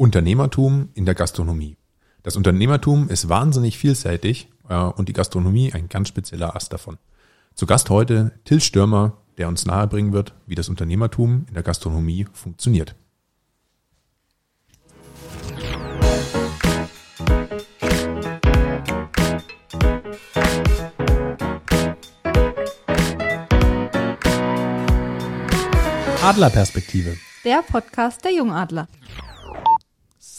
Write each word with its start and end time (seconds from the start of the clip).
Unternehmertum 0.00 0.88
in 0.94 1.04
der 1.04 1.14
Gastronomie. 1.14 1.76
Das 2.22 2.34
Unternehmertum 2.34 3.10
ist 3.10 3.28
wahnsinnig 3.28 3.76
vielseitig 3.76 4.48
äh, 4.66 4.74
und 4.74 5.10
die 5.10 5.12
Gastronomie 5.12 5.74
ein 5.74 5.90
ganz 5.90 6.08
spezieller 6.08 6.56
Ast 6.56 6.72
davon. 6.72 6.96
Zu 7.54 7.66
Gast 7.66 7.90
heute 7.90 8.32
Till 8.46 8.62
Stürmer, 8.62 9.18
der 9.36 9.46
uns 9.46 9.66
nahebringen 9.66 10.14
wird, 10.14 10.32
wie 10.46 10.54
das 10.54 10.70
Unternehmertum 10.70 11.44
in 11.48 11.52
der 11.52 11.62
Gastronomie 11.62 12.26
funktioniert. 12.32 12.94
Adlerperspektive. 26.22 27.18
Der 27.44 27.62
Podcast 27.62 28.24
der 28.24 28.32
Jungadler. 28.32 28.88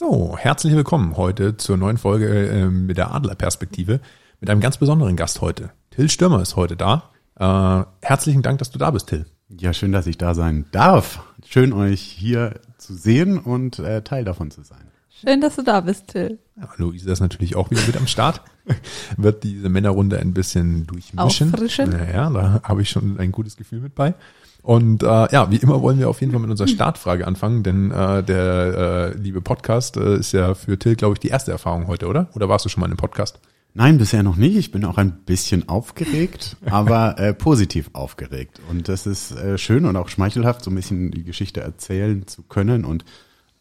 So, 0.01 0.35
herzlich 0.35 0.73
willkommen 0.73 1.15
heute 1.15 1.57
zur 1.57 1.77
neuen 1.77 1.99
Folge 1.99 2.25
äh, 2.27 2.65
mit 2.65 2.97
der 2.97 3.13
Adlerperspektive 3.13 3.99
mit 4.39 4.49
einem 4.49 4.59
ganz 4.59 4.77
besonderen 4.77 5.15
Gast 5.15 5.41
heute. 5.41 5.69
Till 5.91 6.09
Stürmer 6.09 6.41
ist 6.41 6.55
heute 6.55 6.75
da. 6.75 7.11
Äh, 7.35 7.85
herzlichen 8.03 8.41
Dank, 8.41 8.57
dass 8.57 8.71
du 8.71 8.79
da 8.79 8.89
bist, 8.89 9.09
Till. 9.09 9.27
Ja, 9.47 9.73
schön, 9.73 9.91
dass 9.91 10.07
ich 10.07 10.17
da 10.17 10.33
sein 10.33 10.65
darf. 10.71 11.21
Schön, 11.45 11.71
euch 11.71 12.01
hier 12.01 12.61
zu 12.79 12.95
sehen 12.95 13.37
und 13.37 13.77
äh, 13.77 14.01
Teil 14.01 14.25
davon 14.25 14.49
zu 14.49 14.63
sein. 14.63 14.89
Schön, 15.11 15.39
dass 15.39 15.57
du 15.57 15.61
da 15.61 15.81
bist, 15.81 16.07
Till. 16.07 16.39
Ja, 16.59 16.67
Luise 16.77 17.11
ist 17.11 17.19
natürlich 17.19 17.55
auch 17.55 17.69
wieder 17.69 17.85
mit 17.85 17.95
am 17.95 18.07
Start. 18.07 18.41
Wird 19.17 19.43
diese 19.43 19.69
Männerrunde 19.69 20.17
ein 20.17 20.33
bisschen 20.33 20.87
durchmischen. 20.87 21.53
Auffrischen. 21.53 21.91
Naja, 21.91 22.31
da 22.31 22.61
habe 22.63 22.81
ich 22.81 22.89
schon 22.89 23.19
ein 23.19 23.31
gutes 23.31 23.55
Gefühl 23.55 23.81
mit 23.81 23.93
bei. 23.93 24.15
Und 24.61 25.01
äh, 25.01 25.05
ja, 25.05 25.49
wie 25.49 25.57
immer 25.57 25.81
wollen 25.81 25.97
wir 25.97 26.09
auf 26.09 26.21
jeden 26.21 26.31
Fall 26.31 26.41
mit 26.41 26.51
unserer 26.51 26.67
Startfrage 26.67 27.25
anfangen, 27.25 27.63
denn 27.63 27.91
äh, 27.91 28.23
der 28.23 29.13
äh, 29.15 29.17
liebe 29.17 29.41
Podcast 29.41 29.97
äh, 29.97 30.17
ist 30.17 30.33
ja 30.33 30.53
für 30.53 30.77
Till, 30.77 30.95
glaube 30.95 31.13
ich, 31.13 31.19
die 31.19 31.29
erste 31.29 31.51
Erfahrung 31.51 31.87
heute, 31.87 32.07
oder? 32.07 32.29
Oder 32.35 32.47
warst 32.47 32.65
du 32.65 32.69
schon 32.69 32.81
mal 32.81 32.85
in 32.85 32.91
einem 32.91 32.97
Podcast? 32.97 33.39
Nein, 33.73 33.97
bisher 33.97 34.21
noch 34.21 34.35
nicht. 34.35 34.57
Ich 34.57 34.71
bin 34.71 34.83
auch 34.85 34.97
ein 34.97 35.23
bisschen 35.25 35.69
aufgeregt, 35.69 36.57
aber 36.65 37.17
äh, 37.17 37.33
positiv 37.33 37.89
aufgeregt. 37.93 38.59
Und 38.69 38.87
das 38.87 39.07
ist 39.07 39.31
äh, 39.31 39.57
schön 39.57 39.85
und 39.85 39.95
auch 39.95 40.09
schmeichelhaft, 40.09 40.63
so 40.63 40.69
ein 40.69 40.75
bisschen 40.75 41.09
die 41.11 41.23
Geschichte 41.23 41.61
erzählen 41.61 42.27
zu 42.27 42.43
können 42.43 42.85
und 42.85 43.05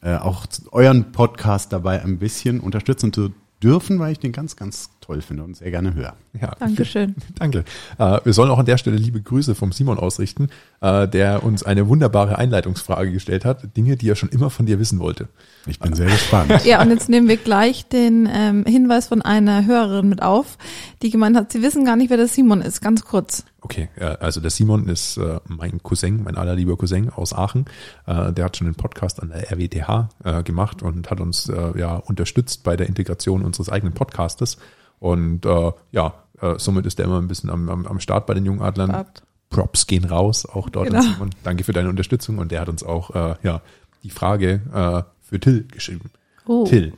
äh, 0.03 0.17
auch 0.17 0.47
euren 0.73 1.13
Podcast 1.13 1.73
dabei 1.73 2.03
ein 2.03 2.19
bisschen 2.19 2.61
unterstützen 2.61 3.13
zu 3.13 3.31
dürfen, 3.63 3.99
weil 3.99 4.13
ich 4.13 4.19
den 4.19 4.33
ganz, 4.33 4.57
ganz 4.57 4.91
toll 5.01 5.21
finde 5.23 5.43
und 5.43 5.57
sehr 5.57 5.71
gerne 5.71 5.95
höre. 5.95 6.15
Ja, 6.41 6.53
Dankeschön. 6.59 7.15
Danke. 7.39 7.65
Äh, 7.99 8.21
wir 8.25 8.33
sollen 8.33 8.51
auch 8.51 8.59
an 8.59 8.67
der 8.67 8.79
Stelle 8.79 8.97
liebe 8.97 9.21
Grüße 9.21 9.55
vom 9.55 9.73
Simon 9.73 9.99
ausrichten, 9.99 10.49
äh, 10.81 11.07
der 11.09 11.45
uns 11.45 11.63
eine 11.63 11.89
wunderbare 11.89 12.39
Einleitungsfrage 12.39 13.13
gestellt 13.13 13.45
hat. 13.45 13.77
Dinge, 13.77 13.97
die 13.97 14.09
er 14.09 14.17
schon 14.17 14.29
immer 14.31 14.51
von 14.51 14.67
dir 14.67 14.79
wissen 14.79 14.99
wollte. 14.99 15.29
Ich 15.67 15.79
bin 15.79 15.95
sehr 15.95 16.07
gespannt. 16.07 16.51
Ja, 16.65 16.83
und 16.83 16.91
jetzt 16.91 17.09
nehmen 17.09 17.27
wir 17.27 17.37
gleich 17.37 17.87
den 17.87 18.29
ähm, 18.33 18.65
Hinweis 18.65 19.09
von 19.09 19.23
einer 19.23 19.67
Hörerin 19.67 20.09
mit 20.09 20.23
auf, 20.23 20.59
die 21.03 21.11
gemeint 21.11 21.37
hat, 21.37 21.51
sie 21.51 21.63
wissen 21.63 21.85
gar 21.85 21.97
nicht, 21.97 22.11
wer 22.11 22.17
der 22.17 22.29
Simon 22.29 22.61
ist. 22.61 22.81
Ganz 22.81 23.05
kurz. 23.05 23.45
Okay, 23.63 23.89
also 24.21 24.41
der 24.41 24.51
Simon 24.51 24.89
ist 24.89 25.17
äh, 25.19 25.39
mein 25.47 25.83
Cousin, 25.83 26.23
mein 26.23 26.37
allerlieber 26.37 26.77
Cousin 26.77 27.11
aus 27.11 27.33
Aachen. 27.35 27.67
Äh, 28.07 28.33
der 28.33 28.47
hat 28.47 28.57
schon 28.57 28.67
einen 28.67 28.75
Podcast 28.75 29.23
an 29.23 29.29
der 29.31 29.51
RWTH 29.53 30.09
äh, 30.25 30.43
gemacht 30.43 30.83
und 30.83 31.11
hat 31.11 31.21
uns 31.21 31.51
ja 31.77 31.97
unterstützt 31.97 32.63
bei 32.65 32.77
der 32.77 32.87
Integration 32.89 33.43
unseres 33.45 33.69
eigenen 33.69 33.95
Podcastes. 33.95 34.57
Und 34.99 35.47
ja, 35.93 36.15
somit 36.59 36.87
ist 36.87 36.99
er 36.99 37.07
immer 37.07 37.19
ein 37.21 37.29
bisschen 37.29 37.51
am, 37.51 37.69
am, 37.69 37.87
am 37.87 38.01
Start 38.01 38.27
bei 38.27 38.35
den 38.35 38.45
Jungadlern. 38.45 38.91
Gehabt. 38.91 39.23
Props 39.49 39.87
gehen 39.87 40.05
raus, 40.05 40.47
auch 40.47 40.69
dort 40.69 40.87
Genau. 40.89 41.01
an 41.01 41.05
Simon. 41.13 41.31
Danke 41.43 41.65
für 41.65 41.73
deine 41.73 41.89
Unterstützung. 41.89 42.39
Und 42.39 42.53
der 42.53 42.61
hat 42.61 42.69
uns 42.69 42.83
auch 42.85 43.37
ja 43.43 43.63
die 44.03 44.11
Frage 44.11 45.05
für 45.21 45.41
Till 45.41 45.65
geschrieben. 45.69 46.11
Oh. 46.47 46.65
Till, 46.65 46.93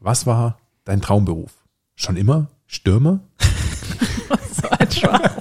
was 0.00 0.26
war 0.26 0.58
dein 0.84 1.00
Traumberuf? 1.00 1.52
Schon 1.96 2.16
immer 2.16 2.48
Stürmer? 2.66 3.20
So 4.60 4.68
ein 4.70 4.90
Spaß. 4.90 5.32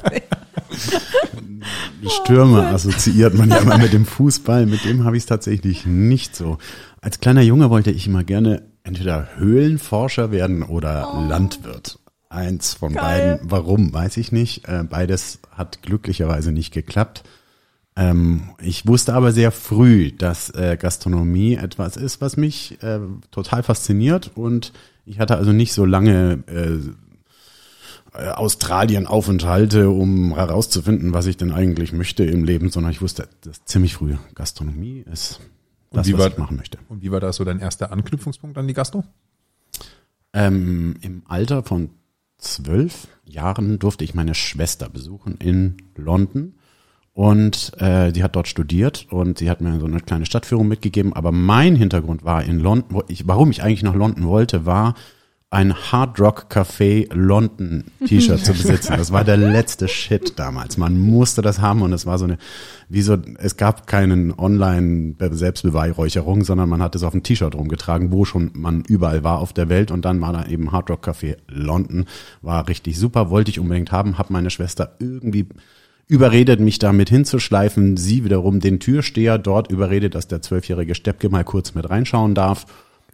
Stürmer 2.08 2.68
assoziiert 2.68 3.34
man 3.34 3.50
ja 3.50 3.58
immer 3.58 3.78
mit 3.78 3.94
dem 3.94 4.06
Fußball. 4.06 4.66
Mit 4.66 4.86
dem 4.86 5.04
habe 5.04 5.18
ich 5.18 5.24
es 5.24 5.28
tatsächlich 5.28 5.86
nicht 5.86 6.36
so. 6.36 6.58
Als 7.02 7.20
kleiner 7.20 7.42
Junge 7.42 7.70
wollte 7.70 7.92
ich 7.92 8.08
immer 8.08 8.24
gerne 8.24 8.64
entweder 8.84 9.30
Höhlenforscher 9.38 10.32
werden 10.32 10.64
oder 10.64 11.26
Landwirt. 11.28 12.00
Eins 12.30 12.74
von 12.74 12.94
Geil. 12.94 13.36
beiden. 13.38 13.52
Warum, 13.52 13.94
weiß 13.94 14.18
ich 14.18 14.32
nicht. 14.32 14.68
Äh, 14.68 14.84
Beides 14.84 15.40
hat 15.52 15.82
glücklicherweise 15.82 16.52
nicht 16.52 16.74
geklappt. 16.74 17.24
Ähm, 17.96 18.50
ich 18.62 18.86
wusste 18.86 19.14
aber 19.14 19.32
sehr 19.32 19.52
früh, 19.52 20.12
dass 20.12 20.50
äh, 20.52 20.78
Gastronomie 20.80 21.56
etwas 21.56 21.98
ist, 21.98 22.22
was 22.22 22.38
mich 22.38 22.82
äh, 22.84 23.00
total 23.32 23.64
fasziniert. 23.64 24.32
Und 24.36 24.74
ich 25.06 25.20
hatte 25.20 25.38
also 25.38 25.52
nicht 25.52 25.74
so 25.74 25.86
lange 25.86 26.44
Australien-Aufenthalte, 28.18 29.90
um 29.90 30.36
herauszufinden, 30.36 31.14
was 31.14 31.26
ich 31.28 31.38
denn 31.38 31.52
eigentlich 31.52 31.94
möchte 31.94 32.24
im 32.26 32.44
Leben, 32.44 32.70
sondern 32.70 32.92
ich 32.92 33.02
wusste 33.02 33.28
das 33.42 33.64
ziemlich 33.66 33.94
früh. 33.96 34.16
Gastronomie 34.36 35.04
ist 35.12 35.40
Und 35.90 35.98
das, 35.98 36.08
wie 36.08 36.14
was 36.14 36.20
war- 36.20 36.28
ich 36.30 36.38
machen 36.38 36.58
möchte. 36.58 36.78
Und 36.90 37.02
wie 37.02 37.12
war 37.12 37.20
da 37.20 37.32
so 37.32 37.44
dein 37.44 37.60
erster 37.60 37.92
Anknüpfungspunkt 37.92 38.58
an 38.58 38.68
die 38.68 38.74
Gastro? 38.74 39.04
Ähm, 40.34 40.96
Im 41.02 41.24
Alter 41.28 41.64
von 41.64 41.90
zwölf 42.38 43.08
Jahren 43.26 43.80
durfte 43.80 44.04
ich 44.04 44.14
meine 44.14 44.36
Schwester 44.36 44.90
besuchen 44.90 45.36
in 45.38 45.78
London. 45.96 46.54
Und 47.14 47.72
äh, 47.80 48.12
die 48.12 48.22
hat 48.24 48.36
dort 48.36 48.48
studiert 48.48 49.08
und 49.10 49.40
sie 49.40 49.50
hat 49.50 49.60
mir 49.60 49.80
so 49.80 49.88
eine 49.88 50.02
kleine 50.02 50.28
Stadtführung 50.28 50.68
mitgegeben. 50.68 51.14
Aber 51.14 51.32
mein 51.32 51.76
Hintergrund 51.76 52.24
war 52.24 52.44
in 52.44 52.60
London, 52.60 53.02
ich, 53.08 53.28
warum 53.28 53.50
ich 53.50 53.64
eigentlich 53.64 53.82
nach 53.82 53.96
London 53.96 54.26
wollte, 54.28 54.68
war 54.68 54.94
ein 55.50 55.74
Hard 55.74 56.20
Rock 56.20 56.48
Café 56.50 57.08
London 57.14 57.86
T-Shirt 58.06 58.44
zu 58.44 58.52
besitzen. 58.54 58.98
Das 58.98 59.14
war 59.14 59.24
der 59.24 59.38
letzte 59.38 59.88
Shit 59.88 60.38
damals. 60.38 60.78
Man 60.78 61.00
musste 61.00 61.42
das 61.42 61.62
haben 61.62 61.84
und 61.84 61.94
es 61.94 62.06
war 62.06 62.18
so 62.18 62.26
eine, 62.26 62.38
wie 62.90 63.02
so, 63.02 63.18
es 63.38 63.56
gab 63.56 63.88
keinen 63.88 64.38
Online 64.38 65.16
Selbstbeweihräucherung, 65.18 66.44
sondern 66.44 66.68
man 66.68 66.82
hat 66.82 66.96
es 66.96 67.04
auf 67.04 67.14
dem 67.14 67.24
T-Shirt 67.24 67.56
rumgetragen, 67.56 68.12
wo 68.12 68.26
schon 68.26 68.52
man 68.56 68.82
überall 68.82 69.24
war 69.24 69.40
auf 69.40 69.54
der 69.54 69.70
Welt 69.70 69.90
und 69.90 70.04
dann 70.04 70.20
war 70.20 70.34
da 70.34 70.46
eben 70.48 70.74
Hard 70.74 70.90
Rock 70.90 71.08
Café 71.08 71.38
London, 71.48 72.06
war 72.42 72.68
richtig 72.68 73.00
super, 73.00 73.30
wollte 73.30 73.50
ich 73.50 73.60
unbedingt 73.60 73.94
haben, 73.94 74.18
habe 74.18 74.34
meine 74.34 74.50
Schwester 74.50 74.96
irgendwie 75.00 75.48
überredet, 76.08 76.60
mich 76.60 76.80
damit 76.80 77.10
hinzuschleifen, 77.10 77.96
sie 77.96 78.26
wiederum 78.26 78.60
den 78.60 78.80
Türsteher 78.80 79.38
dort 79.38 79.72
überredet, 79.72 80.16
dass 80.16 80.28
der 80.28 80.42
zwölfjährige 80.42 80.96
Steppke 80.96 81.30
mal 81.30 81.44
kurz 81.44 81.74
mit 81.74 81.90
reinschauen 81.90 82.34
darf. 82.34 82.66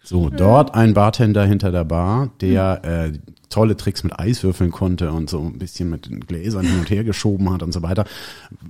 So, 0.04 0.30
dort 0.30 0.76
ein 0.76 0.94
Bartender 0.94 1.46
hinter 1.46 1.72
der 1.72 1.86
Bar, 1.86 2.32
der 2.42 2.84
äh, 2.84 3.14
tolle 3.50 3.78
Tricks 3.78 4.04
mit 4.04 4.20
Eiswürfeln 4.20 4.72
konnte 4.72 5.12
und 5.12 5.30
so 5.30 5.40
ein 5.40 5.58
bisschen 5.60 5.90
mit 5.90 6.08
den 6.08 6.20
Gläsern 6.22 6.66
hin 6.66 6.80
und 6.80 6.90
her 6.90 7.04
geschoben 7.04 7.52
hat 7.52 7.64
und 7.64 7.72
so 7.72 7.82
weiter. 7.84 8.06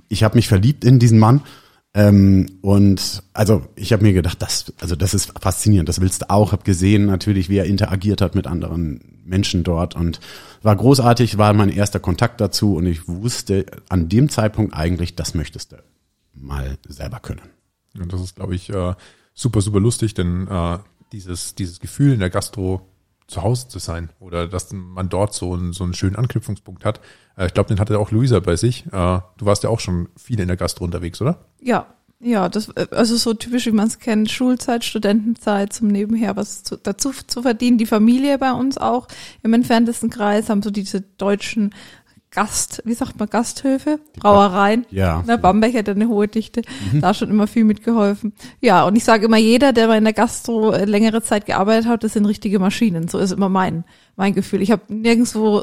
Ich 0.08 0.22
habe 0.22 0.36
mich 0.36 0.46
verliebt 0.46 0.84
in 0.84 0.98
diesen 0.98 1.18
Mann. 1.18 1.40
Ähm, 1.92 2.58
und 2.60 3.22
also 3.32 3.62
ich 3.76 3.92
habe 3.92 4.02
mir 4.02 4.12
gedacht, 4.12 4.42
das, 4.42 4.72
also 4.80 4.96
das 4.96 5.14
ist 5.14 5.32
faszinierend, 5.40 5.88
das 5.88 6.00
willst 6.00 6.22
du 6.22 6.30
auch. 6.30 6.52
Hab 6.52 6.64
gesehen 6.64 7.06
natürlich, 7.06 7.48
wie 7.48 7.58
er 7.58 7.66
interagiert 7.66 8.20
hat 8.20 8.34
mit 8.34 8.46
anderen 8.46 9.20
Menschen 9.24 9.64
dort 9.64 9.94
und 9.96 10.20
war 10.62 10.76
großartig, 10.76 11.38
war 11.38 11.52
mein 11.52 11.68
erster 11.68 12.00
Kontakt 12.00 12.40
dazu 12.40 12.76
und 12.76 12.86
ich 12.86 13.08
wusste 13.08 13.66
an 13.88 14.08
dem 14.08 14.28
Zeitpunkt 14.28 14.74
eigentlich, 14.74 15.14
das 15.14 15.34
möchtest 15.34 15.72
du 15.72 15.76
mal 16.34 16.76
selber 16.88 17.20
können. 17.20 17.48
Und 17.98 18.12
das 18.12 18.20
ist, 18.20 18.36
glaube 18.36 18.56
ich, 18.56 18.70
äh, 18.70 18.94
super, 19.34 19.60
super 19.60 19.80
lustig, 19.80 20.14
denn 20.14 20.48
äh, 20.48 20.78
dieses, 21.12 21.54
dieses 21.54 21.80
Gefühl 21.80 22.12
in 22.12 22.20
der 22.20 22.30
Gastro 22.30 22.88
zu 23.26 23.42
Hause 23.42 23.68
zu 23.68 23.78
sein 23.78 24.10
oder 24.20 24.46
dass 24.46 24.72
man 24.72 25.08
dort 25.08 25.32
so 25.32 25.54
einen, 25.54 25.72
so 25.72 25.84
einen 25.84 25.94
schönen 25.94 26.16
Anknüpfungspunkt 26.16 26.84
hat. 26.84 27.00
Äh, 27.36 27.46
ich 27.46 27.54
glaube, 27.54 27.68
den 27.68 27.80
hatte 27.80 27.98
auch 27.98 28.10
Luisa 28.10 28.40
bei 28.40 28.56
sich. 28.56 28.86
Äh, 28.86 28.90
du 28.90 29.46
warst 29.46 29.62
ja 29.62 29.70
auch 29.70 29.80
schon 29.80 30.08
viel 30.16 30.40
in 30.40 30.48
der 30.48 30.56
Gastro 30.56 30.84
unterwegs, 30.84 31.20
oder? 31.22 31.46
Ja, 31.60 31.86
ja, 32.20 32.48
das 32.48 32.68
äh, 32.70 32.86
also 32.90 33.16
so 33.16 33.34
typisch, 33.34 33.66
wie 33.66 33.72
man 33.72 33.88
es 33.88 33.98
kennt, 33.98 34.30
Schulzeit, 34.30 34.84
Studentenzeit 34.84 35.72
zum 35.72 35.88
Nebenher 35.88 36.36
was 36.36 36.62
zu, 36.62 36.76
dazu 36.76 37.12
zu 37.26 37.42
verdienen. 37.42 37.78
Die 37.78 37.86
Familie 37.86 38.38
bei 38.38 38.52
uns 38.52 38.78
auch 38.78 39.08
im 39.42 39.52
entferntesten 39.52 40.10
Kreis 40.10 40.48
haben 40.48 40.62
so 40.62 40.70
diese 40.70 41.00
deutschen 41.00 41.74
Gast, 42.34 42.82
wie 42.84 42.94
sagt 42.94 43.18
man, 43.18 43.28
Gasthöfe, 43.30 44.00
Brauereien. 44.16 44.84
Ja. 44.90 45.22
Ne, 45.26 45.38
Bamberg 45.38 45.74
hat 45.74 45.86
ja 45.88 45.94
eine 45.94 46.08
hohe 46.08 46.26
Dichte, 46.28 46.62
da 47.00 47.14
schon 47.14 47.30
immer 47.30 47.46
viel 47.46 47.64
mitgeholfen. 47.64 48.32
Ja, 48.60 48.84
und 48.84 48.96
ich 48.96 49.04
sage 49.04 49.26
immer, 49.26 49.36
jeder, 49.38 49.72
der 49.72 49.86
mal 49.86 49.98
in 49.98 50.04
der 50.04 50.12
Gastro 50.12 50.74
längere 50.84 51.22
Zeit 51.22 51.46
gearbeitet 51.46 51.86
hat, 51.86 52.02
das 52.04 52.12
sind 52.14 52.26
richtige 52.26 52.58
Maschinen. 52.58 53.08
So 53.08 53.18
ist 53.18 53.30
immer 53.30 53.48
mein, 53.48 53.84
mein 54.16 54.34
Gefühl. 54.34 54.62
Ich 54.62 54.70
habe 54.70 54.82
nirgendwo 54.88 55.62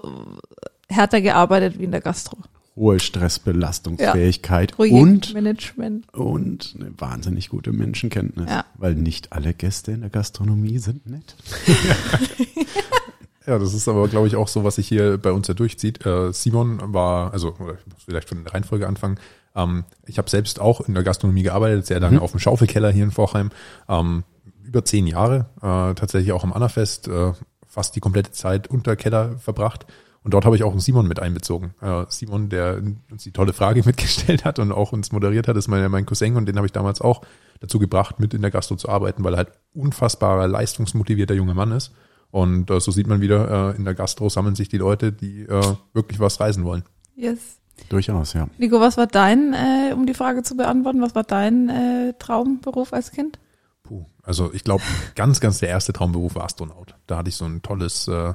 härter 0.87 1.21
gearbeitet 1.21 1.77
wie 1.79 1.83
in 1.83 1.91
der 1.91 2.01
Gastro. 2.01 2.37
Hohe 2.77 2.99
Stressbelastungsfähigkeit 3.01 4.71
und, 4.71 4.77
Projektmanagement. 4.77 6.13
und 6.13 6.73
eine 6.79 6.93
wahnsinnig 6.97 7.49
gute 7.49 7.73
Menschenkenntnis, 7.73 8.49
Ja. 8.49 8.63
weil 8.77 8.95
nicht 8.95 9.33
alle 9.33 9.53
Gäste 9.53 9.91
in 9.91 10.01
der 10.01 10.09
Gastronomie 10.09 10.77
sind 10.77 11.05
nett. 11.05 11.35
Ja, 13.45 13.57
das 13.57 13.73
ist 13.73 13.87
aber, 13.87 14.07
glaube 14.07 14.27
ich, 14.27 14.35
auch 14.35 14.47
so, 14.47 14.63
was 14.63 14.75
sich 14.75 14.87
hier 14.87 15.17
bei 15.17 15.31
uns 15.31 15.47
ja 15.47 15.53
durchzieht. 15.53 16.05
Äh, 16.05 16.31
Simon 16.31 16.93
war, 16.93 17.33
also 17.33 17.55
oder 17.59 17.73
ich 17.73 17.87
muss 17.87 18.03
vielleicht 18.05 18.29
von 18.29 18.43
der 18.43 18.53
Reihenfolge 18.53 18.87
anfangen. 18.87 19.19
Ähm, 19.55 19.83
ich 20.05 20.17
habe 20.17 20.29
selbst 20.29 20.59
auch 20.59 20.81
in 20.81 20.93
der 20.93 21.03
Gastronomie 21.03 21.43
gearbeitet, 21.43 21.85
sehr 21.85 21.99
lange 21.99 22.21
auf 22.21 22.31
dem 22.31 22.39
Schaufelkeller 22.39 22.91
hier 22.91 23.03
in 23.03 23.11
Vorheim. 23.11 23.49
Ähm, 23.89 24.23
über 24.63 24.85
zehn 24.85 25.07
Jahre, 25.07 25.47
äh, 25.57 25.95
tatsächlich 25.95 26.31
auch 26.31 26.43
am 26.43 26.53
Annafest, 26.53 27.07
äh, 27.07 27.33
fast 27.67 27.95
die 27.95 27.99
komplette 27.99 28.31
Zeit 28.31 28.67
unter 28.67 28.95
Keller 28.95 29.37
verbracht. 29.39 29.85
Und 30.23 30.33
dort 30.35 30.45
habe 30.45 30.55
ich 30.55 30.63
auch 30.63 30.71
einen 30.71 30.79
Simon 30.79 31.07
mit 31.07 31.19
einbezogen. 31.19 31.73
Äh, 31.81 32.05
Simon, 32.09 32.49
der 32.49 32.81
uns 33.09 33.23
die 33.23 33.31
tolle 33.31 33.53
Frage 33.53 33.81
mitgestellt 33.85 34.45
hat 34.45 34.59
und 34.59 34.71
auch 34.71 34.91
uns 34.91 35.11
moderiert 35.11 35.47
hat, 35.47 35.57
ist 35.57 35.67
mein, 35.67 35.89
mein 35.89 36.05
Cousin 36.05 36.37
und 36.37 36.45
den 36.45 36.57
habe 36.57 36.67
ich 36.67 36.73
damals 36.73 37.01
auch 37.01 37.21
dazu 37.59 37.79
gebracht, 37.79 38.19
mit 38.19 38.33
in 38.33 38.41
der 38.41 38.51
Gastro 38.51 38.75
zu 38.75 38.87
arbeiten, 38.87 39.23
weil 39.23 39.33
er 39.33 39.37
halt 39.37 39.51
unfassbarer, 39.73 40.47
leistungsmotivierter 40.47 41.33
junger 41.33 41.53
Mann 41.53 41.71
ist. 41.71 41.91
Und 42.31 42.69
äh, 42.69 42.79
so 42.79 42.91
sieht 42.91 43.07
man 43.07 43.21
wieder, 43.21 43.73
äh, 43.73 43.77
in 43.77 43.83
der 43.83 43.93
Gastro 43.93 44.29
sammeln 44.29 44.55
sich 44.55 44.69
die 44.69 44.77
Leute, 44.77 45.11
die 45.11 45.41
äh, 45.41 45.75
wirklich 45.93 46.19
was 46.19 46.39
reisen 46.39 46.63
wollen. 46.63 46.83
Yes. 47.15 47.57
Durchaus, 47.89 48.33
ja. 48.33 48.47
Nico, 48.57 48.79
was 48.79 48.97
war 48.97 49.07
dein, 49.07 49.53
äh, 49.53 49.93
um 49.93 50.05
die 50.05 50.13
Frage 50.13 50.43
zu 50.43 50.55
beantworten, 50.55 51.01
was 51.01 51.15
war 51.15 51.23
dein 51.23 51.69
äh, 51.69 52.13
Traumberuf 52.19 52.93
als 52.93 53.11
Kind? 53.11 53.39
Puh, 53.83 54.05
also 54.23 54.51
ich 54.53 54.63
glaube, 54.63 54.83
ganz, 55.15 55.39
ganz 55.39 55.59
der 55.59 55.69
erste 55.69 55.91
Traumberuf 55.91 56.35
war 56.35 56.45
Astronaut. 56.45 56.95
Da 57.07 57.17
hatte 57.17 57.29
ich 57.29 57.35
so 57.35 57.45
ein 57.45 57.61
tolles, 57.61 58.07
äh, 58.07 58.33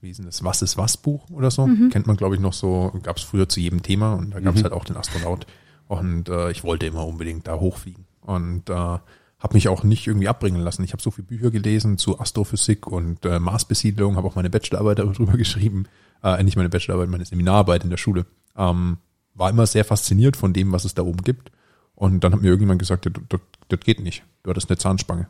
wie 0.00 0.10
ist 0.10 0.18
denn 0.18 0.26
das, 0.26 0.44
Was 0.44 0.62
ist 0.62 0.76
was 0.76 0.96
Buch 0.96 1.30
oder 1.30 1.50
so. 1.50 1.68
Kennt 1.90 2.06
man, 2.06 2.16
glaube 2.16 2.34
ich, 2.34 2.40
noch 2.40 2.52
so, 2.52 2.92
gab 3.02 3.16
es 3.16 3.22
früher 3.22 3.48
zu 3.48 3.60
jedem 3.60 3.82
Thema 3.82 4.14
und 4.14 4.32
da 4.32 4.40
gab 4.40 4.54
es 4.54 4.62
halt 4.62 4.72
auch 4.72 4.84
den 4.84 4.96
Astronaut. 4.96 5.46
Und 5.88 6.28
äh, 6.28 6.50
ich 6.50 6.62
wollte 6.62 6.86
immer 6.86 7.06
unbedingt 7.06 7.46
da 7.48 7.58
hochfliegen. 7.58 8.04
Und 8.20 8.68
äh, 8.68 8.98
habe 9.38 9.54
mich 9.54 9.68
auch 9.68 9.84
nicht 9.84 10.06
irgendwie 10.06 10.28
abbringen 10.28 10.60
lassen. 10.60 10.82
Ich 10.82 10.92
habe 10.92 11.02
so 11.02 11.10
viele 11.10 11.26
Bücher 11.26 11.50
gelesen 11.50 11.96
zu 11.96 12.18
Astrophysik 12.18 12.86
und 12.86 13.24
äh, 13.24 13.38
Marsbesiedlung, 13.38 14.16
habe 14.16 14.26
auch 14.26 14.34
meine 14.34 14.50
Bachelorarbeit 14.50 14.98
darüber 15.18 15.36
geschrieben. 15.36 15.86
Äh, 16.22 16.42
nicht 16.42 16.56
meine 16.56 16.68
Bachelorarbeit, 16.68 17.10
meine 17.10 17.24
Seminararbeit 17.24 17.84
in 17.84 17.90
der 17.90 17.96
Schule. 17.96 18.26
Ähm, 18.56 18.98
war 19.34 19.50
immer 19.50 19.66
sehr 19.66 19.84
fasziniert 19.84 20.36
von 20.36 20.52
dem, 20.52 20.72
was 20.72 20.84
es 20.84 20.94
da 20.94 21.02
oben 21.02 21.22
gibt. 21.22 21.52
Und 21.94 22.24
dann 22.24 22.32
hat 22.32 22.42
mir 22.42 22.48
irgendjemand 22.48 22.80
gesagt, 22.80 23.06
das, 23.06 23.12
das, 23.28 23.40
das 23.68 23.80
geht 23.80 24.00
nicht. 24.00 24.24
Du 24.42 24.50
hattest 24.50 24.68
eine 24.68 24.78
Zahnspange. 24.78 25.28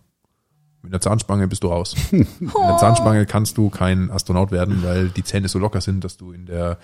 Mit 0.82 0.92
einer 0.92 1.00
Zahnspange 1.00 1.48
bist 1.48 1.62
du 1.62 1.68
raus. 1.68 1.94
Mit 2.10 2.28
einer 2.56 2.78
Zahnspange 2.78 3.26
kannst 3.26 3.58
du 3.58 3.68
kein 3.68 4.10
Astronaut 4.10 4.50
werden, 4.50 4.82
weil 4.82 5.08
die 5.10 5.24
Zähne 5.24 5.48
so 5.48 5.58
locker 5.58 5.80
sind, 5.80 6.04
dass 6.04 6.16
du 6.16 6.32
in 6.32 6.46
der 6.46 6.78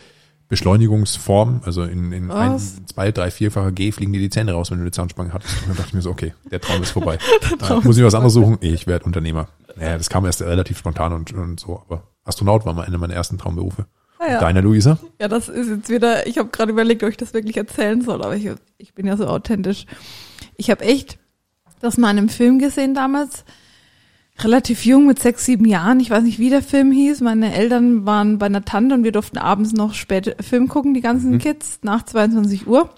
Beschleunigungsform, 0.48 1.62
also 1.64 1.82
in, 1.84 2.12
in 2.12 2.30
ein, 2.30 2.54
Was? 2.54 2.84
zwei, 2.86 3.10
drei, 3.12 3.30
vierfacher 3.30 3.72
G 3.72 3.92
fliegen 3.92 4.12
dir 4.12 4.20
die 4.20 4.30
Zähne 4.30 4.52
raus, 4.52 4.70
wenn 4.70 4.78
du 4.78 4.82
eine 4.82 4.90
Zahnspange 4.90 5.32
hattest. 5.32 5.54
Und 5.62 5.68
dann 5.68 5.76
dachte 5.76 5.88
ich 5.88 5.94
mir 5.94 6.02
so, 6.02 6.10
okay, 6.10 6.34
der 6.50 6.60
Traum 6.60 6.82
ist 6.82 6.90
vorbei. 6.90 7.18
Äh, 7.64 7.80
muss 7.82 7.96
ich 7.96 8.04
was 8.04 8.14
anderes 8.14 8.34
suchen? 8.34 8.58
Ich 8.60 8.86
werde 8.86 9.04
Unternehmer. 9.04 9.48
Naja, 9.76 9.96
das 9.96 10.10
kam 10.10 10.24
erst 10.26 10.42
relativ 10.42 10.78
spontan 10.78 11.12
und, 11.12 11.32
und 11.32 11.60
so, 11.60 11.80
aber 11.80 12.08
Astronaut 12.24 12.66
war 12.66 12.74
mal 12.74 12.86
einer 12.86 12.98
meiner 12.98 13.14
ersten 13.14 13.38
Traumberufe. 13.38 13.86
Ah, 14.18 14.32
ja. 14.32 14.40
Deiner, 14.40 14.62
Luisa? 14.62 14.98
Ja, 15.20 15.28
das 15.28 15.48
ist 15.48 15.68
jetzt 15.68 15.88
wieder, 15.88 16.26
ich 16.26 16.38
habe 16.38 16.48
gerade 16.50 16.72
überlegt, 16.72 17.02
ob 17.02 17.10
ich 17.10 17.16
das 17.16 17.34
wirklich 17.34 17.56
erzählen 17.56 18.00
soll, 18.02 18.22
aber 18.22 18.36
ich, 18.36 18.50
ich 18.78 18.94
bin 18.94 19.06
ja 19.06 19.16
so 19.16 19.26
authentisch. 19.26 19.86
Ich 20.56 20.70
habe 20.70 20.84
echt 20.84 21.18
das 21.80 21.96
mal 21.96 22.10
in 22.10 22.18
einem 22.18 22.28
Film 22.28 22.58
gesehen 22.58 22.94
damals, 22.94 23.44
relativ 24.38 24.84
jung, 24.84 25.06
mit 25.06 25.18
sechs, 25.20 25.44
sieben 25.44 25.64
Jahren. 25.64 26.00
Ich 26.00 26.10
weiß 26.10 26.24
nicht, 26.24 26.38
wie 26.38 26.50
der 26.50 26.62
Film 26.62 26.90
hieß. 26.90 27.20
Meine 27.20 27.54
Eltern 27.54 28.04
waren 28.06 28.38
bei 28.38 28.46
einer 28.46 28.64
Tante 28.64 28.94
und 28.94 29.04
wir 29.04 29.12
durften 29.12 29.38
abends 29.38 29.72
noch 29.72 29.94
spät 29.94 30.36
Film 30.40 30.68
gucken, 30.68 30.94
die 30.94 31.00
ganzen 31.00 31.38
Kids, 31.38 31.78
nach 31.82 32.04
22 32.04 32.66
Uhr. 32.66 32.90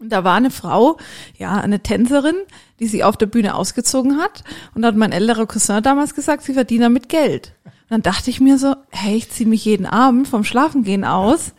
Und 0.00 0.10
da 0.10 0.24
war 0.24 0.34
eine 0.34 0.50
Frau, 0.50 0.98
ja, 1.38 1.54
eine 1.54 1.80
Tänzerin, 1.80 2.34
die 2.80 2.86
sich 2.86 3.04
auf 3.04 3.16
der 3.16 3.26
Bühne 3.26 3.54
ausgezogen 3.54 4.18
hat. 4.18 4.42
Und 4.74 4.82
da 4.82 4.88
hat 4.88 4.96
mein 4.96 5.12
älterer 5.12 5.46
Cousin 5.46 5.82
damals 5.82 6.14
gesagt, 6.14 6.42
sie 6.42 6.54
verdient 6.54 6.82
damit 6.82 7.08
Geld. 7.08 7.54
Dann 7.94 8.02
dachte 8.02 8.28
ich 8.28 8.40
mir 8.40 8.58
so, 8.58 8.74
hey, 8.90 9.14
ich 9.14 9.30
ziehe 9.30 9.48
mich 9.48 9.64
jeden 9.64 9.86
Abend 9.86 10.26
vom 10.26 10.42
Schlafengehen 10.42 11.04
aus 11.04 11.52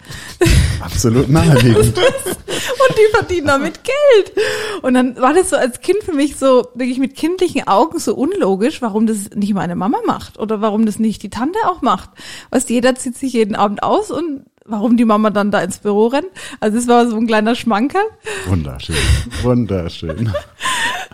Absolut 0.82 1.30
naheliegend. 1.30 1.98
und 1.98 2.98
die 2.98 3.16
verdienen 3.16 3.48
damit 3.48 3.80
Geld. 3.86 4.34
Und 4.82 4.96
dann 4.96 5.16
war 5.16 5.34
das 5.34 5.52
so 5.52 5.56
als 5.56 5.80
Kind 5.80 6.04
für 6.04 6.12
mich 6.12 6.36
so 6.36 6.68
wirklich 6.74 7.00
mit 7.00 7.16
kindlichen 7.16 7.70
Augen 7.70 8.00
so 8.00 8.16
unlogisch, 8.16 8.82
warum 8.82 9.08
das 9.08 9.30
nicht 9.34 9.54
meine 9.54 9.78
Mama 9.78 10.00
macht 10.06 10.38
oder 10.38 10.60
warum 10.60 10.86
das 10.86 11.00
nicht 11.00 11.24
die 11.24 11.30
Tante 11.30 11.58
auch 11.68 11.82
macht. 11.82 12.10
Was 12.50 12.68
jeder 12.68 12.96
zieht 12.96 13.18
sich 13.18 13.32
jeden 13.32 13.56
Abend 13.56 13.82
aus 13.82 14.12
und 14.12 14.42
warum 14.66 14.98
die 14.98 15.06
Mama 15.06 15.30
dann 15.30 15.52
da 15.52 15.62
ins 15.62 15.78
Büro 15.78 16.08
rennt. 16.08 16.28
Also 16.60 16.78
es 16.78 16.90
war 16.90 17.08
so 17.08 17.16
ein 17.16 17.28
kleiner 17.28 17.56
Schmankerl. 17.56 18.04
Wunderschön. 18.48 18.98
Wunderschön. 19.42 20.34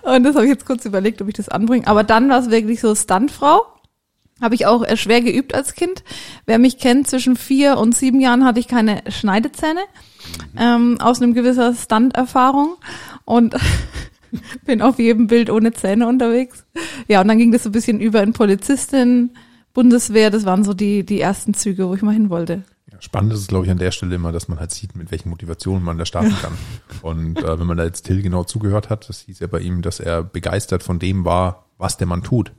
Und 0.02 0.24
das 0.24 0.34
habe 0.34 0.46
ich 0.46 0.52
jetzt 0.52 0.66
kurz 0.66 0.84
überlegt, 0.86 1.22
ob 1.22 1.28
ich 1.28 1.36
das 1.36 1.48
anbringe. 1.48 1.86
Aber 1.86 2.04
dann 2.04 2.28
war 2.28 2.40
es 2.40 2.50
wirklich 2.50 2.82
so 2.82 2.96
Stuntfrau. 2.96 3.68
Habe 4.42 4.56
ich 4.56 4.66
auch 4.66 4.84
äh, 4.84 4.98
schwer 4.98 5.22
geübt 5.22 5.54
als 5.54 5.74
Kind. 5.74 6.04
Wer 6.46 6.58
mich 6.58 6.80
kennt, 6.80 7.08
zwischen 7.08 7.36
vier 7.36 7.78
und 7.78 7.96
sieben 7.96 8.20
Jahren 8.20 8.44
hatte 8.44 8.60
ich 8.60 8.68
keine 8.68 9.04
Schneidezähne. 9.08 9.82
Ähm, 10.58 10.98
aus 11.00 11.22
einem 11.22 11.34
gewisser 11.34 11.74
Stunt-Erfahrung. 11.74 12.78
Und 13.26 13.56
bin 14.66 14.82
auf 14.82 15.00
jedem 15.00 15.28
Bild 15.28 15.50
ohne 15.50 15.74
Zähne 15.74 16.08
unterwegs. 16.08 16.66
Ja, 17.08 17.22
und 17.22 17.28
dann 17.28 17.38
ging 17.38 17.52
das 17.52 17.64
so 17.64 17.70
ein 17.70 17.74
bisschen 17.74 18.00
über 18.00 18.24
in 18.24 18.34
Polizistin, 18.34 19.32
Bundeswehr. 19.74 20.30
Das 20.32 20.46
waren 20.46 20.64
so 20.64 20.74
die, 20.74 21.06
die 21.06 21.22
ersten 21.22 21.54
Züge, 21.54 21.88
wo 21.88 21.94
ich 21.94 22.02
mal 22.02 22.14
hin 22.14 22.30
wollte. 22.30 22.64
Spannend 23.00 23.34
ist 23.34 23.40
es, 23.40 23.48
glaube 23.48 23.66
ich, 23.66 23.72
an 23.72 23.80
der 23.80 23.90
Stelle 23.90 24.14
immer, 24.16 24.32
dass 24.32 24.48
man 24.48 24.60
halt 24.60 24.72
sieht, 24.72 24.96
mit 24.96 25.10
welchen 25.10 25.30
Motivationen 25.30 25.84
man 25.84 25.98
da 25.98 26.06
starten 26.06 26.36
kann. 26.42 26.54
Und 27.02 27.40
äh, 27.40 27.60
wenn 27.60 27.66
man 27.66 27.78
da 27.78 27.84
jetzt 27.84 28.04
Till 28.04 28.22
genau 28.22 28.44
zugehört 28.44 28.90
hat, 28.90 29.10
das 29.10 29.22
hieß 29.22 29.40
ja 29.40 29.48
bei 29.48 29.60
ihm, 29.60 29.82
dass 29.82 30.00
er 30.00 30.24
begeistert 30.24 30.84
von 30.84 31.00
dem 31.00 31.26
war, 31.26 31.66
was 31.78 31.98
der 31.98 32.06
Mann 32.06 32.22
tut. 32.22 32.52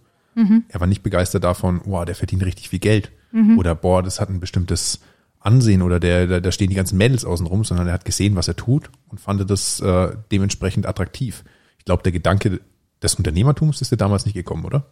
Er 0.69 0.81
war 0.81 0.87
nicht 0.87 1.03
begeistert 1.03 1.45
davon, 1.45 1.81
wow, 1.85 2.05
der 2.05 2.15
verdient 2.15 2.45
richtig 2.45 2.69
viel 2.69 2.79
Geld. 2.79 3.13
Oder 3.59 3.75
boah, 3.75 4.03
das 4.03 4.21
hat 4.21 4.29
ein 4.29 4.41
bestimmtes 4.41 5.01
Ansehen 5.41 5.83
oder 5.83 5.99
der, 5.99 6.27
da, 6.27 6.41
da 6.41 6.53
stehen 6.53 6.69
die 6.71 6.77
ganzen 6.77 6.99
Mädels 6.99 7.25
außen 7.25 7.47
rum, 7.47 7.65
sondern 7.65 7.89
er 7.89 7.95
hat 7.95 8.05
gesehen, 8.05 8.37
was 8.37 8.47
er 8.47 8.57
tut 8.57 8.91
und 9.09 9.21
fand 9.21 9.49
das 9.51 9.81
äh, 9.81 10.15
dementsprechend 10.31 10.87
attraktiv. 10.87 11.43
Ich 11.79 11.85
glaube, 11.85 12.03
der 12.05 12.13
Gedanke 12.13 12.61
des 13.03 13.15
Unternehmertums 13.17 13.81
ist 13.81 13.91
dir 13.91 13.97
damals 13.97 14.25
nicht 14.25 14.35
gekommen, 14.35 14.65
oder? 14.65 14.87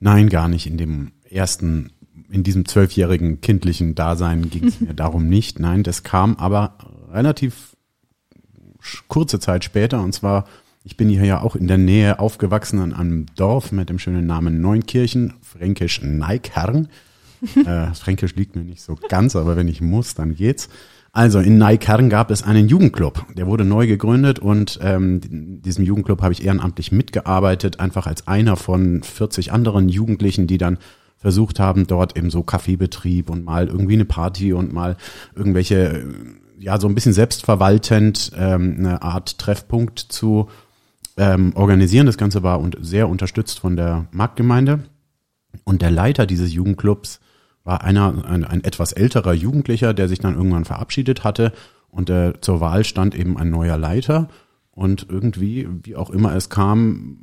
Nein, 0.00 0.28
gar 0.30 0.48
nicht. 0.48 0.66
In 0.66 0.78
dem 0.78 1.12
ersten, 1.28 1.90
in 2.30 2.42
diesem 2.42 2.64
zwölfjährigen 2.64 3.40
kindlichen 3.40 3.94
Dasein 3.94 4.48
ging 4.48 4.64
es 4.64 4.80
mir 4.80 4.94
darum 4.94 5.28
nicht. 5.28 5.58
Nein, 5.58 5.82
das 5.82 6.02
kam 6.02 6.36
aber 6.36 6.78
relativ 7.12 7.76
kurze 9.08 9.38
Zeit 9.40 9.64
später. 9.64 10.00
Und 10.00 10.12
zwar, 10.12 10.46
ich 10.84 10.96
bin 10.96 11.08
hier 11.08 11.24
ja 11.24 11.40
auch 11.40 11.56
in 11.56 11.68
der 11.68 11.78
Nähe 11.78 12.18
aufgewachsen 12.18 12.80
an 12.80 12.92
einem 12.92 13.26
Dorf 13.36 13.72
mit 13.72 13.88
dem 13.88 13.98
schönen 13.98 14.26
Namen 14.26 14.60
Neunkirchen, 14.60 15.34
fränkisch 15.40 16.02
Neikern. 16.02 16.88
äh, 17.66 17.92
Fränkisch 17.94 18.34
liegt 18.34 18.56
mir 18.56 18.64
nicht 18.64 18.82
so 18.82 18.96
ganz, 19.08 19.36
aber 19.36 19.56
wenn 19.56 19.68
ich 19.68 19.80
muss, 19.80 20.14
dann 20.14 20.34
geht's. 20.34 20.68
Also 21.12 21.40
in 21.40 21.58
Neikern 21.58 22.08
gab 22.08 22.30
es 22.30 22.42
einen 22.42 22.68
Jugendclub, 22.68 23.26
der 23.36 23.46
wurde 23.46 23.66
neu 23.66 23.86
gegründet 23.86 24.38
und 24.38 24.78
ähm, 24.82 25.20
in 25.30 25.62
diesem 25.62 25.84
Jugendclub 25.84 26.22
habe 26.22 26.32
ich 26.32 26.42
ehrenamtlich 26.42 26.90
mitgearbeitet, 26.90 27.80
einfach 27.80 28.06
als 28.06 28.26
einer 28.26 28.56
von 28.56 29.02
40 29.02 29.52
anderen 29.52 29.90
Jugendlichen, 29.90 30.46
die 30.46 30.56
dann 30.56 30.78
versucht 31.18 31.60
haben, 31.60 31.86
dort 31.86 32.16
eben 32.16 32.30
so 32.30 32.42
Kaffeebetrieb 32.42 33.28
und 33.28 33.44
mal 33.44 33.68
irgendwie 33.68 33.92
eine 33.92 34.06
Party 34.06 34.54
und 34.54 34.72
mal 34.72 34.96
irgendwelche, 35.36 36.06
ja, 36.58 36.80
so 36.80 36.88
ein 36.88 36.94
bisschen 36.94 37.12
selbstverwaltend 37.12 38.32
ähm, 38.34 38.76
eine 38.78 39.02
Art 39.02 39.38
Treffpunkt 39.38 39.98
zu 39.98 40.48
ähm, 41.16 41.52
organisieren. 41.54 42.06
Das 42.06 42.18
Ganze 42.18 42.42
war 42.42 42.60
und 42.60 42.76
sehr 42.80 43.08
unterstützt 43.08 43.60
von 43.60 43.76
der 43.76 44.06
Marktgemeinde. 44.12 44.80
Und 45.64 45.82
der 45.82 45.90
Leiter 45.90 46.26
dieses 46.26 46.52
Jugendclubs 46.52 47.20
war 47.64 47.84
einer, 47.84 48.24
ein, 48.24 48.44
ein 48.44 48.64
etwas 48.64 48.92
älterer 48.92 49.32
Jugendlicher, 49.32 49.94
der 49.94 50.08
sich 50.08 50.18
dann 50.18 50.34
irgendwann 50.34 50.64
verabschiedet 50.64 51.24
hatte. 51.24 51.52
Und 51.88 52.10
äh, 52.10 52.32
zur 52.40 52.60
Wahl 52.60 52.84
stand 52.84 53.14
eben 53.14 53.36
ein 53.36 53.50
neuer 53.50 53.76
Leiter. 53.76 54.28
Und 54.70 55.06
irgendwie, 55.08 55.68
wie 55.82 55.96
auch 55.96 56.10
immer 56.10 56.34
es 56.34 56.48
kam, 56.48 57.18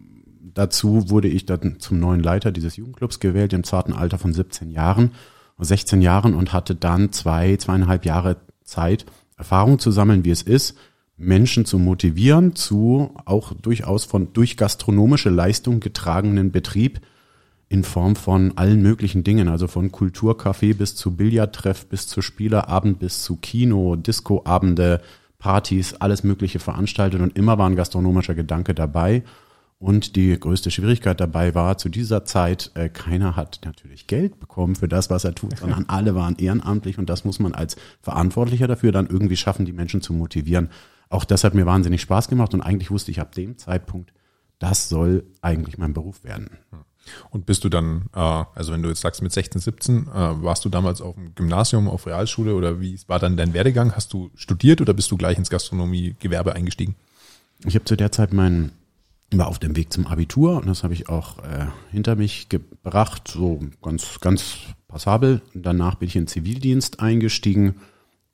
dazu 0.54 1.10
wurde 1.10 1.28
ich 1.28 1.46
dann 1.46 1.80
zum 1.80 2.00
neuen 2.00 2.22
Leiter 2.22 2.52
dieses 2.52 2.76
Jugendclubs 2.76 3.20
gewählt, 3.20 3.54
im 3.54 3.64
zarten 3.64 3.94
Alter 3.94 4.20
von 4.20 4.34
17 4.34 4.70
Jahren, 4.70 5.12
16 5.58 6.02
Jahren 6.02 6.36
und 6.36 6.54
hatte 6.54 6.76
dann 6.76 7.12
zwei, 7.12 7.58
zweieinhalb 7.58 8.06
Jahre 8.06 8.38
Zeit, 8.64 9.06
Erfahrung 9.36 9.80
zu 9.80 9.92
sammeln, 9.92 10.24
wie 10.24 10.32
es 10.32 10.42
ist, 10.42 10.78
Menschen 11.20 11.66
zu 11.66 11.78
motivieren 11.78 12.56
zu 12.56 13.12
auch 13.26 13.54
durchaus 13.54 14.06
von 14.06 14.32
durch 14.34 14.56
gastronomische 14.56 15.30
Leistung 15.30 15.82
getragenen 15.82 16.52
Betrieb 16.52 17.02
in 17.68 17.84
Form 17.84 18.16
von 18.16 18.58
allen 18.58 18.82
möglichen 18.82 19.24
Dingen, 19.24 19.48
also 19.48 19.68
von 19.68 19.92
Kulturcafé 19.92 20.74
bis 20.74 20.96
zu 20.96 21.16
Billardtreff, 21.16 21.86
bis 21.86 22.08
zu 22.08 22.22
Spielerabend, 22.22 23.00
bis 23.00 23.22
zu 23.22 23.36
Kino, 23.36 23.96
Discoabende, 23.96 25.02
Partys, 25.38 25.94
alles 25.94 26.24
mögliche 26.24 26.60
veranstaltet 26.60 27.22
und 27.22 27.38
immer 27.38 27.58
war 27.58 27.70
ein 27.70 27.76
gastronomischer 27.76 28.34
Gedanke 28.34 28.74
dabei. 28.74 29.24
Und 29.78 30.18
die 30.18 30.38
größte 30.38 30.72
Schwierigkeit 30.72 31.22
dabei 31.22 31.56
war 31.56 31.78
zu 31.78 31.88
dieser 31.88 32.26
Zeit, 32.26 32.72
äh, 32.74 32.90
keiner 32.90 33.38
hat 33.38 33.62
natürlich 33.64 34.08
Geld 34.08 34.38
bekommen 34.38 34.76
für 34.76 34.90
das, 34.90 35.10
was 35.10 35.24
er 35.24 35.36
tut, 35.36 35.58
sondern 35.58 35.86
alle 35.88 36.16
waren 36.16 36.36
ehrenamtlich 36.38 36.98
und 36.98 37.10
das 37.10 37.24
muss 37.24 37.40
man 37.40 37.54
als 37.54 37.78
Verantwortlicher 38.02 38.68
dafür 38.68 38.92
dann 38.92 39.08
irgendwie 39.08 39.38
schaffen, 39.38 39.66
die 39.66 39.72
Menschen 39.72 40.02
zu 40.02 40.12
motivieren. 40.12 40.70
Auch 41.10 41.26
das 41.26 41.44
hat 41.44 41.56
mir 41.56 41.66
wahnsinnig 41.66 42.02
Spaß 42.02 42.28
gemacht 42.28 42.54
und 42.54 42.62
eigentlich 42.62 42.92
wusste 42.92 43.12
ich 43.12 43.20
ab 43.20 43.34
dem 43.34 43.58
Zeitpunkt, 43.58 44.14
das 44.60 44.90
soll 44.90 45.26
eigentlich 45.42 45.78
mein 45.78 45.94
Beruf 45.94 46.24
werden. 46.24 46.50
Und 47.32 47.46
bist 47.46 47.64
du 47.64 47.70
dann, 47.70 48.06
äh, 48.14 48.20
also 48.20 48.74
wenn 48.74 48.84
du 48.84 48.90
jetzt 48.90 49.02
sagst 49.02 49.24
mit 49.24 49.32
16, 49.32 49.62
17, 49.62 50.08
äh, 50.08 50.44
warst 50.44 50.66
du 50.66 50.70
damals 50.70 51.02
auf 51.02 51.16
dem 51.16 51.34
Gymnasium, 51.34 51.88
auf 51.88 52.06
Realschule 52.06 52.54
oder 52.54 52.80
wie 52.80 53.00
war 53.08 53.20
dann 53.20 53.38
dein 53.38 53.54
Werdegang? 53.54 53.96
Hast 53.96 54.14
du 54.14 54.30
studiert 54.36 54.82
oder 54.82 54.94
bist 54.94 55.10
du 55.10 55.18
gleich 55.18 55.38
ins 55.38 55.50
Gastronomie-Gewerbe 55.50 56.54
eingestiegen? 56.54 56.96
Ich 57.66 57.74
habe 57.76 57.86
zu 57.86 57.96
der 57.96 58.12
Zeit 58.12 58.34
mein 58.34 58.72
war 59.32 59.48
auf 59.48 59.60
dem 59.60 59.76
Weg 59.76 59.94
zum 59.94 60.08
Abitur 60.08 60.58
und 60.58 60.66
das 60.66 60.84
habe 60.84 60.96
ich 60.96 61.08
auch 61.08 61.38
äh, 61.40 61.68
hinter 61.92 62.16
mich 62.16 62.50
gebracht, 62.50 63.28
so 63.28 63.60
ganz, 63.82 64.20
ganz 64.22 64.58
passabel. 64.88 65.42
Danach 65.54 65.96
bin 65.96 66.08
ich 66.08 66.16
in 66.16 66.24
den 66.24 66.28
Zivildienst 66.28 67.00
eingestiegen 67.00 67.76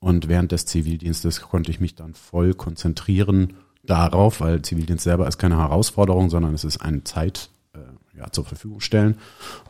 und 0.06 0.28
während 0.28 0.52
des 0.52 0.66
Zivildienstes 0.66 1.40
konnte 1.40 1.72
ich 1.72 1.80
mich 1.80 1.96
dann 1.96 2.14
voll 2.14 2.54
konzentrieren 2.54 3.54
darauf, 3.82 4.40
weil 4.40 4.62
Zivildienst 4.62 5.02
selber 5.02 5.26
ist 5.26 5.38
keine 5.38 5.58
Herausforderung, 5.58 6.30
sondern 6.30 6.54
es 6.54 6.62
ist 6.62 6.76
eine 6.76 7.02
Zeit 7.02 7.50
äh, 7.74 7.78
ja, 8.16 8.30
zur 8.30 8.44
Verfügung 8.44 8.78
stellen. 8.78 9.16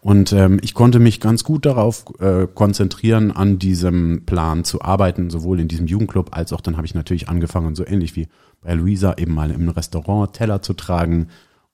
Und 0.03 0.35
ähm, 0.35 0.61
ich 0.63 0.75
konnte 0.75 0.99
mich 0.99 1.21
ganz 1.21 1.43
gut 1.43 1.65
darauf 1.65 2.05
äh, 2.21 2.47
konzentrieren, 2.53 3.33
an 3.33 3.59
diesem 3.59 4.27
Plan 4.27 4.65
zu 4.65 4.83
arbeiten, 4.83 5.31
sowohl 5.31 5.59
in 5.59 5.69
diesem 5.69 5.87
Jugendclub 5.87 6.37
als 6.37 6.53
auch 6.53 6.61
dann 6.61 6.77
habe 6.77 6.87
ich 6.87 6.95
natürlich 6.95 7.31
angefangen, 7.31 7.75
so 7.75 7.87
ähnlich 7.87 8.15
wie 8.15 8.29
bei 8.61 8.75
Luisa 8.75 9.15
eben 9.17 9.33
mal 9.33 9.51
im 9.51 9.71
Restaurant 9.71 10.35
Teller 10.35 10.61
zu 10.61 10.75
tragen. 10.75 11.29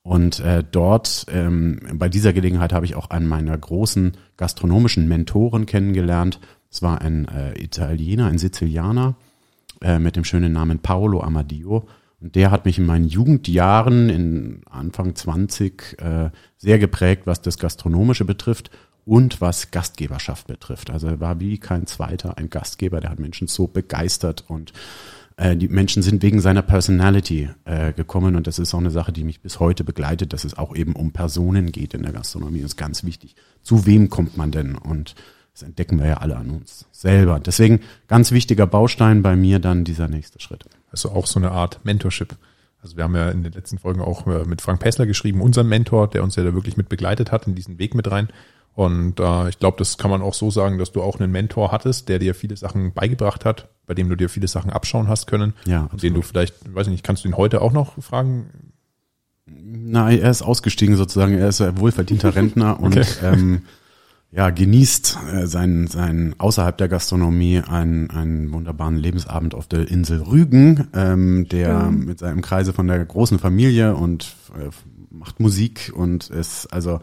Und 0.04 0.38
äh, 0.38 0.62
dort, 0.62 1.26
ähm, 1.32 1.80
bei 1.94 2.08
dieser 2.08 2.32
Gelegenheit 2.32 2.72
habe 2.72 2.86
ich 2.86 2.94
auch 2.94 3.10
einen 3.10 3.26
meiner 3.26 3.58
großen 3.58 4.12
gastronomischen 4.36 5.08
Mentoren 5.08 5.66
kennengelernt. 5.66 6.38
Es 6.72 6.80
war 6.80 7.02
ein 7.02 7.28
äh, 7.28 7.62
Italiener, 7.62 8.26
ein 8.26 8.38
Sizilianer 8.38 9.14
äh, 9.82 9.98
mit 9.98 10.16
dem 10.16 10.24
schönen 10.24 10.54
Namen 10.54 10.78
Paolo 10.78 11.22
Amadio. 11.22 11.86
Und 12.18 12.34
der 12.34 12.50
hat 12.50 12.64
mich 12.64 12.78
in 12.78 12.86
meinen 12.86 13.08
Jugendjahren, 13.08 14.08
in 14.08 14.62
Anfang 14.70 15.14
20, 15.14 15.98
äh, 16.00 16.30
sehr 16.56 16.78
geprägt, 16.78 17.22
was 17.26 17.42
das 17.42 17.58
Gastronomische 17.58 18.24
betrifft 18.24 18.70
und 19.04 19.42
was 19.42 19.70
Gastgeberschaft 19.70 20.46
betrifft. 20.46 20.90
Also 20.90 21.08
er 21.08 21.20
war 21.20 21.40
wie 21.40 21.58
kein 21.58 21.86
zweiter 21.86 22.38
ein 22.38 22.48
Gastgeber, 22.48 23.00
der 23.00 23.10
hat 23.10 23.18
Menschen 23.18 23.48
so 23.48 23.66
begeistert 23.66 24.44
und 24.48 24.72
äh, 25.36 25.56
die 25.56 25.68
Menschen 25.68 26.02
sind 26.02 26.22
wegen 26.22 26.40
seiner 26.40 26.62
Personality 26.62 27.50
äh, 27.66 27.92
gekommen 27.92 28.34
und 28.34 28.46
das 28.46 28.58
ist 28.58 28.72
auch 28.72 28.78
eine 28.78 28.90
Sache, 28.90 29.12
die 29.12 29.24
mich 29.24 29.40
bis 29.42 29.60
heute 29.60 29.84
begleitet, 29.84 30.32
dass 30.32 30.44
es 30.44 30.56
auch 30.56 30.74
eben 30.74 30.94
um 30.94 31.12
Personen 31.12 31.70
geht 31.70 31.92
in 31.92 32.02
der 32.02 32.12
Gastronomie. 32.12 32.62
Das 32.62 32.72
ist 32.72 32.76
ganz 32.76 33.04
wichtig. 33.04 33.34
Zu 33.62 33.84
wem 33.84 34.08
kommt 34.08 34.38
man 34.38 34.52
denn? 34.52 34.76
Und 34.76 35.16
das 35.52 35.62
entdecken 35.62 35.98
wir 35.98 36.06
ja 36.06 36.14
alle 36.18 36.36
an 36.36 36.50
uns 36.50 36.86
selber. 36.92 37.38
Deswegen 37.40 37.80
ganz 38.08 38.32
wichtiger 38.32 38.66
Baustein 38.66 39.22
bei 39.22 39.36
mir 39.36 39.58
dann 39.58 39.84
dieser 39.84 40.08
nächste 40.08 40.40
Schritt. 40.40 40.64
Also 40.90 41.10
auch 41.10 41.26
so 41.26 41.38
eine 41.38 41.50
Art 41.50 41.84
Mentorship. 41.84 42.36
Also 42.82 42.96
wir 42.96 43.04
haben 43.04 43.14
ja 43.14 43.30
in 43.30 43.42
den 43.44 43.52
letzten 43.52 43.78
Folgen 43.78 44.00
auch 44.00 44.26
äh, 44.26 44.44
mit 44.44 44.60
Frank 44.60 44.80
Pessler 44.80 45.06
geschrieben, 45.06 45.40
unser 45.40 45.62
Mentor, 45.62 46.08
der 46.08 46.22
uns 46.24 46.36
ja 46.36 46.42
da 46.42 46.52
wirklich 46.54 46.76
mit 46.76 46.88
begleitet 46.88 47.30
hat 47.30 47.46
in 47.46 47.54
diesen 47.54 47.78
Weg 47.78 47.94
mit 47.94 48.10
rein. 48.10 48.28
Und 48.74 49.20
äh, 49.20 49.50
ich 49.50 49.58
glaube, 49.58 49.76
das 49.78 49.98
kann 49.98 50.10
man 50.10 50.22
auch 50.22 50.32
so 50.34 50.50
sagen, 50.50 50.78
dass 50.78 50.90
du 50.92 51.02
auch 51.02 51.20
einen 51.20 51.30
Mentor 51.30 51.70
hattest, 51.70 52.08
der 52.08 52.18
dir 52.18 52.34
viele 52.34 52.56
Sachen 52.56 52.92
beigebracht 52.94 53.44
hat, 53.44 53.68
bei 53.86 53.92
dem 53.94 54.08
du 54.08 54.16
dir 54.16 54.30
viele 54.30 54.48
Sachen 54.48 54.70
abschauen 54.70 55.08
hast 55.08 55.26
können. 55.26 55.52
Ja. 55.66 55.88
Und 55.92 56.02
den 56.02 56.14
du 56.14 56.22
vielleicht, 56.22 56.74
weiß 56.74 56.86
ich 56.86 56.92
nicht, 56.92 57.04
kannst 57.04 57.24
du 57.24 57.28
ihn 57.28 57.36
heute 57.36 57.60
auch 57.60 57.72
noch 57.72 58.02
fragen? 58.02 58.72
Nein, 59.46 60.20
er 60.20 60.30
ist 60.30 60.42
ausgestiegen 60.42 60.96
sozusagen. 60.96 61.36
Er 61.36 61.48
ist 61.48 61.60
ein 61.60 61.78
wohlverdienter 61.78 62.34
Rentner 62.34 62.80
und 62.80 62.96
Okay. 62.96 63.06
ähm, 63.22 63.62
ja, 64.32 64.48
genießt 64.48 65.18
äh, 65.30 65.46
seinen, 65.46 65.86
seinen 65.86 66.40
außerhalb 66.40 66.76
der 66.78 66.88
Gastronomie 66.88 67.60
einen, 67.60 68.10
einen 68.10 68.50
wunderbaren 68.52 68.96
Lebensabend 68.96 69.54
auf 69.54 69.66
der 69.66 69.88
Insel 69.88 70.22
Rügen, 70.22 70.88
ähm, 70.94 71.46
der 71.48 71.82
Schön. 71.82 72.04
mit 72.06 72.18
seinem 72.18 72.40
Kreise 72.40 72.72
von 72.72 72.86
der 72.86 73.04
großen 73.04 73.38
Familie 73.38 73.94
und 73.94 74.34
äh, 74.58 74.70
macht 75.10 75.38
Musik 75.38 75.92
und 75.94 76.30
ist 76.30 76.72
also 76.72 77.00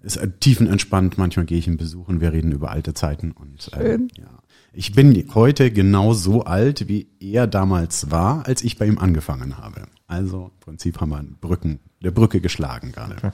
ist 0.00 0.18
äh, 0.18 0.30
tiefenentspannt. 0.30 1.18
Manchmal 1.18 1.46
gehe 1.46 1.58
ich 1.58 1.66
ihn 1.66 1.76
besuchen, 1.76 2.20
wir 2.20 2.32
reden 2.32 2.52
über 2.52 2.70
alte 2.70 2.94
Zeiten 2.94 3.32
und 3.32 3.72
äh, 3.72 3.82
Schön. 3.82 4.08
ja. 4.16 4.26
Ich 4.72 4.92
bin 4.92 5.34
heute 5.34 5.72
genau 5.72 6.12
so 6.12 6.44
alt, 6.44 6.86
wie 6.86 7.08
er 7.18 7.48
damals 7.48 8.12
war, 8.12 8.46
als 8.46 8.62
ich 8.62 8.78
bei 8.78 8.86
ihm 8.86 8.98
angefangen 8.98 9.58
habe. 9.58 9.82
Also 10.06 10.52
im 10.54 10.60
Prinzip 10.60 11.00
haben 11.00 11.08
wir 11.08 11.24
Brücken, 11.40 11.80
der 12.00 12.12
Brücke 12.12 12.40
geschlagen 12.40 12.92
gerade. 12.92 13.32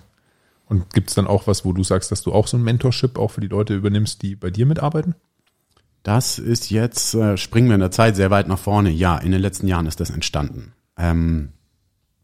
Und 0.66 0.92
gibt 0.94 1.10
es 1.10 1.14
dann 1.14 1.26
auch 1.26 1.46
was, 1.46 1.64
wo 1.64 1.72
du 1.72 1.84
sagst, 1.84 2.10
dass 2.10 2.22
du 2.22 2.32
auch 2.32 2.46
so 2.46 2.56
ein 2.56 2.62
Mentorship 2.62 3.18
auch 3.18 3.30
für 3.30 3.40
die 3.40 3.48
Leute 3.48 3.74
übernimmst, 3.74 4.22
die 4.22 4.34
bei 4.36 4.50
dir 4.50 4.66
mitarbeiten? 4.66 5.14
Das 6.02 6.38
ist 6.38 6.70
jetzt, 6.70 7.14
äh, 7.14 7.36
springen 7.36 7.68
wir 7.68 7.74
in 7.74 7.80
der 7.80 7.90
Zeit 7.90 8.16
sehr 8.16 8.30
weit 8.30 8.48
nach 8.48 8.58
vorne. 8.58 8.90
Ja, 8.90 9.16
in 9.18 9.32
den 9.32 9.40
letzten 9.40 9.66
Jahren 9.66 9.86
ist 9.86 10.00
das 10.00 10.10
entstanden. 10.10 10.72
Ähm, 10.98 11.52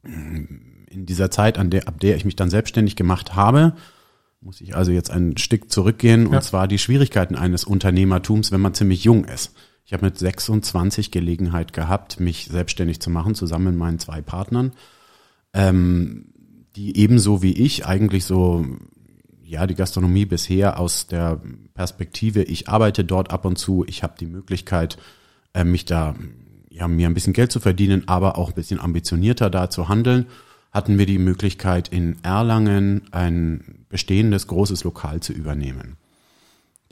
in 0.03 1.07
dieser 1.07 1.31
Zeit, 1.31 1.59
an 1.59 1.71
der, 1.71 1.87
ab 1.89 2.01
der 2.01 2.17
ich 2.17 2.25
mich 2.25 2.37
dann 2.37 2.51
selbstständig 2.51 2.97
gemacht 2.97 3.35
habe, 3.35 3.75
muss 4.41 4.61
ich 4.61 4.75
also 4.75 4.91
jetzt 4.91 5.11
ein 5.11 5.37
Stück 5.37 5.71
zurückgehen, 5.71 6.27
und 6.27 6.33
Ja. 6.33 6.41
zwar 6.41 6.67
die 6.67 6.79
Schwierigkeiten 6.79 7.37
eines 7.37 7.65
Unternehmertums, 7.65 8.53
wenn 8.53 8.61
man 8.61 8.75
ziemlich 8.75 9.05
jung 9.05 9.25
ist. 9.25 9.55
Ich 9.85 9.93
habe 9.93 10.07
mit 10.07 10.19
26 10.19 11.11
Gelegenheit 11.11 11.73
gehabt, 11.73 12.21
mich 12.21 12.47
selbstständig 12.51 13.01
zu 13.01 13.11
machen, 13.11 13.35
zusammen 13.35 13.67
mit 13.67 13.77
meinen 13.77 13.99
zwei 13.99 14.23
Partnern, 14.23 14.73
ähm, 15.53 16.33
die 16.77 16.97
ebenso 16.97 17.43
wie 17.43 17.53
ich 17.53 17.87
eigentlich 17.87 18.25
so, 18.25 18.65
ja, 19.43 19.67
die 19.67 19.75
Gastronomie 19.75 20.27
bisher 20.27 20.79
aus 20.79 21.07
der 21.07 21.41
Perspektive, 21.75 22.43
ich 22.43 22.69
arbeite 22.69 23.05
dort 23.05 23.31
ab 23.31 23.45
und 23.45 23.57
zu, 23.57 23.85
ich 23.87 24.03
habe 24.03 24.15
die 24.19 24.27
Möglichkeit, 24.27 24.97
äh, 25.55 25.65
mich 25.65 25.85
da, 25.85 26.15
ja, 26.71 26.87
mir 26.87 27.07
ein 27.07 27.15
bisschen 27.15 27.33
Geld 27.33 27.51
zu 27.51 27.61
verdienen, 27.61 28.07
aber 28.07 28.39
auch 28.39 28.51
ein 28.51 28.55
bisschen 28.55 28.81
ambitionierter 28.81 29.51
da 29.51 29.71
zu 29.71 29.89
handeln, 29.89 30.27
hatten 30.71 30.99
wir 30.99 31.07
die 31.07 31.19
Möglichkeit, 31.19 31.89
in 31.89 32.17
Erlangen 32.23 33.03
ein 33.11 33.85
bestehendes 33.89 34.47
großes 34.47 34.85
Lokal 34.85 35.21
zu 35.21 35.33
übernehmen. 35.33 35.97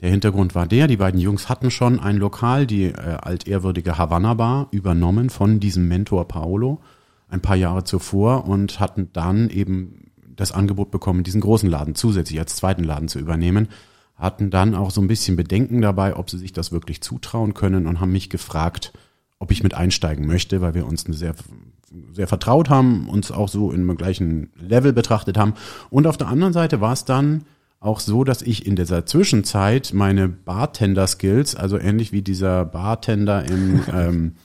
Der 0.01 0.09
Hintergrund 0.09 0.55
war 0.55 0.67
der, 0.67 0.87
die 0.87 0.97
beiden 0.97 1.19
Jungs 1.19 1.49
hatten 1.49 1.71
schon 1.71 1.99
ein 1.99 2.17
Lokal, 2.17 2.65
die 2.67 2.85
äh, 2.85 2.93
altehrwürdige 2.93 3.97
Havanna 3.97 4.33
Bar, 4.33 4.67
übernommen 4.71 5.29
von 5.29 5.59
diesem 5.59 5.87
Mentor 5.87 6.27
Paolo 6.27 6.81
ein 7.29 7.41
paar 7.41 7.55
Jahre 7.55 7.83
zuvor 7.83 8.45
und 8.45 8.79
hatten 8.79 9.09
dann 9.13 9.49
eben 9.49 10.11
das 10.35 10.51
Angebot 10.51 10.91
bekommen, 10.91 11.23
diesen 11.23 11.41
großen 11.41 11.69
Laden 11.69 11.95
zusätzlich 11.95 12.39
als 12.39 12.55
zweiten 12.55 12.83
Laden 12.83 13.07
zu 13.07 13.19
übernehmen, 13.19 13.67
hatten 14.15 14.49
dann 14.49 14.75
auch 14.75 14.91
so 14.91 15.01
ein 15.01 15.07
bisschen 15.07 15.35
Bedenken 15.35 15.81
dabei, 15.81 16.15
ob 16.15 16.29
sie 16.29 16.37
sich 16.37 16.53
das 16.53 16.71
wirklich 16.71 17.01
zutrauen 17.01 17.53
können 17.53 17.87
und 17.87 17.99
haben 17.99 18.11
mich 18.11 18.29
gefragt, 18.29 18.93
ob 19.37 19.51
ich 19.51 19.63
mit 19.63 19.73
einsteigen 19.73 20.27
möchte, 20.27 20.61
weil 20.61 20.73
wir 20.73 20.85
uns 20.85 21.05
eine 21.05 21.15
sehr 21.15 21.35
sehr 22.13 22.27
vertraut 22.27 22.69
haben, 22.69 23.09
uns 23.09 23.31
auch 23.31 23.49
so 23.49 23.71
im 23.71 23.95
gleichen 23.97 24.51
Level 24.59 24.93
betrachtet 24.93 25.37
haben. 25.37 25.53
Und 25.89 26.07
auf 26.07 26.17
der 26.17 26.27
anderen 26.27 26.53
Seite 26.53 26.81
war 26.81 26.93
es 26.93 27.05
dann 27.05 27.45
auch 27.79 27.99
so, 27.99 28.23
dass 28.23 28.41
ich 28.41 28.65
in 28.65 28.75
dieser 28.75 29.05
Zwischenzeit 29.05 29.91
meine 29.93 30.27
Bartender-Skills, 30.27 31.55
also 31.55 31.77
ähnlich 31.77 32.11
wie 32.11 32.21
dieser 32.21 32.65
Bartender 32.65 33.45
im, 33.45 33.81
ähm, 33.93 34.35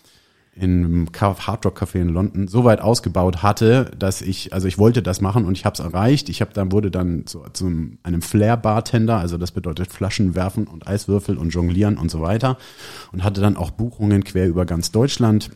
im 0.57 1.11
Ca- 1.11 1.37
Hard 1.47 1.67
Rock 1.67 1.83
Café 1.83 2.01
in 2.01 2.09
London 2.09 2.47
so 2.47 2.65
weit 2.65 2.81
ausgebaut 2.81 3.43
hatte, 3.43 3.91
dass 3.99 4.23
ich, 4.23 4.53
also 4.53 4.69
ich 4.69 4.79
wollte 4.79 5.03
das 5.03 5.21
machen 5.21 5.45
und 5.45 5.59
ich 5.59 5.65
habe 5.65 5.75
es 5.75 5.81
erreicht. 5.81 6.29
Ich 6.29 6.41
habe 6.41 6.53
dann 6.53 6.71
wurde 6.71 6.91
dann 6.91 7.27
zu, 7.27 7.43
zu 7.53 7.67
einem 8.03 8.23
Flair 8.23 8.57
Bartender, 8.57 9.19
also 9.19 9.37
das 9.37 9.51
bedeutet 9.51 9.91
Flaschen 9.91 10.35
werfen 10.35 10.67
und 10.67 10.87
Eiswürfel 10.87 11.39
und 11.39 11.51
jonglieren 11.51 11.99
und 11.99 12.11
so 12.11 12.21
weiter 12.21 12.57
und 13.13 13.25
hatte 13.25 13.41
dann 13.41 13.57
auch 13.57 13.71
Buchungen 13.73 14.23
quer 14.23 14.47
über 14.47 14.65
ganz 14.65 14.93
Deutschland 14.93 15.51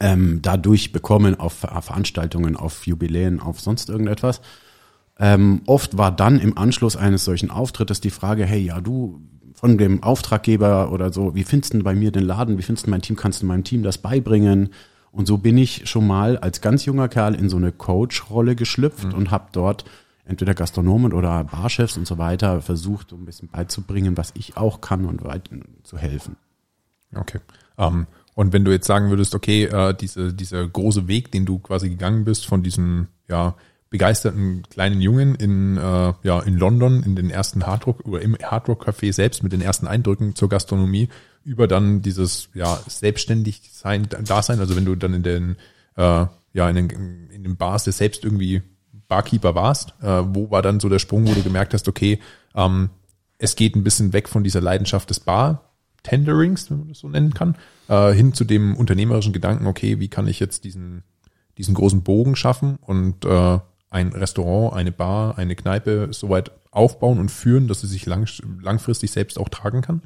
ähm, 0.00 0.40
dadurch 0.42 0.92
bekommen 0.92 1.38
auf 1.38 1.52
Ver- 1.52 1.82
Veranstaltungen, 1.82 2.56
auf 2.56 2.86
Jubiläen, 2.86 3.40
auf 3.40 3.60
sonst 3.60 3.88
irgendetwas. 3.88 4.40
Ähm, 5.18 5.62
oft 5.66 5.98
war 5.98 6.10
dann 6.10 6.38
im 6.38 6.56
Anschluss 6.56 6.96
eines 6.96 7.24
solchen 7.24 7.50
Auftrittes 7.50 8.00
die 8.00 8.10
Frage, 8.10 8.44
hey, 8.44 8.60
ja, 8.60 8.80
du 8.80 9.20
von 9.60 9.76
dem 9.76 10.02
Auftraggeber 10.02 10.90
oder 10.90 11.12
so, 11.12 11.34
wie 11.34 11.44
findest 11.44 11.74
du 11.74 11.82
bei 11.82 11.94
mir 11.94 12.10
den 12.10 12.24
Laden, 12.24 12.56
wie 12.56 12.62
findest 12.62 12.86
du 12.86 12.90
mein 12.90 13.02
Team, 13.02 13.16
kannst 13.16 13.42
du 13.42 13.46
meinem 13.46 13.62
Team 13.62 13.82
das 13.82 13.98
beibringen? 13.98 14.70
Und 15.12 15.26
so 15.26 15.36
bin 15.36 15.58
ich 15.58 15.86
schon 15.86 16.06
mal 16.06 16.38
als 16.38 16.62
ganz 16.62 16.86
junger 16.86 17.08
Kerl 17.08 17.34
in 17.34 17.50
so 17.50 17.58
eine 17.58 17.70
Coach-Rolle 17.70 18.56
geschlüpft 18.56 19.12
und 19.12 19.30
habe 19.30 19.48
dort 19.52 19.84
entweder 20.24 20.54
Gastronomen 20.54 21.12
oder 21.12 21.44
Barchefs 21.44 21.98
und 21.98 22.06
so 22.06 22.16
weiter 22.16 22.62
versucht, 22.62 23.10
so 23.10 23.16
ein 23.16 23.26
bisschen 23.26 23.48
beizubringen, 23.48 24.16
was 24.16 24.32
ich 24.34 24.56
auch 24.56 24.80
kann 24.80 25.04
und 25.04 25.24
weit 25.24 25.50
zu 25.82 25.98
helfen. 25.98 26.36
Okay. 27.14 27.40
Ähm, 27.76 28.06
und 28.34 28.54
wenn 28.54 28.64
du 28.64 28.70
jetzt 28.70 28.86
sagen 28.86 29.10
würdest, 29.10 29.34
okay, 29.34 29.64
äh, 29.64 29.92
diese, 29.92 30.32
dieser 30.32 30.66
große 30.66 31.06
Weg, 31.06 31.32
den 31.32 31.44
du 31.44 31.58
quasi 31.58 31.90
gegangen 31.90 32.24
bist 32.24 32.46
von 32.46 32.62
diesem 32.62 33.08
ja, 33.28 33.56
begeisterten 33.90 34.62
kleinen 34.70 35.00
Jungen 35.00 35.34
in, 35.34 35.76
äh, 35.76 36.12
ja, 36.22 36.40
in 36.40 36.56
London, 36.56 37.02
in 37.02 37.16
den 37.16 37.28
ersten 37.28 37.66
Hardrock 37.66 38.06
oder 38.06 38.22
im 38.22 38.36
Hardrock 38.40 38.88
Café 38.88 39.12
selbst 39.12 39.42
mit 39.42 39.52
den 39.52 39.60
ersten 39.60 39.88
Eindrücken 39.88 40.36
zur 40.36 40.48
Gastronomie, 40.48 41.08
über 41.44 41.66
dann 41.66 42.00
dieses 42.00 42.48
ja, 42.54 42.78
selbstständig 42.86 43.62
sein, 43.72 44.08
Dasein, 44.08 44.60
also 44.60 44.76
wenn 44.76 44.84
du 44.84 44.94
dann 44.94 45.14
in 45.14 45.22
den, 45.24 45.56
äh, 45.96 46.26
ja, 46.52 46.70
in 46.70 46.76
den, 46.76 47.28
in 47.30 47.42
den 47.42 47.56
Bars 47.56 47.84
der 47.84 47.92
selbst 47.92 48.24
irgendwie 48.24 48.62
Barkeeper 49.08 49.56
warst, 49.56 49.94
äh, 50.02 50.22
wo 50.24 50.52
war 50.52 50.62
dann 50.62 50.78
so 50.78 50.88
der 50.88 51.00
Sprung, 51.00 51.26
wo 51.26 51.34
du 51.34 51.42
gemerkt 51.42 51.74
hast, 51.74 51.88
okay, 51.88 52.20
ähm, 52.54 52.90
es 53.38 53.56
geht 53.56 53.74
ein 53.74 53.82
bisschen 53.82 54.12
weg 54.12 54.28
von 54.28 54.44
dieser 54.44 54.60
Leidenschaft 54.60 55.10
des 55.10 55.18
Bartenderings, 55.18 56.70
wenn 56.70 56.78
man 56.78 56.88
das 56.88 57.00
so 57.00 57.08
nennen 57.08 57.34
kann, 57.34 57.56
äh, 57.88 58.12
hin 58.12 58.34
zu 58.34 58.44
dem 58.44 58.76
unternehmerischen 58.76 59.32
Gedanken, 59.32 59.66
okay, 59.66 59.98
wie 59.98 60.08
kann 60.08 60.28
ich 60.28 60.38
jetzt 60.38 60.62
diesen, 60.62 61.02
diesen 61.58 61.74
großen 61.74 62.02
Bogen 62.02 62.36
schaffen? 62.36 62.78
Und 62.82 63.24
äh, 63.24 63.58
ein 63.90 64.08
Restaurant, 64.08 64.74
eine 64.74 64.92
Bar, 64.92 65.36
eine 65.36 65.56
Kneipe 65.56 66.08
soweit 66.12 66.52
aufbauen 66.70 67.18
und 67.18 67.30
führen, 67.30 67.68
dass 67.68 67.80
sie 67.80 67.88
sich 67.88 68.06
lang, 68.06 68.28
langfristig 68.62 69.10
selbst 69.10 69.38
auch 69.38 69.48
tragen 69.48 69.82
kann? 69.82 70.02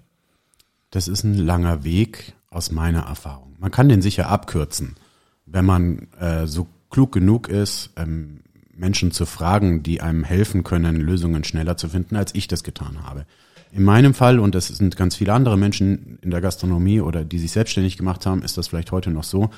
Das 0.90 1.08
ist 1.08 1.24
ein 1.24 1.34
langer 1.34 1.84
Weg 1.84 2.34
aus 2.50 2.70
meiner 2.70 3.02
Erfahrung. 3.02 3.56
Man 3.58 3.70
kann 3.70 3.88
den 3.88 4.02
sicher 4.02 4.28
abkürzen, 4.28 4.96
wenn 5.44 5.64
man 5.64 6.08
äh, 6.18 6.46
so 6.46 6.66
klug 6.90 7.12
genug 7.12 7.48
ist, 7.48 7.90
ähm, 7.96 8.40
Menschen 8.76 9.12
zu 9.12 9.26
fragen, 9.26 9.82
die 9.82 10.00
einem 10.00 10.24
helfen 10.24 10.64
können, 10.64 10.96
Lösungen 10.96 11.44
schneller 11.44 11.76
zu 11.76 11.88
finden, 11.88 12.16
als 12.16 12.34
ich 12.34 12.48
das 12.48 12.64
getan 12.64 13.02
habe. 13.04 13.26
In 13.70 13.82
meinem 13.82 14.14
Fall, 14.14 14.38
und 14.38 14.54
das 14.54 14.68
sind 14.68 14.96
ganz 14.96 15.16
viele 15.16 15.32
andere 15.32 15.58
Menschen 15.58 16.18
in 16.22 16.30
der 16.30 16.40
Gastronomie 16.40 17.00
oder 17.00 17.24
die 17.24 17.38
sich 17.38 17.50
selbstständig 17.50 17.96
gemacht 17.96 18.24
haben, 18.24 18.42
ist 18.42 18.56
das 18.56 18.68
vielleicht 18.68 18.92
heute 18.92 19.10
noch 19.10 19.24
so, 19.24 19.50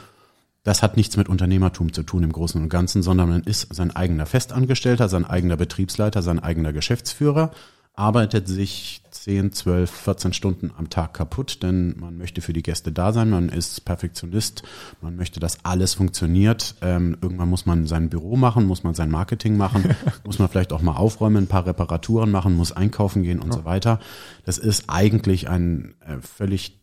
das 0.67 0.83
hat 0.83 0.97
nichts 0.97 1.17
mit 1.17 1.29
Unternehmertum 1.29 1.93
zu 1.93 2.03
tun 2.03 2.25
im 2.25 2.33
Großen 2.33 2.61
und 2.61 2.69
Ganzen, 2.69 3.01
sondern 3.01 3.29
man 3.29 3.43
ist 3.45 3.73
sein 3.73 3.95
eigener 3.95 4.27
Festangestellter, 4.27 5.09
sein 5.09 5.25
eigener 5.25 5.57
Betriebsleiter, 5.57 6.23
sein 6.23 6.41
eigener 6.41 6.73
Geschäftsführer, 6.73 7.53
arbeitet 7.95 8.49
sich 8.49 9.01
10, 9.13 9.53
12, 9.53 9.89
14 9.89 10.33
Stunden 10.33 10.73
am 10.77 10.91
Tag 10.91 11.15
kaputt, 11.15 11.63
denn 11.63 11.95
man 12.01 12.19
möchte 12.19 12.41
für 12.41 12.53
die 12.53 12.65
Gäste 12.65 12.91
da 12.91 13.13
sein, 13.13 13.31
man 13.31 13.49
ist 13.49 13.85
Perfektionist, 13.85 14.65
man 15.01 15.15
möchte, 15.15 15.39
dass 15.39 15.65
alles 15.65 15.95
funktioniert. 15.95 16.75
Ähm, 16.83 17.17
irgendwann 17.23 17.49
muss 17.49 17.65
man 17.65 17.87
sein 17.87 18.11
Büro 18.11 18.37
machen, 18.37 18.67
muss 18.67 18.83
man 18.83 18.95
sein 18.95 19.09
Marketing 19.09 19.57
machen, 19.57 19.95
muss 20.25 20.41
man 20.41 20.49
vielleicht 20.49 20.73
auch 20.73 20.83
mal 20.83 20.97
aufräumen, 20.97 21.45
ein 21.45 21.47
paar 21.47 21.65
Reparaturen 21.65 22.33
machen, 22.33 22.57
muss 22.57 22.73
einkaufen 22.73 23.23
gehen 23.23 23.39
und 23.39 23.53
ja. 23.53 23.61
so 23.61 23.65
weiter. 23.65 24.01
Das 24.45 24.59
ist 24.59 24.87
eigentlich 24.89 25.49
ein 25.49 25.95
äh, 26.01 26.19
völlig 26.21 26.81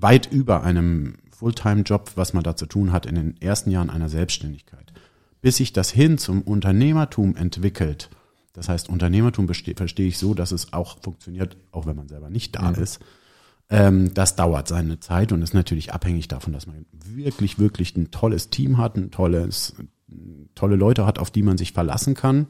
weit 0.00 0.32
über 0.32 0.62
einem 0.62 1.18
Fulltime-Job, 1.42 2.12
was 2.14 2.34
man 2.34 2.44
da 2.44 2.54
zu 2.54 2.66
tun 2.66 2.92
hat 2.92 3.04
in 3.04 3.16
den 3.16 3.40
ersten 3.42 3.72
Jahren 3.72 3.90
einer 3.90 4.08
Selbstständigkeit. 4.08 4.92
Bis 5.40 5.56
sich 5.56 5.72
das 5.72 5.90
hin 5.90 6.16
zum 6.16 6.42
Unternehmertum 6.42 7.34
entwickelt, 7.34 8.10
das 8.52 8.68
heißt, 8.68 8.88
Unternehmertum 8.88 9.48
verstehe 9.48 10.06
ich 10.06 10.18
so, 10.18 10.34
dass 10.34 10.52
es 10.52 10.72
auch 10.72 10.98
funktioniert, 11.02 11.56
auch 11.72 11.86
wenn 11.86 11.96
man 11.96 12.06
selber 12.06 12.30
nicht 12.30 12.54
da 12.54 12.70
mhm. 12.70 12.82
ist. 12.82 13.00
Ähm, 13.70 14.14
das 14.14 14.36
dauert 14.36 14.68
seine 14.68 15.00
Zeit 15.00 15.32
und 15.32 15.42
ist 15.42 15.54
natürlich 15.54 15.92
abhängig 15.92 16.28
davon, 16.28 16.52
dass 16.52 16.66
man 16.66 16.86
wirklich, 16.92 17.58
wirklich 17.58 17.96
ein 17.96 18.12
tolles 18.12 18.50
Team 18.50 18.78
hat, 18.78 18.96
ein 18.96 19.10
tolles, 19.10 19.74
tolle 20.54 20.76
Leute 20.76 21.06
hat, 21.06 21.18
auf 21.18 21.30
die 21.30 21.42
man 21.42 21.58
sich 21.58 21.72
verlassen 21.72 22.14
kann. 22.14 22.46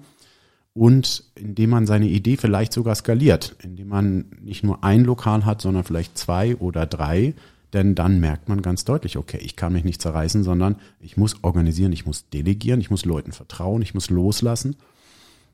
Und 0.75 1.25
indem 1.35 1.71
man 1.71 1.87
seine 1.87 2.09
Idee 2.09 2.37
vielleicht 2.37 2.73
sogar 2.73 2.95
skaliert, 2.95 3.57
indem 3.63 3.89
man 3.89 4.27
nicht 4.41 4.65
nur 4.65 4.83
ein 4.83 5.05
Lokal 5.05 5.45
hat, 5.45 5.63
sondern 5.63 5.85
vielleicht 5.85 6.19
zwei 6.19 6.57
oder 6.57 6.87
drei, 6.87 7.35
denn 7.73 7.95
dann 7.95 8.21
merkt 8.21 8.49
man 8.49 8.61
ganz 8.63 8.85
deutlich, 8.85 9.17
okay, 9.17 9.39
ich 9.39 9.57
kann 9.57 9.73
mich 9.73 9.85
nicht 9.85 10.03
zerreißen, 10.03 10.45
sondern 10.45 10.77
ich 11.01 11.17
muss 11.17 11.43
organisieren, 11.43 11.93
ich 11.93 12.05
muss 12.05 12.29
delegieren, 12.29 12.81
ich 12.81 12.91
muss 12.91 13.05
Leuten 13.05 13.33
vertrauen, 13.33 13.83
ich 13.83 13.95
muss 13.95 14.11
loslassen. 14.11 14.77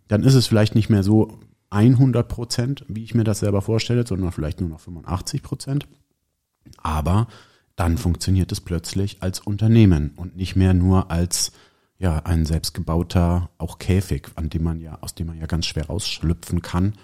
Dann 0.08 0.24
ist 0.24 0.34
es 0.34 0.46
vielleicht 0.46 0.74
nicht 0.74 0.90
mehr 0.90 1.02
so 1.02 1.38
100 1.70 2.28
Prozent, 2.28 2.84
wie 2.88 3.04
ich 3.04 3.14
mir 3.14 3.24
das 3.24 3.40
selber 3.40 3.62
vorstelle, 3.62 4.06
sondern 4.06 4.32
vielleicht 4.32 4.60
nur 4.60 4.70
noch 4.70 4.80
85 4.80 5.42
Prozent. 5.42 5.86
Aber 6.82 7.28
dann 7.76 7.98
funktioniert 7.98 8.50
es 8.50 8.60
plötzlich 8.60 9.22
als 9.22 9.40
Unternehmen 9.40 10.12
und 10.16 10.36
nicht 10.36 10.56
mehr 10.56 10.74
nur 10.74 11.10
als 11.10 11.52
ja 11.98 12.18
ein 12.20 12.46
selbstgebauter 12.46 13.50
auch 13.58 13.78
Käfig, 13.78 14.28
an 14.34 14.48
dem 14.48 14.62
man 14.62 14.80
ja 14.80 14.98
aus 15.00 15.14
dem 15.14 15.28
man 15.28 15.38
ja 15.38 15.46
ganz 15.46 15.66
schwer 15.66 15.86
rausschlüpfen 15.86 16.62
kann, 16.62 16.94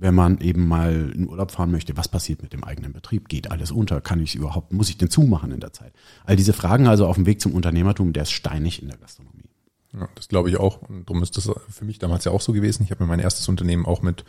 wenn 0.00 0.14
man 0.14 0.38
eben 0.38 0.66
mal 0.66 1.12
in 1.14 1.28
Urlaub 1.28 1.50
fahren 1.50 1.70
möchte, 1.70 1.96
was 1.96 2.08
passiert 2.08 2.42
mit 2.42 2.54
dem 2.54 2.64
eigenen 2.64 2.94
Betrieb? 2.94 3.28
Geht 3.28 3.50
alles 3.50 3.70
unter? 3.70 4.00
Kann 4.00 4.18
ich 4.20 4.34
überhaupt, 4.34 4.72
muss 4.72 4.88
ich 4.88 4.96
den 4.96 5.10
zumachen 5.10 5.52
in 5.52 5.60
der 5.60 5.74
Zeit? 5.74 5.92
All 6.24 6.36
diese 6.36 6.54
Fragen 6.54 6.86
also 6.86 7.06
auf 7.06 7.16
dem 7.16 7.26
Weg 7.26 7.40
zum 7.40 7.52
Unternehmertum, 7.52 8.14
der 8.14 8.22
ist 8.22 8.32
steinig 8.32 8.80
in 8.82 8.88
der 8.88 8.96
Gastronomie. 8.96 9.50
Ja, 9.92 10.08
das 10.14 10.28
glaube 10.28 10.48
ich 10.48 10.56
auch. 10.56 10.80
Und 10.88 11.08
darum 11.08 11.22
ist 11.22 11.36
das 11.36 11.50
für 11.68 11.84
mich 11.84 11.98
damals 11.98 12.24
ja 12.24 12.32
auch 12.32 12.40
so 12.40 12.52
gewesen. 12.54 12.82
Ich 12.82 12.90
habe 12.90 13.04
mir 13.04 13.08
mein 13.08 13.20
erstes 13.20 13.46
Unternehmen 13.48 13.84
auch 13.84 14.00
mit 14.00 14.24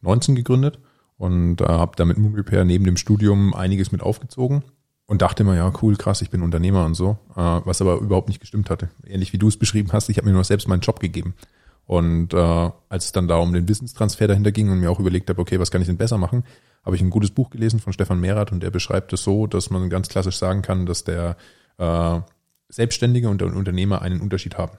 19 0.00 0.34
gegründet 0.34 0.78
und 1.18 1.60
äh, 1.60 1.64
habe 1.66 1.92
da 1.96 2.06
mit 2.06 2.16
Moon 2.16 2.34
Repair 2.34 2.64
neben 2.64 2.84
dem 2.84 2.96
Studium 2.96 3.52
einiges 3.52 3.92
mit 3.92 4.02
aufgezogen 4.02 4.64
und 5.06 5.20
dachte 5.20 5.42
immer, 5.42 5.56
ja, 5.56 5.70
cool, 5.82 5.96
krass, 5.96 6.22
ich 6.22 6.30
bin 6.30 6.40
Unternehmer 6.40 6.86
und 6.86 6.94
so, 6.94 7.18
äh, 7.36 7.60
was 7.64 7.82
aber 7.82 7.98
überhaupt 7.98 8.28
nicht 8.28 8.40
gestimmt 8.40 8.70
hatte. 8.70 8.88
Ähnlich 9.04 9.34
wie 9.34 9.38
du 9.38 9.48
es 9.48 9.58
beschrieben 9.58 9.92
hast, 9.92 10.08
ich 10.08 10.16
habe 10.16 10.26
mir 10.26 10.32
nur 10.32 10.44
selbst 10.44 10.68
meinen 10.68 10.80
Job 10.80 11.00
gegeben. 11.00 11.34
Und 11.86 12.32
äh, 12.32 12.70
als 12.88 13.06
es 13.06 13.12
dann 13.12 13.28
da 13.28 13.36
um 13.36 13.52
den 13.52 13.68
Wissenstransfer 13.68 14.28
dahinter 14.28 14.52
ging 14.52 14.70
und 14.70 14.80
mir 14.80 14.90
auch 14.90 15.00
überlegt 15.00 15.28
habe, 15.28 15.40
okay, 15.40 15.58
was 15.58 15.70
kann 15.70 15.82
ich 15.82 15.88
denn 15.88 15.96
besser 15.96 16.18
machen, 16.18 16.44
habe 16.84 16.96
ich 16.96 17.02
ein 17.02 17.10
gutes 17.10 17.30
Buch 17.30 17.50
gelesen 17.50 17.80
von 17.80 17.92
Stefan 17.92 18.20
Mehrath 18.20 18.52
und 18.52 18.62
der 18.62 18.70
beschreibt 18.70 19.12
es 19.12 19.22
so, 19.22 19.46
dass 19.46 19.70
man 19.70 19.90
ganz 19.90 20.08
klassisch 20.08 20.36
sagen 20.36 20.62
kann, 20.62 20.86
dass 20.86 21.04
der 21.04 21.36
äh, 21.78 22.20
Selbstständige 22.68 23.28
und 23.28 23.40
der 23.40 23.54
Unternehmer 23.54 24.02
einen 24.02 24.20
Unterschied 24.20 24.56
haben. 24.56 24.78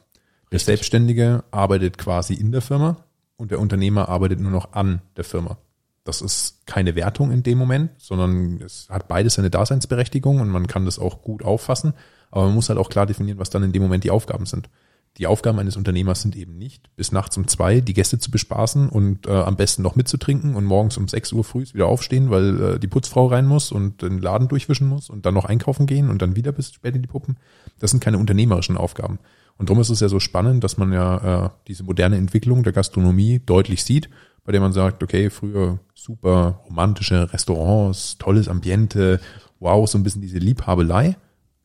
Der 0.52 0.60
Selbstständige 0.60 1.44
arbeitet 1.52 1.98
quasi 1.98 2.34
in 2.34 2.52
der 2.52 2.62
Firma 2.62 2.98
und 3.38 3.52
der 3.52 3.60
Unternehmer 3.60 4.10
arbeitet 4.10 4.40
nur 4.40 4.52
noch 4.52 4.74
an 4.74 5.02
der 5.18 5.24
Firma. 5.24 5.58
Das 6.04 6.22
ist 6.22 6.66
keine 6.66 6.96
Wertung 6.96 7.32
in 7.32 7.44
dem 7.44 7.58
Moment, 7.58 7.92
sondern 7.98 8.62
es 8.62 8.88
hat 8.90 9.08
beides 9.08 9.36
seine 9.36 9.50
Daseinsberechtigung 9.50 10.42
und 10.42 10.50
man 10.50 10.68
kann 10.68 10.86
das 10.86 11.00
auch 11.00 11.22
gut 11.22 11.44
auffassen. 11.44 11.94
Aber 12.30 12.46
man 12.46 12.56
muss 12.56 12.68
halt 12.70 12.80
auch 12.80 12.90
klar 12.90 13.06
definieren, 13.06 13.40
was 13.40 13.50
dann 13.50 13.64
in 13.64 13.72
dem 13.72 13.82
Moment 13.82 14.04
die 14.04 14.12
Aufgaben 14.12 14.46
sind 14.46 14.70
die 15.18 15.28
Aufgaben 15.28 15.60
eines 15.60 15.78
Unternehmers 15.78 16.24
sind 16.24 16.36
eben 16.36 16.58
nicht, 16.58 16.90
bis 16.96 17.12
nachts 17.12 17.38
um 17.38 17.48
zwei 17.48 17.82
die 17.82 17.94
Gäste 17.94 18.18
zu 18.18 18.32
bespaßen 18.32 18.90
und 18.90 19.28
äh, 19.28 19.32
am 19.32 19.56
besten 19.56 19.84
noch 19.84 19.96
mitzutrinken 19.96 20.56
und 20.56 20.66
morgens 20.66 20.98
um 20.98 21.08
sechs 21.08 21.32
Uhr 21.32 21.44
früh 21.44 21.66
wieder 21.72 21.86
aufstehen, 21.86 22.32
weil 22.32 22.62
äh, 22.62 22.80
die 22.80 22.88
Putzfrau 22.88 23.28
rein 23.28 23.46
muss 23.46 23.72
und 23.72 24.02
den 24.02 24.18
Laden 24.20 24.48
durchwischen 24.48 24.88
muss 24.88 25.12
und 25.12 25.26
dann 25.28 25.36
noch 25.36 25.46
einkaufen 25.46 25.86
gehen 25.86 26.10
und 26.10 26.22
dann 26.24 26.36
wieder 26.36 26.52
bis 26.52 26.74
spät 26.74 26.96
in 26.96 27.04
die 27.04 27.08
Puppen. 27.08 27.38
Das 27.80 27.92
sind 27.92 28.04
keine 28.04 28.18
unternehmerischen 28.18 28.76
Aufgaben. 28.76 29.20
Und 29.58 29.70
darum 29.70 29.82
ist 29.82 29.92
es 29.92 30.00
ja 30.00 30.10
so 30.10 30.20
spannend, 30.20 30.64
dass 30.64 30.78
man 30.78 30.92
ja 30.92 31.46
äh, 31.46 31.50
diese 31.68 31.84
moderne 31.84 32.18
Entwicklung 32.18 32.64
der 32.64 32.74
Gastronomie 32.74 33.40
deutlich 33.46 33.84
sieht, 33.84 34.10
bei 34.44 34.52
der 34.52 34.62
man 34.62 34.74
sagt, 34.74 35.04
okay, 35.04 35.30
früher 35.30 35.80
super 35.94 36.62
romantische 36.68 37.32
Restaurants, 37.32 38.18
tolles 38.18 38.48
Ambiente, 38.48 39.20
wow, 39.60 39.88
so 39.88 39.98
ein 39.98 40.04
bisschen 40.04 40.22
diese 40.22 40.40
Liebhabelei. 40.40 41.16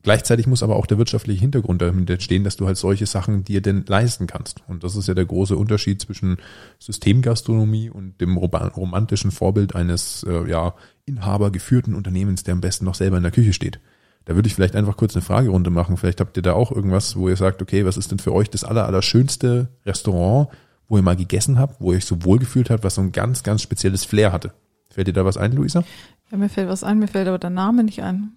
Gleichzeitig 0.09 0.47
muss 0.47 0.63
aber 0.63 0.75
auch 0.75 0.87
der 0.87 0.97
wirtschaftliche 0.97 1.39
Hintergrund 1.39 1.83
dahinter 1.83 2.19
stehen, 2.19 2.43
dass 2.43 2.55
du 2.55 2.65
halt 2.65 2.77
solche 2.77 3.05
Sachen 3.05 3.43
dir 3.43 3.61
denn 3.61 3.85
leisten 3.85 4.25
kannst. 4.25 4.63
Und 4.67 4.83
das 4.83 4.95
ist 4.95 5.07
ja 5.07 5.13
der 5.13 5.25
große 5.25 5.55
Unterschied 5.55 6.01
zwischen 6.01 6.37
Systemgastronomie 6.79 7.91
und 7.91 8.19
dem 8.19 8.35
romantischen 8.35 9.29
Vorbild 9.29 9.75
eines 9.75 10.25
äh, 10.27 10.49
ja, 10.49 10.73
inhabergeführten 11.05 11.93
Unternehmens, 11.93 12.41
der 12.41 12.53
am 12.53 12.59
besten 12.59 12.85
noch 12.85 12.95
selber 12.95 13.17
in 13.17 13.21
der 13.21 13.31
Küche 13.31 13.53
steht. 13.53 13.79
Da 14.25 14.33
würde 14.33 14.47
ich 14.47 14.55
vielleicht 14.55 14.75
einfach 14.75 14.97
kurz 14.97 15.15
eine 15.15 15.21
Fragerunde 15.21 15.69
machen. 15.69 15.95
Vielleicht 15.95 16.21
habt 16.21 16.35
ihr 16.37 16.41
da 16.41 16.53
auch 16.53 16.71
irgendwas, 16.71 17.15
wo 17.15 17.29
ihr 17.29 17.37
sagt, 17.37 17.61
okay, 17.61 17.85
was 17.85 17.95
ist 17.95 18.09
denn 18.09 18.17
für 18.17 18.33
euch 18.33 18.49
das 18.49 18.63
aller, 18.63 18.87
aller 18.87 19.03
schönste 19.03 19.69
Restaurant, 19.85 20.47
wo 20.87 20.97
ihr 20.97 21.03
mal 21.03 21.17
gegessen 21.17 21.59
habt, 21.59 21.79
wo 21.81 21.91
ihr 21.91 21.97
euch 21.97 22.05
so 22.05 22.23
wohl 22.23 22.39
gefühlt 22.39 22.71
habt, 22.71 22.83
was 22.83 22.95
so 22.95 23.01
ein 23.01 23.11
ganz, 23.11 23.43
ganz 23.43 23.61
spezielles 23.61 24.05
Flair 24.05 24.31
hatte? 24.31 24.53
Fällt 24.89 25.07
dir 25.07 25.13
da 25.13 25.23
was 25.23 25.37
ein, 25.37 25.51
Luisa? 25.51 25.83
Ja, 26.31 26.37
mir 26.39 26.49
fällt 26.49 26.67
was 26.67 26.83
ein, 26.83 26.97
mir 26.97 27.07
fällt 27.07 27.27
aber 27.27 27.37
der 27.37 27.51
Name 27.51 27.83
nicht 27.83 28.01
ein. 28.01 28.31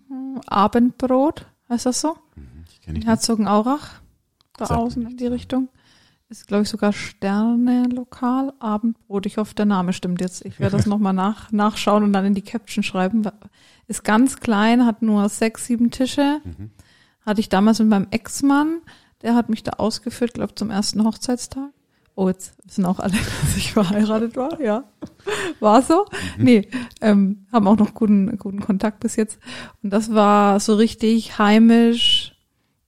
Abendbrot 0.46 1.46
Heißt 1.72 1.86
das 1.86 2.02
so? 2.02 2.18
Mhm, 2.36 2.64
ich 2.70 2.82
kenne 2.82 2.98
nicht. 2.98 3.08
Herzogenaurach, 3.08 4.02
da 4.58 4.66
Sagt 4.66 4.78
außen 4.78 5.06
in 5.06 5.16
die 5.16 5.26
Richtung. 5.26 5.70
Ist, 6.28 6.46
glaube 6.46 6.64
ich, 6.64 6.68
sogar 6.68 6.92
Sterne-Lokal, 6.92 8.52
Abendbrot. 8.58 9.24
Ich 9.24 9.38
hoffe, 9.38 9.54
der 9.54 9.64
Name 9.64 9.94
stimmt 9.94 10.20
jetzt. 10.20 10.44
Ich 10.44 10.60
werde 10.60 10.76
das 10.76 10.84
nochmal 10.92 11.14
nach, 11.14 11.50
nachschauen 11.50 12.04
und 12.04 12.12
dann 12.12 12.26
in 12.26 12.34
die 12.34 12.42
Caption 12.42 12.82
schreiben. 12.82 13.22
Ist 13.86 14.04
ganz 14.04 14.38
klein, 14.38 14.84
hat 14.84 15.00
nur 15.00 15.26
sechs, 15.30 15.64
sieben 15.64 15.90
Tische. 15.90 16.42
Mhm. 16.44 16.72
Hatte 17.24 17.40
ich 17.40 17.48
damals 17.48 17.78
mit 17.78 17.88
meinem 17.88 18.08
Ex-Mann. 18.10 18.82
Der 19.22 19.34
hat 19.34 19.48
mich 19.48 19.62
da 19.62 19.72
ausgeführt, 19.78 20.34
glaube 20.34 20.54
zum 20.54 20.68
ersten 20.68 21.02
Hochzeitstag. 21.04 21.70
Oh, 22.14 22.28
jetzt 22.28 22.54
wissen 22.64 22.84
auch 22.84 22.98
alle, 22.98 23.12
dass 23.42 23.56
ich 23.56 23.72
verheiratet 23.72 24.36
war, 24.36 24.60
ja. 24.60 24.84
War 25.60 25.82
so. 25.82 26.06
Mhm. 26.36 26.44
Nee, 26.44 26.68
ähm, 27.00 27.46
haben 27.52 27.66
auch 27.66 27.76
noch 27.76 27.94
guten, 27.94 28.36
guten 28.38 28.60
Kontakt 28.60 29.00
bis 29.00 29.16
jetzt. 29.16 29.38
Und 29.82 29.90
das 29.90 30.12
war 30.14 30.60
so 30.60 30.74
richtig 30.74 31.38
heimisch, 31.38 32.34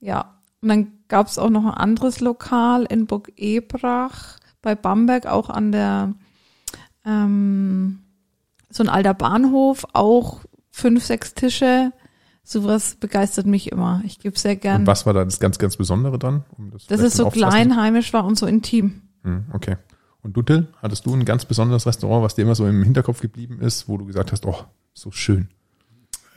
ja. 0.01 0.35
Und 0.61 0.69
dann 0.69 0.93
gab 1.09 1.27
es 1.29 1.39
auch 1.39 1.51
noch 1.51 1.65
ein 1.65 1.75
anderes 1.75 2.21
Lokal 2.21 2.85
in 2.85 3.07
Burg 3.07 3.33
Ebrach 3.37 4.39
bei 4.63 4.75
Bamberg, 4.75 5.27
auch 5.27 5.51
an 5.51 5.73
der, 5.73 6.15
ähm, 7.05 8.01
so 8.71 8.83
ein 8.83 8.89
alter 8.89 9.15
Bahnhof, 9.15 9.87
auch 9.93 10.41
fünf, 10.71 11.05
sechs 11.05 11.35
Tische. 11.35 11.93
Sowas 12.43 12.97
begeistert 12.97 13.47
mich 13.47 13.73
immer. 13.73 14.03
Ich 14.05 14.19
gebe 14.19 14.39
sehr 14.39 14.57
gern. 14.57 14.83
Und 14.83 14.87
was 14.87 15.07
war 15.07 15.15
da 15.15 15.25
das 15.25 15.41
ganz, 15.41 15.59
ganz 15.59 15.77
Besondere 15.77 16.19
dran? 16.19 16.45
Um 16.59 16.71
das 16.71 16.87
dass 16.87 17.01
es 17.01 17.15
so 17.15 17.31
klein, 17.31 17.77
heimisch 17.77 18.13
war 18.13 18.25
und 18.25 18.37
so 18.37 18.47
intim. 18.47 19.04
Hm, 19.25 19.47
okay. 19.53 19.77
Und 20.23 20.37
du, 20.37 20.43
Till, 20.43 20.69
hattest 20.81 21.05
du 21.05 21.15
ein 21.15 21.25
ganz 21.25 21.45
besonderes 21.45 21.87
Restaurant, 21.87 22.25
was 22.25 22.35
dir 22.35 22.43
immer 22.43 22.55
so 22.55 22.67
im 22.67 22.83
Hinterkopf 22.83 23.21
geblieben 23.21 23.61
ist, 23.61 23.89
wo 23.89 23.99
du 23.99 24.07
gesagt 24.07 24.33
hast, 24.33 24.47
oh, 24.47 24.57
so 24.95 25.11
schön? 25.11 25.49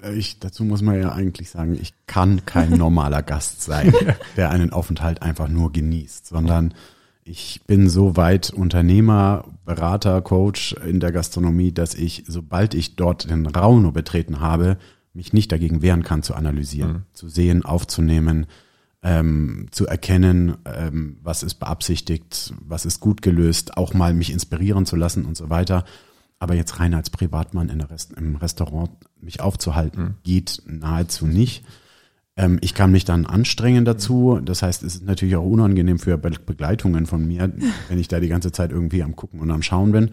Äh, 0.04 0.14
ich, 0.16 0.40
dazu 0.40 0.64
muss 0.64 0.82
man 0.82 1.00
ja 1.00 1.14
eigentlich 1.14 1.50
sagen, 1.50 1.78
ich 1.80 1.94
kann 2.06 2.46
kein 2.46 2.72
normaler 2.78 3.24
Gast 3.24 3.62
sein, 3.62 3.94
der 4.36 4.50
einen 4.50 4.74
Aufenthalt 4.74 5.22
einfach 5.22 5.48
nur 5.48 5.72
genießt, 5.72 6.28
sondern 6.28 6.74
ich 7.24 7.62
bin 7.68 7.90
so 7.90 8.16
weit 8.16 8.52
Unternehmer, 8.52 9.46
Berater, 9.66 10.22
Coach 10.22 10.74
in 10.86 11.00
der 11.00 11.12
Gastronomie, 11.12 11.74
dass 11.74 11.94
ich, 11.94 12.24
sobald 12.28 12.74
ich 12.74 12.96
dort 12.96 13.30
den 13.30 13.46
Raum 13.46 13.82
nur 13.82 13.92
betreten 13.92 14.40
habe, 14.40 14.78
mich 15.14 15.34
nicht 15.34 15.52
dagegen 15.52 15.82
wehren 15.82 16.04
kann 16.04 16.24
zu 16.24 16.36
analysieren, 16.36 16.92
mhm. 16.92 17.04
zu 17.12 17.28
sehen, 17.28 17.66
aufzunehmen, 17.66 18.46
ähm, 19.04 19.68
zu 19.72 19.88
erkennen, 19.88 20.58
ähm, 20.66 21.18
was 21.22 21.44
ist 21.44 21.56
beabsichtigt, 21.56 22.54
was 22.62 22.86
ist 22.86 23.00
gut 23.00 23.22
gelöst, 23.22 23.78
auch 23.78 23.94
mal 23.94 24.14
mich 24.14 24.32
inspirieren 24.32 24.86
zu 24.86 24.96
lassen 24.96 25.26
und 25.26 25.38
so 25.38 25.50
weiter. 25.50 25.86
Aber 26.40 26.56
jetzt 26.56 26.80
rein 26.80 26.94
als 26.94 27.10
Privatmann 27.10 27.70
in 27.70 27.80
der 27.80 27.90
Rest, 27.90 28.14
im 28.14 28.36
Restaurant 28.36 28.92
mich 29.20 29.42
aufzuhalten, 29.42 30.04
mhm. 30.04 30.16
geht 30.24 30.62
nahezu 30.66 31.26
nicht. 31.26 31.64
Ähm, 32.36 32.60
ich 32.62 32.74
kann 32.74 32.92
mich 32.92 33.06
dann 33.06 33.26
anstrengen 33.26 33.86
dazu. 33.86 34.40
Das 34.44 34.62
heißt, 34.62 34.84
es 34.84 34.96
ist 34.96 35.06
natürlich 35.06 35.36
auch 35.36 35.46
unangenehm 35.46 36.00
für 36.00 36.18
Be 36.18 36.32
Begleitungen 36.46 37.06
von 37.06 37.26
mir, 37.26 37.52
wenn 37.90 38.00
ich 38.00 38.08
da 38.08 38.20
die 38.20 38.28
ganze 38.28 38.52
Zeit 38.52 38.72
irgendwie 38.72 39.04
am 39.04 39.16
Gucken 39.16 39.40
und 39.40 39.52
am 39.52 39.64
Schauen 39.64 39.92
bin. 39.92 40.12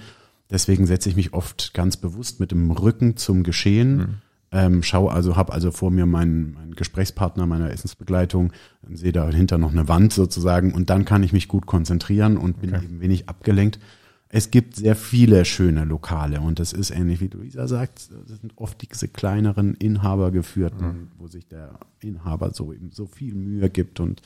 Deswegen 0.51 0.87
setze 0.87 1.09
ich 1.09 1.16
mich 1.16 1.33
oft 1.33 1.73
ganz 1.75 1.97
bewusst 1.97 2.40
mit 2.40 2.51
dem 2.51 2.70
Rücken 2.70 3.16
zum 3.16 3.42
Geschehen. 3.42 3.97
Mhm. 3.97 4.14
Ähm, 4.56 4.84
schau 4.84 5.08
also, 5.08 5.34
habe 5.34 5.52
also 5.52 5.72
vor 5.72 5.90
mir 5.90 6.06
meinen, 6.06 6.54
meinen 6.54 6.74
Gesprächspartner 6.76 7.44
meiner 7.44 7.70
Essensbegleitung, 7.70 8.52
dann 8.82 8.94
sehe 8.94 9.10
dahinter 9.10 9.58
noch 9.58 9.72
eine 9.72 9.88
Wand 9.88 10.12
sozusagen 10.12 10.72
und 10.72 10.90
dann 10.90 11.04
kann 11.04 11.24
ich 11.24 11.32
mich 11.32 11.48
gut 11.48 11.66
konzentrieren 11.66 12.36
und 12.36 12.60
bin 12.60 12.72
Okay. 12.72 12.84
eben 12.84 13.00
wenig 13.00 13.28
abgelenkt. 13.28 13.80
Es 14.28 14.52
gibt 14.52 14.76
sehr 14.76 14.94
viele 14.94 15.44
schöne 15.44 15.84
Lokale 15.84 16.40
und 16.40 16.60
das 16.60 16.72
ist 16.72 16.90
ähnlich 16.90 17.20
wie 17.20 17.28
Luisa 17.28 17.66
sagt, 17.66 18.10
das 18.28 18.40
sind 18.40 18.52
oft 18.56 18.80
diese 18.80 19.08
kleineren 19.08 19.74
Inhabergeführten, 19.74 21.10
wo 21.18 21.26
sich 21.26 21.48
der 21.48 21.78
Inhaber 22.00 22.52
so 22.54 22.72
eben 22.72 22.90
so 22.92 23.06
viel 23.06 23.34
Mühe 23.34 23.68
gibt 23.70 23.98
und 23.98 24.22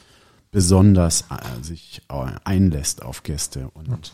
besonders 0.50 1.22
äh, 1.30 1.62
sich 1.62 2.02
äh, 2.10 2.26
einlässt 2.44 3.02
auf 3.02 3.22
Gäste 3.22 3.70
und 3.72 4.12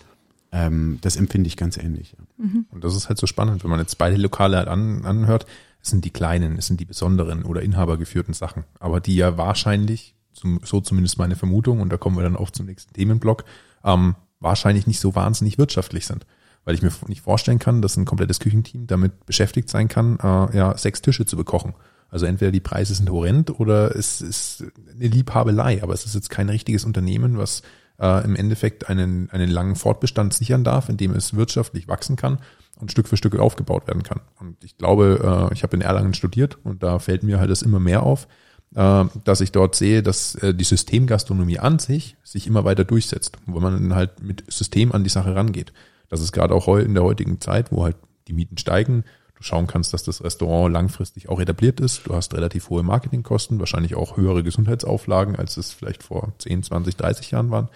ähm, 0.53 0.99
das 1.01 1.17
empfinde 1.17 1.49
ich 1.49 1.57
ganz 1.57 1.77
ähnlich. 1.77 2.15
Ja. 2.17 2.45
Und 2.71 2.85
das 2.85 2.95
ist 2.95 3.09
halt 3.09 3.19
so 3.19 3.27
spannend, 3.27 3.65
wenn 3.65 3.71
man 3.71 3.81
jetzt 3.81 3.99
beide 3.99 4.17
Lokale 4.17 4.57
halt 4.59 4.69
an, 4.69 5.05
anhört. 5.05 5.47
Es 5.85 5.91
sind 5.91 6.05
die 6.07 6.11
kleinen, 6.11 6.57
es 6.57 6.67
sind 6.67 6.81
die 6.81 6.87
besonderen 6.87 7.45
oder 7.45 7.61
inhabergeführten 7.61 8.33
Sachen, 8.33 8.65
aber 8.81 9.01
die 9.01 9.17
ja 9.17 9.37
wahrscheinlich, 9.37 10.17
so 10.63 10.81
zumindest 10.81 11.19
meine 11.19 11.37
Vermutung, 11.37 11.81
und 11.81 11.91
da 11.91 11.99
kommen 11.99 12.17
wir 12.17 12.23
dann 12.23 12.37
auch 12.37 12.51
zum 12.51 12.65
nächsten 12.65 12.95
Themenblock, 12.95 13.45
ähm, 13.85 14.17
wahrscheinlich 14.41 14.87
nicht 14.87 14.99
so 14.99 15.15
wahnsinnig 15.15 15.59
wirtschaftlich 15.59 16.07
sind. 16.07 16.27
Weil 16.65 16.75
ich 16.75 16.81
mir 16.81 16.91
nicht 17.09 17.21
vorstellen 17.21 17.59
kann, 17.59 17.83
dass 17.83 17.99
ein 17.99 18.07
komplettes 18.07 18.41
Küchenteam 18.41 18.87
damit 18.87 19.27
beschäftigt 19.27 19.69
sein 19.69 19.89
kann, 19.89 20.19
äh, 20.21 20.57
ja, 20.57 20.75
sechs 20.79 21.03
Tische 21.03 21.27
zu 21.27 21.37
bekochen. 21.37 21.75
Also 22.09 22.25
entweder 22.25 22.51
die 22.51 22.61
Preise 22.61 22.95
sind 22.95 23.11
horrend 23.11 23.61
oder 23.61 23.95
es 23.95 24.23
ist 24.23 24.65
eine 24.91 25.09
Liebhabelei, 25.09 25.83
aber 25.83 25.93
es 25.93 26.07
ist 26.07 26.15
jetzt 26.15 26.31
kein 26.31 26.49
richtiges 26.49 26.87
Unternehmen, 26.87 27.37
was 27.37 27.63
äh, 28.05 28.25
im 28.25 28.37
Endeffekt 28.37 28.89
einen, 28.89 29.31
einen 29.31 29.51
langen 29.51 29.77
Fortbestand 29.77 30.35
sichern 30.35 30.63
darf, 30.63 30.89
indem 30.89 31.13
es 31.15 31.35
wirtschaftlich 31.35 31.89
wachsen 31.89 32.17
kann 32.17 32.39
und 32.79 32.91
Stück 32.91 33.09
für 33.09 33.17
Stück 33.17 33.39
aufgebaut 33.39 33.87
werden 33.87 34.03
kann. 34.03 34.21
Und 34.39 34.63
ich 34.63 34.77
glaube, 34.77 35.49
äh, 35.51 35.55
ich 35.55 35.63
habe 35.63 35.77
in 35.77 35.83
Erlangen 35.83 36.13
studiert 36.13 36.59
und 36.65 36.83
da 36.83 36.99
fällt 36.99 37.23
mir 37.23 37.41
halt 37.41 37.51
das 37.51 37.63
immer 37.63 37.81
mehr 37.81 38.03
auf, 38.03 38.29
äh, 38.75 39.05
dass 39.25 39.41
ich 39.41 39.53
dort 39.53 39.75
sehe, 39.75 40.03
dass 40.03 40.35
äh, 40.37 40.55
die 40.55 40.65
Systemgastronomie 40.65 41.59
an 41.59 41.79
sich 41.79 42.17
sich 42.23 42.47
immer 42.47 42.65
weiter 42.65 42.85
durchsetzt, 42.85 43.39
wo 43.47 43.61
man 43.61 43.95
halt 43.95 44.23
mit 44.23 44.45
System 44.49 44.93
an 44.93 45.05
die 45.05 45.11
Sache 45.11 45.35
rangeht. 45.35 45.73
Das 46.11 46.21
ist 46.21 46.33
gerade 46.33 46.55
auch 46.55 46.69
in 46.77 46.95
der 46.95 47.05
heutigen 47.05 47.41
Zeit, 47.41 47.73
wo 47.73 47.85
halt 47.85 47.97
die 48.29 48.35
Mieten 48.35 48.59
steigen, 48.59 49.05
du 49.37 49.43
schauen 49.43 49.67
kannst, 49.67 49.95
dass 49.95 50.05
das 50.05 50.23
Restaurant 50.23 50.73
langfristig 50.73 51.29
auch 51.29 51.41
etabliert 51.41 51.81
ist. 51.81 52.07
Du 52.07 52.15
hast 52.15 52.35
relativ 52.35 52.71
hohe 52.71 52.83
Marketingkosten, 52.83 53.59
wahrscheinlich 53.59 53.95
auch 53.95 54.17
höhere 54.17 54.43
Gesundheitsauflagen, 54.43 55.37
als 55.37 55.57
es 55.57 55.73
vielleicht 55.73 56.03
vor 56.03 56.33
10, 56.39 56.63
20, 56.63 56.97
30 56.97 57.31
Jahren 57.31 57.51
waren. 57.51 57.69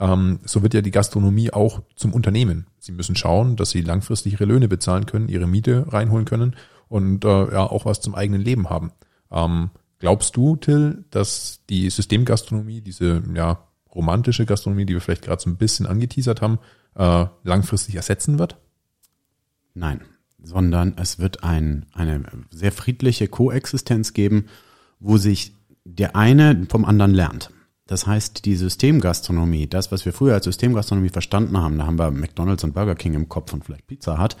Ähm, 0.00 0.40
so 0.44 0.62
wird 0.62 0.74
ja 0.74 0.80
die 0.80 0.90
Gastronomie 0.90 1.52
auch 1.52 1.82
zum 1.96 2.12
Unternehmen. 2.12 2.66
Sie 2.78 2.92
müssen 2.92 3.16
schauen, 3.16 3.56
dass 3.56 3.70
sie 3.70 3.82
langfristig 3.82 4.34
ihre 4.34 4.44
Löhne 4.44 4.68
bezahlen 4.68 5.06
können, 5.06 5.28
ihre 5.28 5.46
Miete 5.46 5.86
reinholen 5.92 6.24
können 6.24 6.56
und 6.88 7.24
äh, 7.24 7.52
ja 7.52 7.62
auch 7.64 7.84
was 7.84 8.00
zum 8.00 8.14
eigenen 8.14 8.42
Leben 8.42 8.70
haben. 8.70 8.92
Ähm, 9.30 9.70
glaubst 9.98 10.36
du, 10.36 10.56
Till, 10.56 11.04
dass 11.10 11.60
die 11.68 11.88
Systemgastronomie, 11.90 12.80
diese 12.80 13.22
ja 13.34 13.66
romantische 13.94 14.46
Gastronomie, 14.46 14.86
die 14.86 14.94
wir 14.94 15.00
vielleicht 15.00 15.22
gerade 15.22 15.40
so 15.40 15.48
ein 15.48 15.56
bisschen 15.56 15.86
angeteasert 15.86 16.42
haben, 16.42 16.58
äh, 16.96 17.26
langfristig 17.44 17.94
ersetzen 17.94 18.38
wird? 18.38 18.56
Nein, 19.74 20.00
sondern 20.42 20.94
es 20.96 21.18
wird 21.18 21.44
ein, 21.44 21.86
eine 21.92 22.22
sehr 22.50 22.72
friedliche 22.72 23.28
Koexistenz 23.28 24.12
geben, 24.12 24.46
wo 25.00 25.16
sich 25.16 25.54
der 25.84 26.16
eine 26.16 26.66
vom 26.68 26.84
anderen 26.84 27.12
lernt. 27.14 27.50
Das 27.86 28.06
heißt, 28.06 28.46
die 28.46 28.56
Systemgastronomie, 28.56 29.66
das, 29.66 29.92
was 29.92 30.06
wir 30.06 30.14
früher 30.14 30.32
als 30.32 30.46
Systemgastronomie 30.46 31.10
verstanden 31.10 31.58
haben, 31.58 31.76
da 31.76 31.86
haben 31.86 31.98
wir 31.98 32.10
McDonalds 32.10 32.64
und 32.64 32.72
Burger 32.72 32.94
King 32.94 33.12
im 33.12 33.28
Kopf 33.28 33.52
und 33.52 33.64
vielleicht 33.64 33.86
Pizza 33.86 34.16
hat, 34.16 34.38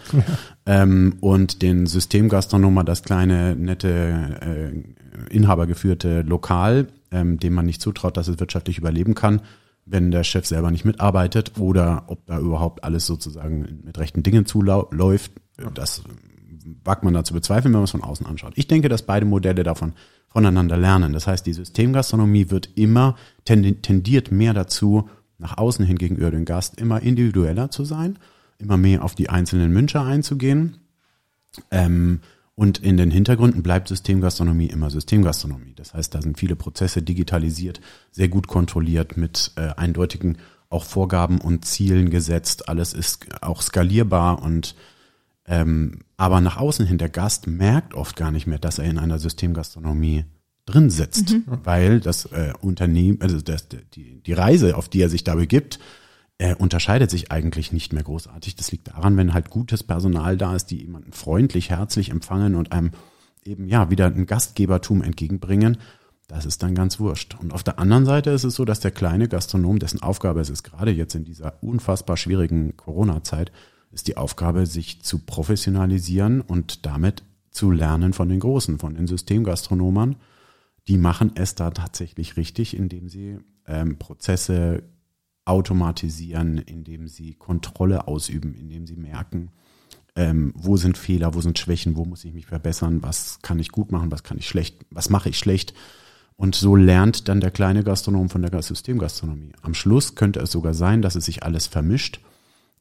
ähm, 0.66 1.16
und 1.20 1.60
den 1.60 1.86
Systemgastronomer, 1.86 2.84
das 2.84 3.02
kleine, 3.02 3.54
nette, 3.54 4.40
äh, 4.40 5.34
inhabergeführte 5.34 6.22
Lokal, 6.22 6.88
ähm, 7.10 7.38
dem 7.38 7.52
man 7.52 7.66
nicht 7.66 7.82
zutraut, 7.82 8.16
dass 8.16 8.28
es 8.28 8.40
wirtschaftlich 8.40 8.78
überleben 8.78 9.14
kann, 9.14 9.42
wenn 9.84 10.10
der 10.10 10.24
Chef 10.24 10.46
selber 10.46 10.70
nicht 10.70 10.86
mitarbeitet 10.86 11.52
oder 11.58 12.04
ob 12.06 12.24
da 12.24 12.38
überhaupt 12.38 12.82
alles 12.82 13.04
sozusagen 13.04 13.82
mit 13.84 13.98
rechten 13.98 14.22
Dingen 14.22 14.46
zuläuft. 14.46 15.32
Das 15.74 16.02
wagt 16.84 17.04
man 17.04 17.14
da 17.14 17.24
zu 17.24 17.34
bezweifeln, 17.34 17.72
wenn 17.74 17.80
man 17.80 17.84
es 17.84 17.90
von 17.90 18.02
außen 18.02 18.26
anschaut. 18.26 18.54
Ich 18.56 18.66
denke, 18.68 18.88
dass 18.88 19.02
beide 19.02 19.26
Modelle 19.26 19.62
davon 19.62 19.92
voneinander 20.28 20.76
lernen. 20.76 21.12
Das 21.12 21.26
heißt, 21.26 21.46
die 21.46 21.52
Systemgastronomie 21.52 22.50
wird 22.50 22.70
immer, 22.74 23.16
tendi- 23.46 23.80
tendiert 23.82 24.32
mehr 24.32 24.54
dazu, 24.54 25.08
nach 25.38 25.58
außen 25.58 25.84
hin 25.84 25.98
gegenüber 25.98 26.30
dem 26.30 26.44
Gast 26.44 26.80
immer 26.80 27.02
individueller 27.02 27.70
zu 27.70 27.84
sein, 27.84 28.18
immer 28.58 28.76
mehr 28.76 29.04
auf 29.04 29.14
die 29.14 29.28
einzelnen 29.28 29.74
Wünsche 29.74 30.00
einzugehen. 30.00 30.78
Ähm, 31.70 32.20
und 32.56 32.78
in 32.78 32.96
den 32.96 33.10
Hintergründen 33.10 33.62
bleibt 33.62 33.88
Systemgastronomie 33.88 34.66
immer 34.66 34.88
Systemgastronomie. 34.90 35.74
Das 35.74 35.92
heißt, 35.92 36.14
da 36.14 36.22
sind 36.22 36.38
viele 36.38 36.56
Prozesse 36.56 37.02
digitalisiert, 37.02 37.80
sehr 38.12 38.28
gut 38.28 38.46
kontrolliert, 38.46 39.16
mit 39.16 39.52
äh, 39.56 39.70
eindeutigen 39.76 40.38
auch 40.70 40.84
Vorgaben 40.84 41.40
und 41.40 41.64
Zielen 41.64 42.10
gesetzt. 42.10 42.68
Alles 42.68 42.94
ist 42.94 43.42
auch 43.42 43.60
skalierbar 43.60 44.42
und 44.42 44.74
ähm, 45.46 46.00
aber 46.16 46.40
nach 46.40 46.56
außen 46.56 46.86
hin, 46.86 46.98
der 46.98 47.08
Gast 47.08 47.46
merkt 47.46 47.94
oft 47.94 48.16
gar 48.16 48.30
nicht 48.30 48.46
mehr, 48.46 48.58
dass 48.58 48.78
er 48.78 48.86
in 48.86 48.98
einer 48.98 49.18
Systemgastronomie 49.18 50.24
drin 50.66 50.90
sitzt, 50.90 51.36
weil 51.46 52.00
das 52.00 52.26
äh, 52.26 52.52
Unternehmen, 52.60 53.20
also 53.20 53.40
das, 53.40 53.68
die, 53.68 54.22
die 54.22 54.32
Reise, 54.32 54.76
auf 54.76 54.88
die 54.88 55.02
er 55.02 55.10
sich 55.10 55.24
da 55.24 55.34
begibt, 55.34 55.78
äh, 56.38 56.54
unterscheidet 56.54 57.10
sich 57.10 57.30
eigentlich 57.30 57.72
nicht 57.72 57.92
mehr 57.92 58.02
großartig. 58.02 58.56
Das 58.56 58.72
liegt 58.72 58.88
daran, 58.88 59.16
wenn 59.16 59.34
halt 59.34 59.50
gutes 59.50 59.82
Personal 59.82 60.36
da 60.36 60.56
ist, 60.56 60.66
die 60.66 60.78
jemanden 60.80 61.12
freundlich, 61.12 61.70
herzlich 61.70 62.10
empfangen 62.10 62.54
und 62.54 62.72
einem 62.72 62.90
eben 63.44 63.68
ja 63.68 63.90
wieder 63.90 64.06
ein 64.06 64.26
Gastgebertum 64.26 65.02
entgegenbringen. 65.02 65.76
Das 66.26 66.46
ist 66.46 66.62
dann 66.62 66.74
ganz 66.74 66.98
wurscht. 66.98 67.36
Und 67.38 67.52
auf 67.52 67.62
der 67.62 67.78
anderen 67.78 68.06
Seite 68.06 68.30
ist 68.30 68.44
es 68.44 68.54
so, 68.54 68.64
dass 68.64 68.80
der 68.80 68.90
kleine 68.90 69.28
Gastronom, 69.28 69.78
dessen 69.78 70.02
Aufgabe 70.02 70.40
es 70.40 70.48
ist, 70.48 70.62
gerade 70.62 70.90
jetzt 70.90 71.14
in 71.14 71.24
dieser 71.24 71.62
unfassbar 71.62 72.16
schwierigen 72.16 72.76
Corona-Zeit, 72.76 73.52
ist 73.94 74.08
die 74.08 74.16
Aufgabe, 74.16 74.66
sich 74.66 75.02
zu 75.02 75.20
professionalisieren 75.20 76.40
und 76.40 76.84
damit 76.84 77.22
zu 77.50 77.70
lernen 77.70 78.12
von 78.12 78.28
den 78.28 78.40
Großen, 78.40 78.78
von 78.78 78.94
den 78.94 79.06
Systemgastronomern. 79.06 80.16
Die 80.88 80.98
machen 80.98 81.32
es 81.36 81.54
da 81.54 81.70
tatsächlich 81.70 82.36
richtig, 82.36 82.76
indem 82.76 83.08
sie 83.08 83.38
ähm, 83.66 83.98
Prozesse 83.98 84.82
automatisieren, 85.44 86.58
indem 86.58 87.06
sie 87.08 87.34
Kontrolle 87.34 88.08
ausüben, 88.08 88.54
indem 88.54 88.86
sie 88.86 88.96
merken, 88.96 89.50
ähm, 90.16 90.52
wo 90.56 90.76
sind 90.76 90.98
Fehler, 90.98 91.34
wo 91.34 91.40
sind 91.40 91.58
Schwächen, 91.58 91.96
wo 91.96 92.04
muss 92.04 92.24
ich 92.24 92.32
mich 92.32 92.46
verbessern, 92.46 93.02
was 93.02 93.40
kann 93.42 93.58
ich 93.58 93.70
gut 93.70 93.92
machen, 93.92 94.10
was 94.10 94.22
kann 94.22 94.38
ich 94.38 94.48
schlecht, 94.48 94.84
was 94.90 95.10
mache 95.10 95.28
ich 95.28 95.38
schlecht. 95.38 95.74
Und 96.36 96.56
so 96.56 96.74
lernt 96.74 97.28
dann 97.28 97.40
der 97.40 97.50
kleine 97.50 97.84
Gastronom 97.84 98.28
von 98.28 98.42
der 98.42 98.62
Systemgastronomie. 98.62 99.52
Am 99.62 99.74
Schluss 99.74 100.16
könnte 100.16 100.40
es 100.40 100.50
sogar 100.50 100.74
sein, 100.74 101.00
dass 101.00 101.14
es 101.14 101.26
sich 101.26 101.44
alles 101.44 101.68
vermischt, 101.68 102.20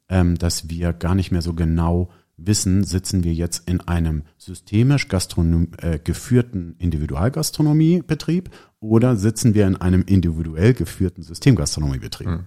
ähm, 0.10 0.38
dass 0.38 0.70
wir 0.70 0.94
gar 0.94 1.16
nicht 1.16 1.32
mehr 1.32 1.42
so 1.42 1.54
genau 1.54 2.10
wissen, 2.38 2.84
sitzen 2.84 3.24
wir 3.24 3.34
jetzt 3.34 3.68
in 3.70 3.82
einem 3.82 4.24
systemisch 4.38 5.08
gastronom 5.08 5.70
äh, 5.78 6.00
geführten 6.00 6.76
Individualgastronomiebetrieb 6.80 8.50
oder 8.80 9.16
sitzen 9.16 9.54
wir 9.54 9.68
in 9.68 9.78
einem 9.78 10.04
individuell 10.04 10.74
geführten 10.74 11.24
Systemgastronomiebetrieb. 11.24 12.28
Hm. 12.28 12.46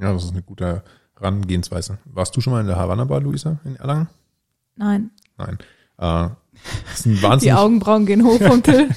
Ja, 0.00 0.12
das 0.12 0.24
ist 0.24 0.32
eine 0.32 0.42
gute 0.42 0.84
Herangehensweise. 1.16 1.98
Warst 2.04 2.36
du 2.36 2.40
schon 2.40 2.52
mal 2.52 2.60
in 2.60 2.66
der 2.66 2.76
Havanna 2.76 3.04
Bar, 3.04 3.20
Luisa, 3.20 3.58
in 3.64 3.76
Erlangen? 3.76 4.08
Nein. 4.76 5.10
Nein. 5.36 5.58
Äh, 5.98 6.28
das 6.86 7.00
ist 7.00 7.06
ein 7.06 7.14
Die 7.14 7.22
wahnsinnig, 7.22 7.54
Augenbrauen 7.54 8.06
gehen 8.06 8.24
hoch 8.24 8.40
vom 8.40 8.62
Till. 8.62 8.88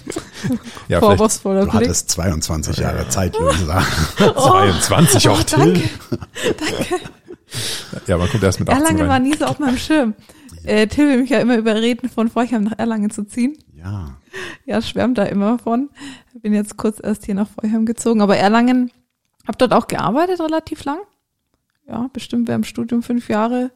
ja, 0.88 1.00
Vorwurfsvoller 1.00 1.66
Du 1.66 1.72
Blick. 1.72 1.88
hattest 1.88 2.10
22 2.12 2.78
Jahre 2.78 3.08
Zeit, 3.10 3.36
Luisa. 3.38 3.82
22 4.18 5.30
auch 5.30 5.40
oh, 5.40 5.44
Till. 5.44 5.58
danke. 6.58 7.00
Ja, 8.08 8.18
man 8.18 8.30
kommt 8.30 8.44
erst 8.44 8.60
mit 8.60 8.70
18 8.70 8.82
Erlangen 8.82 9.08
war 9.08 9.16
rein. 9.16 9.24
nie 9.24 9.36
so 9.36 9.46
auf 9.46 9.60
meinem 9.60 9.78
Schirm. 9.78 10.14
Äh, 10.64 10.88
Till 10.88 11.08
will 11.10 11.22
mich 11.22 11.30
ja 11.30 11.40
immer 11.40 11.58
überreden, 11.58 12.10
von 12.10 12.30
Forchheim 12.30 12.64
nach 12.64 12.78
Erlangen 12.78 13.10
zu 13.10 13.24
ziehen. 13.24 13.58
Ja, 13.76 14.18
Ja, 14.66 14.82
schwärmt 14.82 15.18
da 15.18 15.24
immer 15.24 15.58
von. 15.60 15.90
Bin 16.34 16.54
jetzt 16.54 16.78
kurz 16.78 17.00
erst 17.02 17.26
hier 17.26 17.36
nach 17.36 17.48
Forchheim 17.50 17.86
gezogen, 17.86 18.22
aber 18.22 18.38
Erlangen, 18.38 18.92
hab 19.48 19.58
dort 19.58 19.74
auch 19.74 19.88
gearbeitet 19.88 20.40
relativ 20.40 20.84
lang. 20.86 21.00
Ja, 21.88 22.10
bestimmt 22.14 22.48
während 22.48 22.66
dem 22.66 22.70
Studium 22.70 23.04
fünf 23.04 23.28
Jahre. 23.28 23.72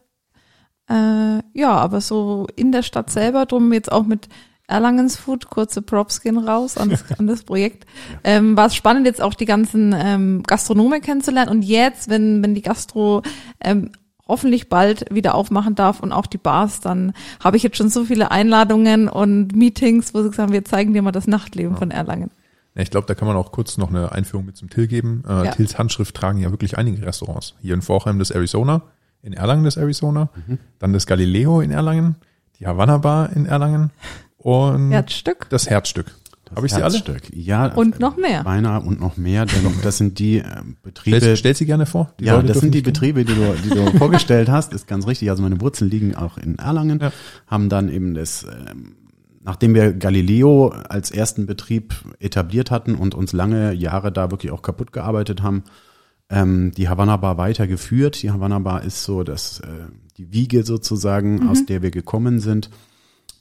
Äh, 0.89 1.39
ja, 1.53 1.71
aber 1.71 2.01
so 2.01 2.47
in 2.55 2.71
der 2.71 2.83
Stadt 2.83 3.09
selber, 3.09 3.45
drum 3.45 3.73
jetzt 3.73 3.91
auch 3.91 4.05
mit 4.05 4.29
Erlangens 4.67 5.15
Food, 5.15 5.49
kurze 5.49 5.81
Props 5.81 6.21
gehen 6.21 6.37
raus 6.37 6.77
an 6.77 6.89
das, 6.89 7.03
an 7.19 7.27
das 7.27 7.43
Projekt. 7.43 7.85
Ähm, 8.23 8.57
war 8.57 8.67
es 8.67 8.75
spannend, 8.75 9.05
jetzt 9.05 9.21
auch 9.21 9.35
die 9.35 9.45
ganzen 9.45 9.93
ähm, 9.97 10.43
Gastronomen 10.43 11.01
kennenzulernen. 11.01 11.51
Und 11.51 11.63
jetzt, 11.63 12.09
wenn, 12.09 12.41
wenn 12.41 12.55
die 12.55 12.63
Gastro 12.63 13.21
ähm, 13.61 13.91
hoffentlich 14.27 14.69
bald 14.69 15.13
wieder 15.13 15.35
aufmachen 15.35 15.75
darf 15.75 15.99
und 15.99 16.11
auch 16.11 16.25
die 16.25 16.39
Bars, 16.39 16.79
dann 16.79 17.13
habe 17.43 17.57
ich 17.57 17.63
jetzt 17.63 17.77
schon 17.77 17.89
so 17.89 18.05
viele 18.05 18.31
Einladungen 18.31 19.07
und 19.07 19.55
Meetings, 19.55 20.13
wo 20.13 20.23
sie 20.23 20.31
sagen, 20.31 20.51
wir 20.51 20.65
zeigen 20.65 20.93
dir 20.93 21.01
mal 21.01 21.11
das 21.11 21.27
Nachtleben 21.27 21.73
ja. 21.73 21.77
von 21.77 21.91
Erlangen. 21.91 22.31
Ja, 22.73 22.81
ich 22.81 22.89
glaube, 22.89 23.07
da 23.07 23.13
kann 23.13 23.27
man 23.27 23.37
auch 23.37 23.51
kurz 23.51 23.77
noch 23.77 23.89
eine 23.89 24.11
Einführung 24.11 24.45
mit 24.45 24.57
zum 24.57 24.69
Till 24.69 24.87
geben. 24.87 25.23
Äh, 25.27 25.45
ja. 25.45 25.51
Tills 25.51 25.77
Handschrift 25.77 26.15
tragen 26.15 26.39
ja 26.39 26.51
wirklich 26.51 26.77
einige 26.77 27.05
Restaurants. 27.05 27.53
Hier 27.61 27.73
in 27.73 27.81
Vorheim 27.81 28.19
das 28.19 28.31
Arizona, 28.31 28.81
in 29.21 29.33
Erlangen 29.33 29.63
das 29.63 29.77
Arizona, 29.77 30.29
mhm. 30.47 30.59
dann 30.79 30.91
das 30.91 31.05
Galileo 31.05 31.61
in 31.61 31.71
Erlangen, 31.71 32.15
die 32.59 32.67
Havanna 32.67 32.97
Bar 32.97 33.31
in 33.35 33.45
Erlangen 33.45 33.91
und 34.37 34.91
Herzstück. 34.91 35.47
das 35.49 35.69
Herzstück. 35.69 36.13
Habe 36.55 36.67
ich 36.67 36.73
sie 36.73 36.83
alle? 36.83 37.01
Ja. 37.33 37.67
Und 37.73 37.99
noch 37.99 38.17
mehr. 38.17 38.43
Beinahe 38.43 38.81
und 38.81 38.99
noch 38.99 39.17
mehr, 39.17 39.45
denn 39.45 39.73
das 39.81 39.97
sind 39.97 40.19
die 40.19 40.37
äh, 40.37 40.43
Betriebe. 40.83 41.17
Stell, 41.17 41.37
stell 41.37 41.55
sie 41.55 41.65
gerne 41.65 41.85
vor. 41.85 42.13
ja, 42.19 42.35
Leute 42.35 42.47
das 42.47 42.59
sind 42.59 42.73
die 42.73 42.81
Betriebe, 42.81 43.25
die 43.25 43.33
du, 43.33 43.55
die 43.63 43.69
du 43.69 43.85
vorgestellt 43.97 44.49
hast, 44.49 44.73
ist 44.73 44.87
ganz 44.87 45.07
richtig. 45.07 45.29
Also 45.29 45.41
meine 45.41 45.59
Wurzeln 45.59 45.89
liegen 45.89 46.15
auch 46.15 46.37
in 46.37 46.57
Erlangen, 46.57 46.99
ja. 46.99 47.11
haben 47.47 47.67
dann 47.69 47.89
eben 47.89 48.13
das, 48.13 48.43
ähm, 48.43 48.95
nachdem 49.43 49.73
wir 49.73 49.93
Galileo 49.93 50.67
als 50.67 51.11
ersten 51.11 51.45
Betrieb 51.45 51.95
etabliert 52.19 52.69
hatten 52.71 52.95
und 52.95 53.15
uns 53.15 53.33
lange 53.33 53.73
Jahre 53.73 54.11
da 54.11 54.29
wirklich 54.31 54.51
auch 54.51 54.61
kaputt 54.61 54.93
gearbeitet 54.93 55.41
haben, 55.41 55.63
ähm, 56.29 56.71
die 56.77 56.87
Havanna 56.87 57.17
Bar 57.17 57.37
weitergeführt. 57.37 58.21
Die 58.21 58.31
Havanna 58.31 58.59
Bar 58.59 58.83
ist 58.83 59.03
so 59.03 59.23
das, 59.23 59.61
äh, 59.61 59.87
die 60.17 60.31
Wiege 60.31 60.63
sozusagen, 60.63 61.35
mhm. 61.35 61.49
aus 61.49 61.65
der 61.65 61.81
wir 61.81 61.91
gekommen 61.91 62.39
sind. 62.39 62.69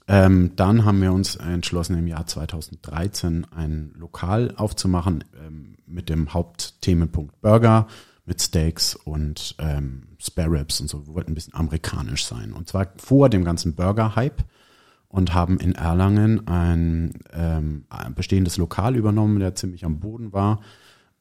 Ähm, 0.07 0.53
dann 0.57 0.85
haben 0.85 1.01
wir 1.01 1.13
uns 1.13 1.37
entschlossen, 1.37 1.97
im 1.97 2.07
Jahr 2.07 2.27
2013 2.27 3.47
ein 3.57 3.93
Lokal 3.97 4.53
aufzumachen 4.57 5.25
ähm, 5.47 5.77
mit 5.87 6.11
dem 6.11 6.35
Hauptthemenpunkt 6.35 7.41
Burger, 7.41 7.87
mit 8.27 8.41
Steaks 8.41 8.95
und 8.95 9.55
ähm, 9.59 10.09
Spare 10.19 10.51
Ribs 10.51 10.81
und 10.81 10.89
so. 10.89 11.07
Wir 11.07 11.15
wollten 11.15 11.33
ein 11.33 11.35
bisschen 11.35 11.55
amerikanisch 11.55 12.25
sein. 12.25 12.53
Und 12.53 12.69
zwar 12.69 12.89
vor 12.97 13.29
dem 13.29 13.45
ganzen 13.45 13.75
Burger-Hype 13.75 14.45
und 15.09 15.33
haben 15.33 15.59
in 15.59 15.75
Erlangen 15.75 16.47
ein, 16.49 17.21
ähm, 17.33 17.85
ein 17.89 18.15
bestehendes 18.15 18.57
Lokal 18.57 18.97
übernommen, 18.97 19.39
der 19.39 19.55
ziemlich 19.55 19.85
am 19.85 20.01
Boden 20.01 20.33
war. 20.33 20.61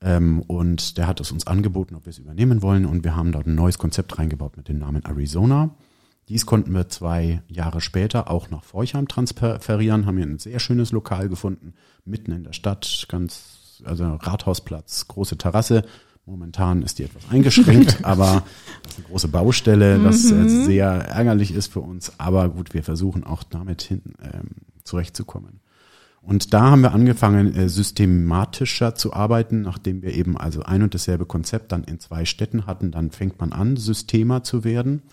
Ähm, 0.03 0.41
und 0.41 0.97
der 0.97 1.07
hat 1.07 1.21
es 1.21 1.31
uns 1.31 1.47
angeboten, 1.47 1.95
ob 1.95 2.05
wir 2.05 2.11
es 2.11 2.19
übernehmen 2.19 2.61
wollen. 2.61 2.85
Und 2.85 3.03
wir 3.03 3.15
haben 3.15 3.31
dort 3.31 3.47
ein 3.47 3.55
neues 3.55 3.77
Konzept 3.77 4.19
reingebaut 4.19 4.57
mit 4.57 4.67
dem 4.67 4.79
Namen 4.79 5.03
Arizona. 5.05 5.71
Dies 6.29 6.45
konnten 6.45 6.73
wir 6.73 6.89
zwei 6.89 7.41
Jahre 7.47 7.81
später 7.81 8.29
auch 8.29 8.49
nach 8.49 8.63
Forchheim 8.63 9.07
transferieren, 9.07 10.05
haben 10.05 10.17
hier 10.17 10.25
ein 10.25 10.39
sehr 10.39 10.59
schönes 10.59 10.91
Lokal 10.91 11.27
gefunden, 11.27 11.73
mitten 12.05 12.31
in 12.31 12.43
der 12.43 12.53
Stadt, 12.53 13.05
ganz, 13.09 13.81
also 13.83 14.05
Rathausplatz, 14.05 15.07
große 15.07 15.37
Terrasse. 15.37 15.83
Momentan 16.25 16.81
ist 16.83 16.99
die 16.99 17.03
etwas 17.03 17.29
eingeschränkt, 17.29 17.99
aber 18.05 18.43
das 18.83 18.93
ist 18.93 18.99
eine 18.99 19.07
große 19.07 19.27
Baustelle, 19.27 20.01
was 20.05 20.23
mhm. 20.23 20.63
sehr 20.63 20.87
ärgerlich 20.87 21.53
ist 21.53 21.73
für 21.73 21.81
uns. 21.81 22.13
Aber 22.17 22.47
gut, 22.47 22.73
wir 22.73 22.83
versuchen 22.83 23.25
auch 23.25 23.43
damit 23.43 23.81
hin 23.81 24.01
ähm, 24.21 24.51
zurechtzukommen. 24.85 25.59
Und 26.23 26.53
da 26.53 26.71
haben 26.71 26.81
wir 26.81 26.93
angefangen, 26.93 27.53
äh, 27.53 27.69
systematischer 27.69 28.95
zu 28.95 29.13
arbeiten, 29.13 29.61
nachdem 29.61 30.01
wir 30.01 30.13
eben 30.13 30.37
also 30.37 30.63
ein 30.63 30.81
und 30.81 30.93
dasselbe 30.93 31.25
Konzept 31.25 31.71
dann 31.71 31.83
in 31.83 31.99
zwei 31.99 32.25
Städten 32.25 32.65
hatten. 32.65 32.91
Dann 32.91 33.11
fängt 33.11 33.39
man 33.39 33.51
an, 33.51 33.77
Systemer 33.77 34.43
zu 34.43 34.63
werden 34.63 35.03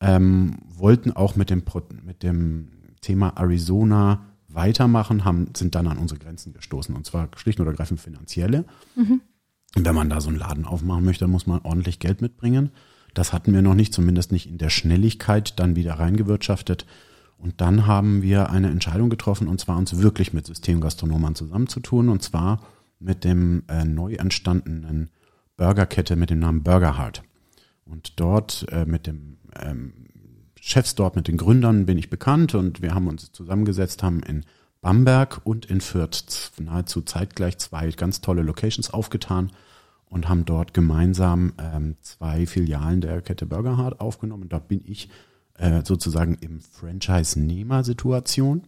ähm, 0.00 0.58
wollten 0.66 1.12
auch 1.12 1.36
mit 1.36 1.50
dem, 1.50 1.62
mit 2.04 2.22
dem 2.22 2.68
Thema 3.00 3.32
Arizona 3.36 4.26
weitermachen, 4.48 5.24
haben, 5.24 5.48
sind 5.56 5.74
dann 5.74 5.86
an 5.86 5.98
unsere 5.98 6.20
Grenzen 6.20 6.52
gestoßen. 6.52 6.94
Und 6.94 7.06
zwar 7.06 7.28
schlicht 7.36 7.60
und 7.60 7.66
ergreifend 7.66 8.00
finanzielle. 8.00 8.64
Mhm. 8.94 9.20
Wenn 9.74 9.94
man 9.94 10.08
da 10.08 10.20
so 10.20 10.28
einen 10.28 10.38
Laden 10.38 10.64
aufmachen 10.64 11.04
möchte, 11.04 11.26
muss 11.26 11.46
man 11.46 11.60
ordentlich 11.62 11.98
Geld 11.98 12.22
mitbringen. 12.22 12.70
Das 13.14 13.32
hatten 13.32 13.52
wir 13.52 13.62
noch 13.62 13.74
nicht, 13.74 13.92
zumindest 13.92 14.32
nicht 14.32 14.48
in 14.48 14.58
der 14.58 14.70
Schnelligkeit 14.70 15.58
dann 15.58 15.76
wieder 15.76 15.94
reingewirtschaftet. 15.94 16.86
Und 17.38 17.60
dann 17.60 17.86
haben 17.86 18.22
wir 18.22 18.50
eine 18.50 18.70
Entscheidung 18.70 19.10
getroffen, 19.10 19.48
und 19.48 19.60
zwar 19.60 19.76
uns 19.76 19.98
wirklich 19.98 20.32
mit 20.32 20.46
Systemgastronomen 20.46 21.34
zusammenzutun, 21.34 22.08
und 22.08 22.22
zwar 22.22 22.62
mit 22.98 23.24
dem 23.24 23.64
äh, 23.68 23.84
neu 23.84 24.14
entstandenen 24.14 25.10
Burgerkette 25.56 26.16
mit 26.16 26.30
dem 26.30 26.38
Namen 26.38 26.62
Burger 26.62 26.98
Heart. 26.98 27.22
Und 27.84 28.18
dort 28.18 28.66
äh, 28.70 28.84
mit 28.84 29.06
dem 29.06 29.38
ähm, 29.60 29.92
Chefs 30.60 30.94
dort, 30.94 31.16
mit 31.16 31.28
den 31.28 31.36
Gründern 31.36 31.86
bin 31.86 31.98
ich 31.98 32.10
bekannt 32.10 32.54
und 32.54 32.82
wir 32.82 32.94
haben 32.94 33.06
uns 33.06 33.30
zusammengesetzt, 33.32 34.02
haben 34.02 34.20
in 34.20 34.44
Bamberg 34.80 35.40
und 35.44 35.66
in 35.66 35.80
Fürth 35.80 36.52
nahezu 36.58 37.02
zeitgleich 37.02 37.58
zwei 37.58 37.90
ganz 37.90 38.20
tolle 38.20 38.42
Locations 38.42 38.90
aufgetan 38.90 39.52
und 40.06 40.28
haben 40.28 40.44
dort 40.44 40.74
gemeinsam 40.74 41.52
ähm, 41.58 41.96
zwei 42.02 42.46
Filialen 42.46 43.00
der 43.00 43.22
Kette 43.22 43.46
Burgerhard 43.46 44.00
aufgenommen. 44.00 44.48
Da 44.48 44.58
bin 44.58 44.82
ich 44.84 45.08
äh, 45.58 45.82
sozusagen 45.84 46.36
im 46.40 46.60
Franchise-Nehmer-Situation. 46.60 48.62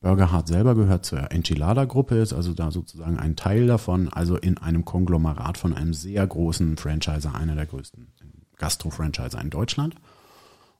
Burgerhard 0.00 0.48
selber 0.48 0.74
gehört 0.74 1.06
zur 1.06 1.30
Enchilada-Gruppe, 1.30 2.16
ist 2.16 2.32
also 2.32 2.54
da 2.54 2.72
sozusagen 2.72 3.18
ein 3.18 3.36
Teil 3.36 3.68
davon, 3.68 4.08
also 4.08 4.36
in 4.36 4.58
einem 4.58 4.84
Konglomerat 4.84 5.58
von 5.58 5.74
einem 5.74 5.94
sehr 5.94 6.26
großen 6.26 6.76
Franchiser, 6.76 7.34
einer 7.34 7.54
der 7.54 7.66
größten 7.66 8.08
Gastro-Franchise 8.58 9.38
in 9.40 9.50
Deutschland. 9.50 9.94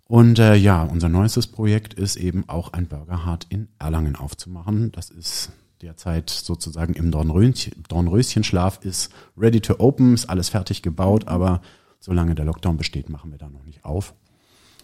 Und 0.09 0.39
äh, 0.39 0.57
ja, 0.57 0.83
unser 0.83 1.09
neuestes 1.09 1.47
Projekt 1.47 1.95
ist 1.95 2.17
eben 2.17 2.49
auch 2.49 2.73
ein 2.73 2.87
Burger 2.87 3.25
Hart 3.25 3.47
in 3.49 3.69
Erlangen 3.79 4.17
aufzumachen. 4.17 4.93
Das 4.93 5.09
ist 5.09 5.53
derzeit 5.81 6.31
sozusagen 6.31 6.95
im 6.95 7.11
Dornröschenschlaf, 7.11 8.85
ist 8.85 9.13
ready 9.37 9.61
to 9.61 9.77
open, 9.79 10.15
ist 10.15 10.29
alles 10.29 10.49
fertig 10.49 10.83
gebaut, 10.83 11.29
aber 11.29 11.61
solange 11.99 12.35
der 12.35 12.45
Lockdown 12.45 12.77
besteht, 12.77 13.09
machen 13.09 13.31
wir 13.31 13.39
da 13.39 13.49
noch 13.49 13.65
nicht 13.65 13.85
auf. 13.85 14.15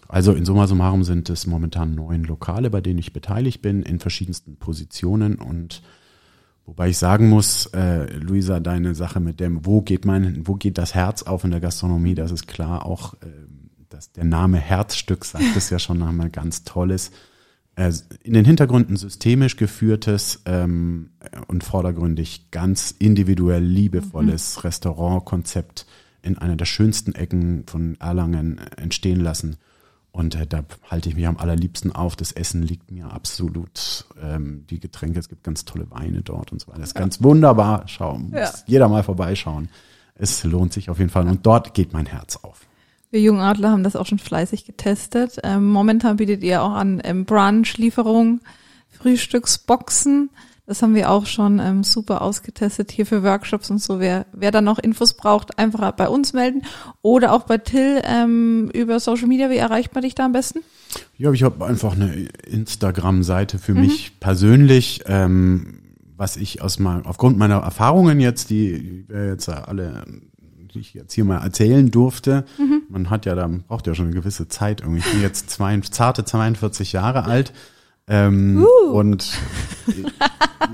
Also 0.09 0.33
in 0.33 0.43
summa 0.43 0.65
summarum 0.65 1.03
sind 1.03 1.29
es 1.29 1.45
momentan 1.45 1.93
neun 1.93 2.23
Lokale, 2.23 2.71
bei 2.71 2.81
denen 2.81 2.97
ich 2.97 3.13
beteiligt 3.13 3.61
bin, 3.61 3.83
in 3.83 3.99
verschiedensten 3.99 4.57
Positionen 4.57 5.35
und 5.35 5.81
Wobei 6.65 6.89
ich 6.89 6.99
sagen 6.99 7.29
muss, 7.29 7.65
äh, 7.73 8.05
Luisa, 8.13 8.59
deine 8.59 8.93
Sache 8.93 9.19
mit 9.19 9.39
dem, 9.39 9.65
wo 9.65 9.81
geht 9.81 10.05
mein, 10.05 10.45
wo 10.45 10.53
geht 10.53 10.77
das 10.77 10.93
Herz 10.93 11.23
auf 11.23 11.43
in 11.43 11.49
der 11.49 11.61
Gastronomie, 11.61 12.13
das 12.13 12.29
ist 12.29 12.47
klar 12.47 12.85
auch, 12.85 13.15
äh, 13.15 13.25
dass 13.89 14.11
der 14.11 14.23
Name 14.23 14.59
Herzstück 14.59 15.25
sagt 15.25 15.55
es 15.55 15.71
ja 15.71 15.79
schon 15.79 16.03
einmal 16.07 16.29
ganz 16.29 16.65
tolles. 16.65 17.09
Äh, 17.75 17.91
in 18.21 18.33
den 18.33 18.45
Hintergründen 18.45 18.97
systemisch 18.97 19.57
geführtes 19.57 20.43
ähm, 20.45 21.09
und 21.47 21.63
vordergründig 21.63 22.51
ganz 22.51 22.93
individuell 22.99 23.63
liebevolles 23.63 24.57
mhm. 24.57 24.61
Restaurantkonzept 24.61 25.87
in 26.21 26.37
einer 26.37 26.55
der 26.55 26.65
schönsten 26.65 27.15
Ecken 27.15 27.63
von 27.65 27.99
Erlangen 27.99 28.59
entstehen 28.77 29.21
lassen 29.21 29.57
und 30.11 30.35
äh, 30.35 30.47
da 30.47 30.63
halte 30.89 31.09
ich 31.09 31.15
mich 31.15 31.27
am 31.27 31.37
allerliebsten 31.37 31.93
auf. 31.93 32.15
Das 32.15 32.31
Essen 32.31 32.63
liegt 32.63 32.91
mir 32.91 33.11
absolut. 33.11 34.05
Ähm, 34.21 34.65
die 34.69 34.79
Getränke, 34.79 35.19
es 35.19 35.29
gibt 35.29 35.43
ganz 35.43 35.65
tolle 35.65 35.89
Weine 35.91 36.21
dort 36.21 36.51
und 36.51 36.59
so 36.59 36.67
weiter. 36.67 36.79
Das 36.79 36.89
ist 36.89 36.95
ja. 36.95 37.01
ganz 37.01 37.21
wunderbar. 37.23 37.83
Schau, 37.85 38.17
muss 38.17 38.33
ja. 38.33 38.51
jeder 38.65 38.89
mal 38.89 39.03
vorbeischauen. 39.03 39.69
Es 40.15 40.43
lohnt 40.43 40.73
sich 40.73 40.89
auf 40.89 40.99
jeden 40.99 41.11
Fall. 41.11 41.27
Und 41.27 41.45
dort 41.45 41.73
geht 41.73 41.93
mein 41.93 42.05
Herz 42.05 42.37
auf. 42.37 42.61
Wir 43.11 43.21
Jungadler 43.21 43.71
haben 43.71 43.83
das 43.83 43.95
auch 43.95 44.05
schon 44.05 44.19
fleißig 44.19 44.65
getestet. 44.65 45.39
Ähm, 45.43 45.67
momentan 45.69 46.17
bietet 46.17 46.43
ihr 46.43 46.61
auch 46.61 46.73
an 46.73 47.01
ähm, 47.03 47.25
Brunch-Lieferung, 47.25 48.41
Frühstücksboxen. 48.89 50.29
Das 50.69 50.83
haben 50.83 50.93
wir 50.93 51.09
auch 51.09 51.25
schon 51.25 51.57
ähm, 51.57 51.83
super 51.83 52.21
ausgetestet 52.21 52.91
hier 52.91 53.07
für 53.07 53.23
Workshops 53.23 53.71
und 53.71 53.81
so. 53.81 53.99
Wer, 53.99 54.27
wer 54.33 54.51
da 54.51 54.61
noch 54.61 54.77
Infos 54.77 55.15
braucht, 55.15 55.57
einfach 55.57 55.91
bei 55.93 56.07
uns 56.07 56.33
melden 56.33 56.61
oder 57.01 57.33
auch 57.33 57.41
bei 57.41 57.57
Till 57.57 58.03
ähm, 58.03 58.69
über 58.75 58.99
Social 58.99 59.25
Media. 59.25 59.49
Wie 59.49 59.57
erreicht 59.57 59.95
man 59.95 60.03
dich 60.03 60.13
da 60.13 60.25
am 60.25 60.31
besten? 60.31 60.59
Ja, 61.17 61.31
ich 61.31 61.41
habe 61.41 61.65
einfach 61.65 61.95
eine 61.95 62.13
Instagram-Seite 62.45 63.57
für 63.57 63.73
mhm. 63.73 63.81
mich 63.81 64.19
persönlich, 64.19 65.01
ähm, 65.07 65.79
was 66.15 66.37
ich 66.37 66.61
aus 66.61 66.77
mal 66.77 67.01
aufgrund 67.03 67.39
meiner 67.39 67.63
Erfahrungen 67.63 68.19
jetzt, 68.19 68.51
die 68.51 69.05
wir 69.07 69.25
jetzt 69.25 69.49
alle 69.49 70.03
die 70.71 70.81
ich 70.81 70.93
jetzt 70.93 71.13
hier 71.13 71.25
mal 71.25 71.39
erzählen 71.39 71.89
durfte. 71.89 72.45
Mhm. 72.59 72.83
Man 72.89 73.09
hat 73.09 73.25
ja, 73.25 73.33
da 73.33 73.49
braucht 73.67 73.87
ja 73.87 73.95
schon 73.95 74.05
eine 74.05 74.15
gewisse 74.15 74.49
Zeit 74.49 74.81
irgendwie. 74.81 74.99
Ich 74.99 75.11
bin 75.11 75.23
jetzt 75.23 75.49
zwei, 75.49 75.79
zarte 75.79 76.25
42 76.25 76.93
Jahre 76.93 77.23
alt. 77.23 77.53
Ähm, 78.09 78.65
uh. 78.65 78.91
Und 78.91 79.31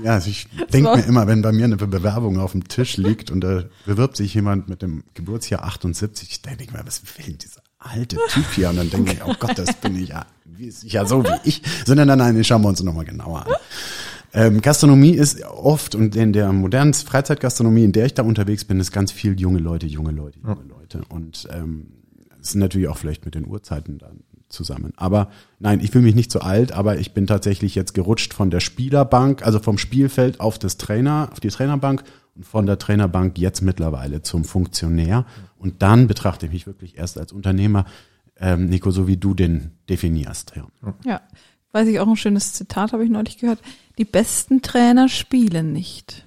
ja, 0.02 0.14
also 0.14 0.30
ich 0.30 0.48
denke 0.72 0.96
mir 0.96 1.04
immer, 1.04 1.26
wenn 1.26 1.42
bei 1.42 1.52
mir 1.52 1.64
eine 1.64 1.76
Bewerbung 1.76 2.38
auf 2.38 2.52
dem 2.52 2.66
Tisch 2.66 2.96
liegt 2.96 3.30
und 3.30 3.42
da 3.42 3.64
bewirbt 3.84 4.16
sich 4.16 4.32
jemand 4.34 4.68
mit 4.68 4.82
dem 4.82 5.04
Geburtsjahr 5.14 5.64
78, 5.64 6.30
ich 6.30 6.42
denke 6.42 6.72
mir, 6.72 6.84
was 6.84 7.02
will 7.02 7.26
denn 7.26 7.38
dieser 7.38 7.60
alte 7.78 8.16
Typ 8.30 8.46
hier? 8.54 8.70
Und 8.70 8.76
dann 8.76 8.90
denke 8.90 9.12
ich, 9.12 9.24
oh 9.24 9.34
Gott, 9.38 9.58
das 9.58 9.74
bin 9.74 10.02
ich 10.02 10.08
ja, 10.08 10.24
wie 10.44 10.66
ist 10.66 10.82
ich 10.82 10.94
ja 10.94 11.04
so 11.04 11.22
wie 11.22 11.28
ich. 11.44 11.62
Sondern 11.84 12.08
nein, 12.08 12.18
nein, 12.18 12.42
schauen 12.42 12.62
wir 12.62 12.68
uns 12.68 12.82
nochmal 12.82 13.04
genauer 13.04 13.46
an. 13.46 13.52
Ähm, 14.32 14.60
Gastronomie 14.60 15.14
ist 15.14 15.42
oft 15.44 15.94
und 15.94 16.16
in 16.16 16.32
der 16.32 16.52
modernen 16.52 16.94
Freizeitgastronomie, 16.94 17.84
in 17.84 17.92
der 17.92 18.06
ich 18.06 18.14
da 18.14 18.22
unterwegs 18.22 18.64
bin, 18.64 18.80
ist 18.80 18.92
ganz 18.92 19.12
viel 19.12 19.38
junge 19.40 19.58
Leute, 19.58 19.86
junge 19.86 20.10
Leute, 20.10 20.38
junge 20.40 20.64
Leute. 20.64 21.02
Und 21.08 21.48
ähm, 21.52 21.88
es 22.40 22.52
sind 22.52 22.60
natürlich 22.60 22.88
auch 22.88 22.98
vielleicht 22.98 23.24
mit 23.24 23.34
den 23.34 23.46
Uhrzeiten 23.46 23.98
dann 23.98 24.20
zusammen. 24.48 24.92
Aber 24.96 25.30
nein, 25.58 25.80
ich 25.80 25.90
fühle 25.90 26.04
mich 26.04 26.14
nicht 26.14 26.30
so 26.30 26.40
alt, 26.40 26.72
aber 26.72 26.98
ich 26.98 27.12
bin 27.12 27.26
tatsächlich 27.26 27.74
jetzt 27.74 27.94
gerutscht 27.94 28.34
von 28.34 28.50
der 28.50 28.60
Spielerbank, 28.60 29.44
also 29.44 29.58
vom 29.58 29.78
Spielfeld 29.78 30.40
auf 30.40 30.58
das 30.58 30.76
Trainer, 30.76 31.28
auf 31.32 31.40
die 31.40 31.48
Trainerbank 31.48 32.04
und 32.34 32.44
von 32.44 32.66
der 32.66 32.78
Trainerbank 32.78 33.38
jetzt 33.38 33.62
mittlerweile 33.62 34.22
zum 34.22 34.44
Funktionär. 34.44 35.24
Und 35.58 35.82
dann 35.82 36.06
betrachte 36.06 36.46
ich 36.46 36.52
mich 36.52 36.66
wirklich 36.66 36.98
erst 36.98 37.18
als 37.18 37.32
Unternehmer, 37.32 37.86
ähm, 38.38 38.66
Nico, 38.66 38.90
so 38.90 39.06
wie 39.06 39.16
du 39.16 39.34
den 39.34 39.72
definierst. 39.88 40.52
Ja. 40.56 40.94
Ja, 41.04 41.20
weiß 41.72 41.88
ich 41.88 41.98
auch 42.00 42.08
ein 42.08 42.16
schönes 42.16 42.52
Zitat, 42.52 42.92
habe 42.92 43.04
ich 43.04 43.10
neulich 43.10 43.38
gehört. 43.38 43.60
Die 43.98 44.04
besten 44.04 44.62
Trainer 44.62 45.08
spielen 45.08 45.72
nicht. 45.72 46.26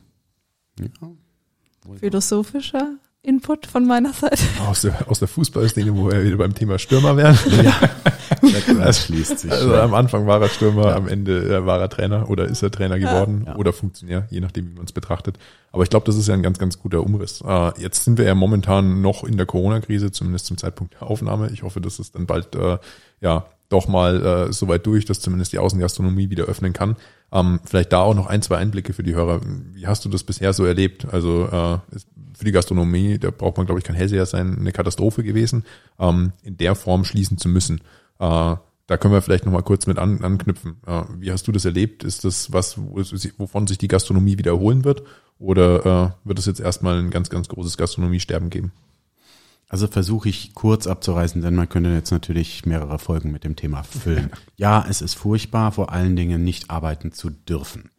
Ja. 0.79 1.10
Philosophischer 1.99 2.97
Input 3.29 3.67
von 3.67 3.85
meiner 3.87 4.11
Seite. 4.11 4.41
Aus 4.67 4.81
der, 4.81 4.95
aus 5.07 5.19
der 5.19 5.27
Fußballszene, 5.27 5.95
wo 5.95 6.09
wir 6.11 6.23
wieder 6.23 6.37
beim 6.37 6.53
Thema 6.55 6.79
Stürmer 6.79 7.15
wären. 7.15 7.37
Das 8.79 9.05
schließt 9.05 9.39
sich. 9.39 9.51
Also 9.51 9.75
am 9.75 9.93
Anfang 9.93 10.25
war 10.27 10.41
er 10.41 10.49
Stürmer, 10.49 10.95
am 10.95 11.07
Ende 11.07 11.57
äh, 11.57 11.65
war 11.65 11.79
er 11.79 11.89
Trainer 11.89 12.29
oder 12.29 12.45
ist 12.45 12.61
er 12.63 12.71
Trainer 12.71 12.97
geworden 12.99 13.43
Ja. 13.47 13.55
oder 13.55 13.73
Funktionär, 13.73 14.27
je 14.29 14.39
nachdem, 14.39 14.69
wie 14.71 14.75
man 14.75 14.85
es 14.85 14.91
betrachtet. 14.91 15.37
Aber 15.71 15.83
ich 15.83 15.89
glaube, 15.89 16.05
das 16.05 16.15
ist 16.15 16.27
ja 16.27 16.33
ein 16.33 16.43
ganz, 16.43 16.57
ganz 16.57 16.79
guter 16.79 17.03
Umriss. 17.03 17.41
Äh, 17.45 17.79
jetzt 17.81 18.03
sind 18.03 18.17
wir 18.17 18.25
ja 18.25 18.35
momentan 18.35 19.01
noch 19.01 19.23
in 19.23 19.37
der 19.37 19.45
Corona-Krise, 19.45 20.11
zumindest 20.11 20.45
zum 20.47 20.57
Zeitpunkt 20.57 20.95
der 20.95 21.03
Aufnahme. 21.03 21.49
Ich 21.51 21.63
hoffe, 21.63 21.81
dass 21.81 21.99
es 21.99 22.11
dann 22.11 22.25
bald 22.25 22.55
äh, 22.55 22.77
ja 23.21 23.45
doch 23.69 23.88
mal 23.88 24.25
äh, 24.49 24.53
so 24.53 24.67
weit 24.67 24.86
durch, 24.86 25.05
dass 25.05 25.19
zumindest 25.19 25.53
die 25.53 25.60
Außengastronomie 25.60 26.29
wieder 26.29 26.45
öffnen 26.45 26.73
kann. 26.73 26.95
Ähm, 27.32 27.60
vielleicht 27.63 27.93
da 27.93 28.01
auch 28.01 28.15
noch 28.15 28.27
ein, 28.27 28.41
zwei 28.41 28.58
Einblicke 28.58 28.93
für 28.93 29.03
die 29.03 29.15
Hörer. 29.15 29.41
Wie 29.73 29.88
hast 29.88 30.03
du 30.03 30.10
das 30.10 30.23
bisher 30.23 30.53
so 30.53 30.65
erlebt? 30.65 31.05
Also 31.12 31.45
äh, 31.45 31.77
für 32.36 32.45
die 32.45 32.51
Gastronomie, 32.51 33.19
da 33.19 33.32
braucht 33.32 33.58
man, 33.58 33.67
glaube 33.67 33.79
ich, 33.79 33.86
kein 33.86 33.95
Hellseher 33.95 34.25
sein, 34.25 34.58
eine 34.60 34.71
Katastrophe 34.71 35.23
gewesen, 35.23 35.65
ähm, 35.99 36.34
in 36.41 36.58
der 36.58 36.73
Form 36.73 37.05
schließen 37.05 37.38
zu 37.38 37.47
müssen. 37.47 37.82
Äh, 38.19 38.55
da 38.89 38.97
können 38.97 39.13
wir 39.13 39.21
vielleicht 39.21 39.45
noch 39.45 39.53
mal 39.53 39.62
kurz 39.62 39.86
mit 39.86 39.99
an, 39.99 40.23
anknüpfen. 40.23 40.77
Äh, 40.88 41.03
wie 41.19 41.32
hast 41.32 41.47
du 41.47 41.51
das 41.51 41.65
erlebt? 41.65 42.03
Ist 42.03 42.25
das 42.25 42.51
was, 42.51 42.77
wovon 42.79 43.67
sich 43.67 43.77
die 43.77 43.88
Gastronomie 43.88 44.39
wiederholen 44.39 44.84
wird? 44.84 45.03
Oder 45.38 45.86
äh, 45.86 46.27
wird 46.27 46.39
es 46.39 46.47
jetzt 46.47 46.60
erstmal 46.60 46.97
ein 46.97 47.12
ganz, 47.12 47.29
ganz 47.29 47.47
großes 47.49 47.77
Gastronomiesterben 47.77 48.49
geben? 48.49 48.71
Also 49.69 49.88
versuche 49.88 50.29
ich 50.29 50.55
kurz 50.55 50.88
abzureißen, 50.88 51.43
denn 51.43 51.53
man 51.53 51.69
könnte 51.69 51.91
jetzt 51.91 52.10
natürlich 52.10 52.65
mehrere 52.65 52.97
Folgen 52.97 53.32
mit 53.32 53.43
dem 53.43 53.55
Thema 53.55 53.84
füllen. 53.84 54.32
Ja, 54.58 54.86
es 54.89 55.01
ist 55.01 55.13
furchtbar, 55.13 55.71
vor 55.71 55.93
allen 55.93 56.17
Dingen 56.17 56.43
nicht 56.43 56.69
arbeiten 56.69 57.13
zu 57.13 57.29
dürfen. 57.29 57.91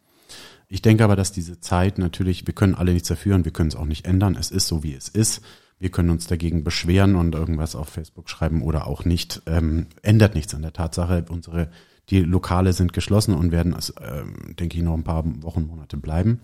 Ich 0.67 0.81
denke 0.83 1.03
aber, 1.03 1.15
dass 1.15 1.31
diese 1.31 1.59
Zeit 1.59 1.97
natürlich, 1.97 2.45
wir 2.45 2.53
können 2.53 2.75
alle 2.75 2.93
nichts 2.93 3.07
dafür 3.07 3.35
und 3.35 3.45
wir 3.45 3.51
können 3.51 3.69
es 3.69 3.75
auch 3.75 3.85
nicht 3.85 4.05
ändern. 4.05 4.35
Es 4.39 4.51
ist 4.51 4.67
so, 4.67 4.83
wie 4.83 4.93
es 4.93 5.07
ist. 5.07 5.41
Wir 5.79 5.89
können 5.89 6.11
uns 6.11 6.27
dagegen 6.27 6.63
beschweren 6.63 7.15
und 7.15 7.33
irgendwas 7.33 7.75
auf 7.75 7.89
Facebook 7.89 8.29
schreiben 8.29 8.61
oder 8.61 8.85
auch 8.85 9.03
nicht. 9.03 9.41
Ähm, 9.47 9.87
ändert 10.03 10.35
nichts 10.35 10.53
an 10.53 10.61
der 10.61 10.73
Tatsache. 10.73 11.25
Unsere, 11.29 11.71
die 12.09 12.19
Lokale 12.19 12.73
sind 12.73 12.93
geschlossen 12.93 13.33
und 13.33 13.51
werden, 13.51 13.73
es, 13.73 13.93
ähm, 13.99 14.55
denke 14.59 14.77
ich, 14.77 14.83
noch 14.83 14.93
ein 14.93 15.03
paar 15.03 15.23
Wochen, 15.41 15.65
Monate 15.65 15.97
bleiben. 15.97 16.41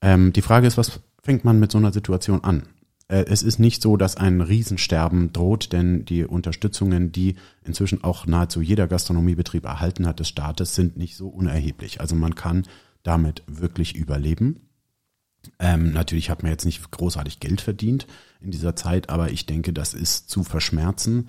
Ähm, 0.00 0.32
die 0.32 0.42
Frage 0.42 0.66
ist, 0.66 0.76
was 0.76 1.00
fängt 1.22 1.44
man 1.44 1.60
mit 1.60 1.70
so 1.70 1.78
einer 1.78 1.92
Situation 1.92 2.42
an? 2.42 2.64
Äh, 3.08 3.24
es 3.28 3.42
ist 3.42 3.58
nicht 3.58 3.82
so, 3.82 3.96
dass 3.96 4.16
ein 4.16 4.40
Riesensterben 4.40 5.32
droht, 5.32 5.72
denn 5.72 6.04
die 6.04 6.24
Unterstützungen, 6.24 7.12
die 7.12 7.36
inzwischen 7.64 8.04
auch 8.04 8.26
nahezu 8.26 8.60
jeder 8.60 8.88
Gastronomiebetrieb 8.88 9.64
erhalten 9.64 10.06
hat 10.06 10.20
des 10.20 10.28
Staates, 10.28 10.74
sind 10.74 10.96
nicht 10.96 11.16
so 11.16 11.28
unerheblich. 11.28 12.00
Also 12.00 12.16
man 12.16 12.34
kann 12.34 12.64
damit 13.02 13.42
wirklich 13.46 13.94
überleben. 13.94 14.60
Ähm, 15.60 15.92
natürlich 15.92 16.28
hat 16.28 16.42
man 16.42 16.50
jetzt 16.50 16.64
nicht 16.64 16.90
großartig 16.90 17.38
Geld 17.38 17.60
verdient 17.60 18.06
in 18.40 18.50
dieser 18.50 18.74
Zeit, 18.74 19.10
aber 19.10 19.30
ich 19.30 19.46
denke, 19.46 19.72
das 19.72 19.94
ist 19.94 20.28
zu 20.28 20.42
verschmerzen. 20.42 21.28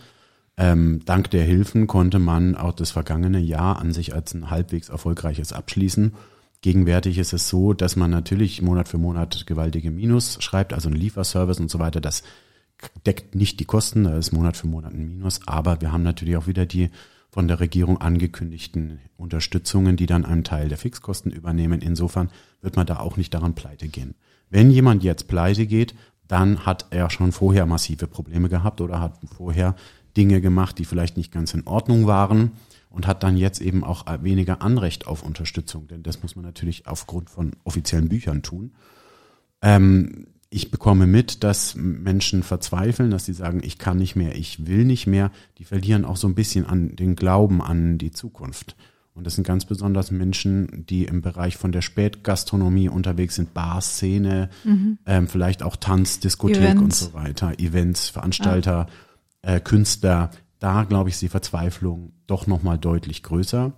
Ähm, 0.58 1.02
dank 1.06 1.30
der 1.30 1.44
Hilfen 1.44 1.86
konnte 1.86 2.18
man 2.18 2.56
auch 2.56 2.74
das 2.74 2.90
vergangene 2.90 3.40
Jahr 3.40 3.78
an 3.78 3.94
sich 3.94 4.16
als 4.16 4.34
ein 4.34 4.50
halbwegs 4.50 4.90
erfolgreiches 4.90 5.54
abschließen. 5.54 6.13
Gegenwärtig 6.62 7.17
ist 7.17 7.34
es 7.34 7.50
so, 7.50 7.74
dass 7.74 7.96
man 7.96 8.10
natürlich 8.10 8.62
Monat 8.62 8.88
für 8.88 8.98
Monat 8.98 9.46
gewaltige 9.46 9.91
Minus 9.91 10.41
schreibt, 10.41 10.74
also 10.74 10.89
ein 10.89 10.96
Lieferservice 10.96 11.60
und 11.60 11.70
so 11.70 11.80
weiter. 11.80 12.02
Das 12.02 12.24
deckt 13.06 13.36
nicht 13.36 13.60
die 13.60 13.65
Kosten, 13.65 14.04
da 14.04 14.17
ist 14.17 14.32
Monat 14.32 14.58
für 14.58 14.67
Monat 14.67 14.93
ein 14.93 15.08
Minus, 15.08 15.41
aber 15.48 15.82
wir 15.82 15.91
haben 15.91 16.04
natürlich 16.04 16.38
auch 16.38 16.48
wieder 16.48 16.65
die 16.65 16.89
von 17.30 17.48
der 17.48 17.60
Regierung 17.60 18.02
angekündigten 18.02 19.00
Unterstützungen, 19.17 19.98
die 19.98 20.08
dann 20.08 20.26
einen 20.26 20.43
Teil 20.43 20.70
der 20.70 20.78
Fixkosten 20.78 21.32
übernehmen. 21.32 21.82
Insofern 21.82 22.32
wird 22.62 22.76
man 22.76 22.88
da 22.88 22.98
auch 23.00 23.17
nicht 23.17 23.34
daran 23.34 23.54
pleite 23.54 23.88
gehen. 23.88 24.15
Wenn 24.50 24.72
jemand 24.72 25.04
jetzt 25.04 25.28
pleite 25.28 25.67
geht, 25.67 25.93
dann 26.28 26.65
hat 26.65 26.88
er 26.89 27.10
schon 27.10 27.32
vorher 27.32 27.65
massive 27.65 28.08
Probleme 28.08 28.50
gehabt 28.50 28.82
oder 28.82 29.00
hat 29.00 29.20
vorher 29.36 29.76
Dinge 30.15 30.41
gemacht, 30.41 30.80
die 30.80 30.86
vielleicht 30.86 31.17
nicht 31.17 31.32
ganz 31.32 31.54
in 31.54 31.67
Ordnung 31.67 32.08
waren 32.08 32.54
und 32.89 33.08
hat 33.08 33.23
dann 33.23 33.38
jetzt 33.38 33.62
eben 33.62 33.84
auch 33.84 34.06
weniger 34.21 34.62
Anrecht 34.62 35.08
auf 35.08 35.23
Unterstützung, 35.23 35.88
denn 35.88 36.04
das 36.04 36.21
muss 36.21 36.36
man 36.36 36.45
natürlich 36.45 36.88
aufgrund 36.88 37.30
von 37.30 37.52
offiziellen 37.63 38.10
Büchern 38.10 38.41
tun. 38.41 38.71
Ähm, 39.62 40.28
ich 40.50 40.71
bekomme 40.71 41.08
mit, 41.08 41.43
dass 41.43 41.76
Menschen 41.76 42.41
verzweifeln, 42.41 43.12
dass 43.12 43.26
sie 43.26 43.34
sagen, 43.34 43.62
ich 43.63 43.78
kann 43.78 43.97
nicht 43.97 44.15
mehr, 44.15 44.36
ich 44.36 44.65
will 44.65 44.86
nicht 44.86 45.06
mehr. 45.06 45.32
Die 45.58 45.65
verlieren 45.65 46.06
auch 46.06 46.15
so 46.15 46.28
ein 46.28 46.36
bisschen 46.36 46.65
an 46.65 46.95
den 46.95 47.15
Glauben 47.15 47.62
an 47.62 47.97
die 47.97 48.12
Zukunft. 48.12 48.78
Und 49.13 49.26
das 49.26 49.36
sind 49.36 49.45
ganz 49.45 49.65
besonders 49.65 50.12
Menschen, 50.12 50.86
die 50.86 51.04
im 51.06 51.21
Bereich 51.21 51.58
von 51.58 51.71
der 51.71 51.82
Spätgastronomie 51.82 52.88
unterwegs 52.88 53.36
sind, 53.36 53.54
Bar-Szene, 53.54 54.50
ähm, 55.06 55.28
vielleicht 55.28 55.63
auch 55.63 55.76
Tanz, 55.76 56.19
Diskothek 56.19 56.76
und 56.76 56.78
Events. 56.78 57.00
so 57.00 57.13
weiter, 57.13 57.60
Events, 57.60 58.10
Veranstalter, 58.10 58.86
äh, 59.41 59.60
Künstler. 59.60 60.30
Da, 60.60 60.84
glaube 60.84 61.10
ich, 61.10 61.15
ist 61.15 61.22
die 61.22 61.30
Verzweiflung 61.30 62.13
doch 62.26 62.48
nochmal 62.48 62.78
deutlich 62.78 63.22
größer. 63.22 63.74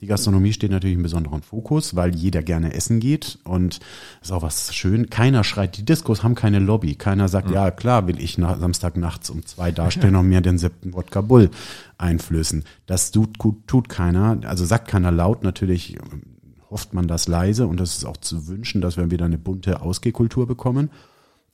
Die 0.00 0.06
Gastronomie 0.06 0.52
steht 0.52 0.70
natürlich 0.70 0.96
im 0.96 1.02
besonderen 1.02 1.42
Fokus, 1.42 1.94
weil 1.94 2.14
jeder 2.14 2.42
gerne 2.42 2.72
essen 2.74 3.00
geht 3.00 3.38
und 3.44 3.80
ist 4.22 4.32
auch 4.32 4.42
was 4.42 4.74
schön. 4.74 5.10
Keiner 5.10 5.44
schreit, 5.44 5.76
die 5.76 5.84
Diskos 5.84 6.22
haben 6.22 6.34
keine 6.34 6.58
Lobby. 6.58 6.94
Keiner 6.94 7.28
sagt, 7.28 7.50
ja 7.50 7.70
klar, 7.70 8.06
will 8.06 8.20
ich 8.20 8.38
nach 8.38 8.58
Samstag 8.58 8.96
nachts 8.96 9.30
um 9.30 9.44
zwei 9.44 9.70
dastehen 9.70 10.16
und 10.16 10.28
mir 10.28 10.40
den 10.40 10.58
siebten 10.58 10.94
Wodka 10.94 11.20
Bull 11.20 11.50
einflößen. 11.98 12.64
Das 12.86 13.10
tut, 13.10 13.38
tut, 13.38 13.66
tut 13.66 13.88
keiner, 13.88 14.40
also 14.44 14.64
sagt 14.64 14.88
keiner 14.88 15.10
laut. 15.12 15.42
Natürlich 15.42 15.96
ähm, 15.96 16.22
hofft 16.70 16.94
man 16.94 17.06
das 17.06 17.28
leise 17.28 17.66
und 17.66 17.78
das 17.78 17.96
ist 17.96 18.04
auch 18.04 18.16
zu 18.16 18.46
wünschen, 18.46 18.80
dass 18.80 18.96
wir 18.96 19.10
wieder 19.10 19.24
eine 19.24 19.38
bunte 19.38 19.82
Ausgehkultur 19.82 20.46
bekommen. 20.46 20.90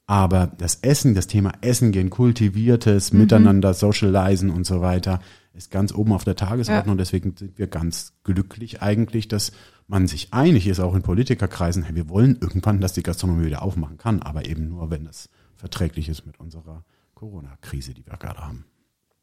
Aber 0.07 0.47
das 0.47 0.77
Essen, 0.83 1.15
das 1.15 1.27
Thema 1.27 1.53
Essen 1.63 1.91
gehen, 1.91 2.11
kultiviertes, 2.11 3.13
Miteinander, 3.13 3.75
Socialisen 3.75 4.51
und 4.51 4.65
so 4.65 4.81
weiter, 4.81 5.21
ist 5.53 5.71
ganz 5.71 5.93
oben 5.93 6.13
auf 6.13 6.23
der 6.23 6.37
Tagesordnung. 6.37 6.97
Deswegen 6.97 7.35
sind 7.37 7.59
wir 7.59 7.67
ganz 7.67 8.13
glücklich 8.23 8.83
eigentlich, 8.83 9.27
dass 9.27 9.53
man 9.89 10.07
sich 10.07 10.33
einig 10.33 10.67
ist, 10.67 10.81
auch 10.81 10.95
in 10.95 11.03
Politikerkreisen, 11.03 11.83
hey, 11.83 11.95
wir 11.95 12.09
wollen 12.09 12.39
irgendwann, 12.41 12.81
dass 12.81 12.93
die 12.93 13.03
Gastronomie 13.03 13.47
wieder 13.47 13.63
aufmachen 13.63 13.99
kann, 13.99 14.23
aber 14.23 14.47
eben 14.47 14.69
nur, 14.69 14.91
wenn 14.91 15.07
es 15.07 15.29
verträglich 15.57 16.09
ist 16.09 16.27
mit 16.27 16.39
unserer 16.39 16.85
Corona-Krise, 17.15 17.95
die 17.95 18.07
wir 18.07 18.17
gerade 18.17 18.41
haben. 18.41 18.65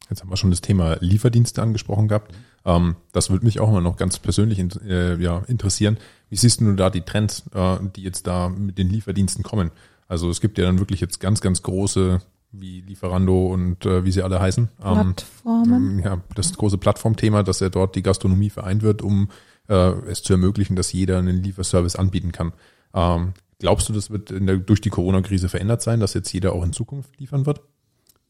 Jetzt 0.09 0.21
haben 0.21 0.29
wir 0.29 0.37
schon 0.37 0.51
das 0.51 0.61
Thema 0.61 0.97
Lieferdienste 0.99 1.61
angesprochen 1.61 2.07
gehabt. 2.07 2.33
Ähm, 2.65 2.95
das 3.13 3.29
würde 3.29 3.45
mich 3.45 3.59
auch 3.59 3.69
immer 3.69 3.81
noch 3.81 3.95
ganz 3.95 4.19
persönlich 4.19 4.59
in, 4.59 4.69
äh, 4.85 5.15
ja, 5.15 5.43
interessieren. 5.47 5.97
Wie 6.29 6.35
siehst 6.35 6.61
du 6.61 6.73
da 6.73 6.89
die 6.89 7.01
Trends, 7.01 7.43
äh, 7.53 7.77
die 7.95 8.03
jetzt 8.03 8.27
da 8.27 8.49
mit 8.49 8.77
den 8.77 8.89
Lieferdiensten 8.89 9.43
kommen? 9.43 9.71
Also 10.07 10.29
es 10.29 10.41
gibt 10.41 10.57
ja 10.57 10.65
dann 10.65 10.79
wirklich 10.79 11.01
jetzt 11.01 11.19
ganz, 11.19 11.41
ganz 11.41 11.61
große 11.61 12.21
wie 12.53 12.81
Lieferando 12.81 13.47
und 13.47 13.85
äh, 13.85 14.05
wie 14.05 14.11
sie 14.11 14.21
alle 14.21 14.39
heißen. 14.39 14.69
Ähm, 14.83 15.15
Plattformen. 15.15 15.99
ja, 15.99 16.21
das 16.35 16.53
große 16.53 16.77
Plattformthema, 16.77 17.43
dass 17.43 17.59
ja 17.59 17.69
dort 17.69 17.95
die 17.95 18.03
Gastronomie 18.03 18.51
vereint 18.51 18.83
wird, 18.83 19.01
um 19.01 19.29
äh, 19.67 19.91
es 20.07 20.21
zu 20.23 20.33
ermöglichen, 20.33 20.75
dass 20.75 20.93
jeder 20.93 21.17
einen 21.17 21.41
Lieferservice 21.41 21.95
anbieten 21.95 22.31
kann. 22.31 22.53
Ähm, 22.93 23.33
glaubst 23.59 23.89
du, 23.89 23.93
das 23.93 24.11
wird 24.11 24.29
in 24.31 24.45
der, 24.45 24.57
durch 24.57 24.81
die 24.81 24.91
Corona-Krise 24.91 25.49
verändert 25.49 25.81
sein, 25.81 25.99
dass 25.99 26.13
jetzt 26.13 26.31
jeder 26.31 26.53
auch 26.53 26.63
in 26.63 26.73
Zukunft 26.73 27.19
liefern 27.19 27.45
wird? 27.45 27.61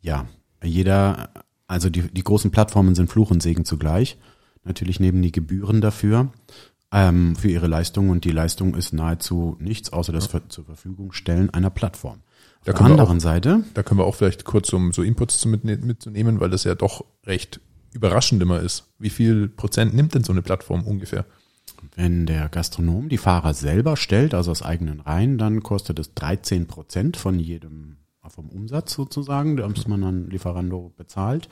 Ja, 0.02 0.26
jeder, 0.64 1.30
also 1.68 1.90
die, 1.90 2.04
die 2.04 2.24
großen 2.24 2.52
Plattformen 2.52 2.96
sind 2.96 3.10
Fluch 3.10 3.30
und 3.30 3.44
Segen 3.44 3.66
zugleich. 3.66 4.18
Natürlich 4.64 5.02
nehmen 5.02 5.22
die 5.22 5.34
Gebühren 5.34 5.82
dafür, 5.82 6.32
ähm, 6.94 7.36
für 7.36 7.50
ihre 7.50 7.68
Leistung 7.68 8.10
und 8.10 8.24
die 8.24 8.32
Leistung 8.32 8.76
ist 8.76 8.94
nahezu 8.94 9.58
nichts, 9.60 9.92
außer 9.92 10.14
das 10.14 10.28
ver 10.28 10.48
zur 10.50 10.64
Verfügung 10.64 11.12
stellen 11.12 11.50
einer 11.50 11.70
Plattform. 11.70 12.20
Auf 12.62 12.66
Da 12.66 12.74
der 12.74 12.82
anderen 12.82 13.20
Seite, 13.20 13.64
Da 13.74 13.84
können 13.84 14.00
wir 14.00 14.06
auch 14.06 14.16
vielleicht 14.16 14.46
kurz 14.46 14.72
um 14.72 14.94
so 14.94 15.04
Inputs 15.04 15.40
zu 15.40 15.50
mitne 15.50 15.76
mitzunehmen, 15.78 16.40
weil 16.40 16.50
das 16.50 16.64
ja 16.64 16.76
doch 16.76 17.04
recht 17.26 17.60
überraschend 17.92 18.42
immer 18.42 18.62
ist. 18.62 18.86
Wie 19.00 19.10
viel 19.10 19.50
Prozent 19.50 19.94
nimmt 19.94 20.14
denn 20.14 20.24
so 20.24 20.32
eine 20.32 20.42
Plattform 20.42 20.84
ungefähr? 20.84 21.26
wenn 21.96 22.26
der 22.26 22.50
Gastronom 22.50 23.10
die 23.10 23.18
Fahrer 23.18 23.54
selber 23.54 23.98
stellt, 23.98 24.34
also 24.34 24.52
aus 24.52 24.62
eigenen 24.62 25.00
Reihen, 25.00 25.38
dann 25.38 25.62
kostet 25.62 26.00
es 26.00 26.14
13 26.14 26.68
Prozent 26.68 27.18
von 27.18 27.40
jedem, 27.40 27.98
vom 28.28 28.50
Umsatz 28.50 28.94
sozusagen, 28.94 29.58
das 29.58 29.88
man 29.88 30.04
an 30.04 30.30
Lieferando 30.30 30.94
bezahlt. 30.96 31.50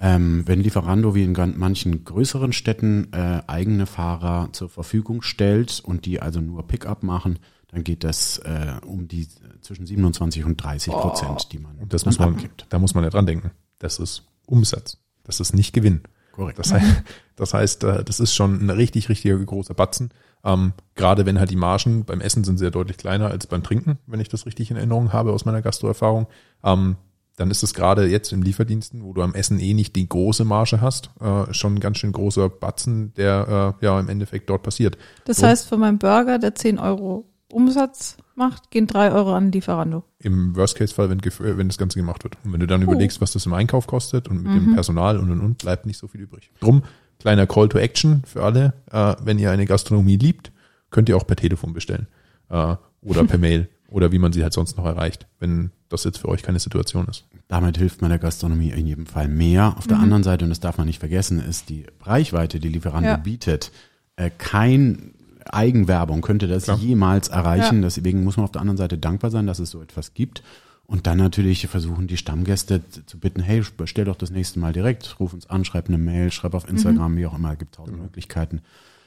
Ähm, 0.00 0.42
wenn 0.46 0.60
Lieferando 0.60 1.14
wie 1.14 1.22
in 1.22 1.32
manchen 1.56 2.04
größeren 2.04 2.52
Städten 2.52 3.12
äh, 3.12 3.42
eigene 3.46 3.86
Fahrer 3.86 4.48
zur 4.52 4.68
Verfügung 4.68 5.22
stellt 5.22 5.80
und 5.84 6.04
die 6.04 6.20
also 6.20 6.40
nur 6.40 6.66
Pickup 6.66 7.02
machen, 7.02 7.38
dann 7.68 7.84
geht 7.84 8.04
das 8.04 8.38
äh, 8.38 8.74
um 8.84 9.08
die 9.08 9.28
zwischen 9.60 9.86
27 9.86 10.44
und 10.44 10.56
30 10.56 10.92
Prozent, 10.92 11.52
die 11.52 11.58
man 11.58 11.76
das 11.88 12.06
muss 12.06 12.18
man, 12.18 12.34
abgibt. 12.34 12.66
da 12.68 12.78
muss 12.78 12.94
man 12.94 13.04
ja 13.04 13.10
dran 13.10 13.26
denken. 13.26 13.52
Das 13.78 13.98
ist 13.98 14.26
Umsatz. 14.46 14.98
Das 15.24 15.40
ist 15.40 15.54
nicht 15.54 15.72
Gewinn. 15.72 16.02
Korrekt. 16.32 16.58
Das 16.58 16.72
heißt, 16.72 17.02
das 17.36 17.54
heißt, 17.54 17.84
äh, 17.84 18.04
das 18.04 18.20
ist 18.20 18.34
schon 18.34 18.64
ein 18.64 18.70
richtig, 18.70 19.08
richtig 19.08 19.46
großer 19.46 19.74
Batzen. 19.74 20.10
Ähm, 20.44 20.72
gerade 20.94 21.24
wenn 21.26 21.38
halt 21.38 21.50
die 21.50 21.56
Margen 21.56 22.04
beim 22.04 22.20
Essen 22.20 22.44
sind 22.44 22.58
sehr 22.58 22.70
deutlich 22.70 22.96
kleiner 22.96 23.28
als 23.28 23.46
beim 23.46 23.62
Trinken, 23.62 23.98
wenn 24.06 24.20
ich 24.20 24.28
das 24.28 24.44
richtig 24.44 24.70
in 24.70 24.76
Erinnerung 24.76 25.12
habe 25.12 25.32
aus 25.32 25.44
meiner 25.44 25.62
Gastroerfahrung. 25.62 26.26
Ähm, 26.62 26.96
dann 27.36 27.50
ist 27.50 27.62
es 27.62 27.74
gerade 27.74 28.06
jetzt 28.06 28.32
im 28.32 28.42
Lieferdiensten, 28.42 29.02
wo 29.02 29.12
du 29.12 29.22
am 29.22 29.34
Essen 29.34 29.58
eh 29.58 29.74
nicht 29.74 29.96
die 29.96 30.08
große 30.08 30.44
Marge 30.44 30.80
hast, 30.80 31.10
äh, 31.20 31.52
schon 31.52 31.74
ein 31.76 31.80
ganz 31.80 31.98
schön 31.98 32.12
großer 32.12 32.48
Batzen, 32.48 33.12
der 33.14 33.74
äh, 33.80 33.84
ja 33.84 33.98
im 33.98 34.08
Endeffekt 34.08 34.48
dort 34.50 34.62
passiert. 34.62 34.96
Das 35.24 35.38
So. 35.38 35.46
heißt, 35.46 35.68
für 35.68 35.76
meinen 35.76 35.98
Burger, 35.98 36.38
der 36.38 36.54
10 36.54 36.78
Euro 36.78 37.26
Umsatz 37.50 38.16
macht, 38.34 38.70
gehen 38.70 38.86
3 38.86 39.12
Euro 39.12 39.32
an 39.34 39.52
Lieferando. 39.52 40.02
Im 40.18 40.56
Worst-Case-Fall, 40.56 41.08
wenn, 41.10 41.20
wenn 41.58 41.68
das 41.68 41.78
Ganze 41.78 41.98
gemacht 41.98 42.24
wird. 42.24 42.36
Und 42.44 42.52
wenn 42.52 42.60
du 42.60 42.66
dann 42.66 42.80
Oh. 42.82 42.84
überlegst, 42.84 43.20
was 43.20 43.32
das 43.32 43.46
im 43.46 43.52
Einkauf 43.54 43.86
kostet 43.86 44.28
und 44.28 44.42
mit 44.42 44.52
Mhm. 44.52 44.56
dem 44.66 44.74
Personal 44.74 45.18
und 45.18 45.30
und 45.30 45.40
und, 45.40 45.58
bleibt 45.58 45.86
nicht 45.86 45.98
so 45.98 46.08
viel 46.08 46.22
übrig. 46.22 46.50
Drum, 46.60 46.82
kleiner 47.20 47.46
Call 47.46 47.68
to 47.68 47.78
Action 47.78 48.22
für 48.26 48.42
alle. 48.42 48.74
Äh, 48.90 49.14
wenn 49.24 49.38
ihr 49.38 49.50
eine 49.52 49.66
Gastronomie 49.66 50.16
liebt, 50.16 50.50
könnt 50.90 51.08
ihr 51.08 51.16
auch 51.16 51.26
per 51.26 51.36
Telefon 51.36 51.72
bestellen. 51.72 52.06
Äh, 52.48 52.76
oder 53.02 53.24
per 53.24 53.38
Mail. 53.38 53.68
Oder 53.94 54.10
wie 54.10 54.18
man 54.18 54.32
sie 54.32 54.42
halt 54.42 54.52
sonst 54.52 54.76
noch 54.76 54.86
erreicht, 54.86 55.28
wenn 55.38 55.70
das 55.88 56.02
jetzt 56.02 56.18
für 56.18 56.28
euch 56.28 56.42
keine 56.42 56.58
Situation 56.58 57.06
ist. 57.06 57.26
Damit 57.46 57.78
hilft 57.78 58.00
man 58.02 58.10
der 58.10 58.18
Gastronomie 58.18 58.70
in 58.70 58.88
jedem 58.88 59.06
Fall 59.06 59.28
mehr. 59.28 59.76
Auf 59.78 59.86
der 59.86 60.00
anderen 60.00 60.24
Seite, 60.24 60.44
und 60.44 60.48
das 60.48 60.58
darf 60.58 60.78
man 60.78 60.88
nicht 60.88 60.98
vergessen, 60.98 61.38
ist 61.38 61.68
die 61.68 61.86
Reichweite, 62.02 62.58
die 62.58 62.70
Lieferando 62.70 63.10
Ja. 63.10 63.16
bietet, 63.16 63.70
äh, 64.16 64.30
kein 64.36 65.12
Eigenwerbung 65.44 66.22
könnte 66.22 66.48
das 66.48 66.64
Klar. 66.64 66.78
jemals 66.78 67.28
erreichen. 67.28 67.82
Deswegen 67.82 68.24
muss 68.24 68.36
man 68.36 68.42
auf 68.44 68.50
der 68.50 68.62
anderen 68.62 68.78
Seite 68.78 68.98
dankbar 68.98 69.30
sein, 69.30 69.46
dass 69.46 69.60
es 69.60 69.70
so 69.70 69.80
etwas 69.80 70.12
gibt. 70.12 70.42
Und 70.86 71.06
dann 71.06 71.18
natürlich 71.18 71.64
versuchen 71.68 72.08
die 72.08 72.16
Stammgäste 72.16 72.80
zu 73.06 73.18
bitten, 73.20 73.42
hey, 73.42 73.62
bestell 73.76 74.06
doch 74.06 74.16
das 74.16 74.30
nächste 74.32 74.58
Mal 74.58 74.72
direkt, 74.72 75.20
ruf 75.20 75.32
uns 75.32 75.48
an, 75.48 75.64
schreib 75.64 75.86
eine 75.86 75.98
Mail, 75.98 76.32
schreib 76.32 76.54
auf 76.54 76.68
Instagram, 76.68 77.16
wie 77.16 77.26
auch 77.26 77.36
immer, 77.36 77.54
gibt 77.54 77.76
tausend 77.76 78.00
Möglichkeiten, 78.02 78.60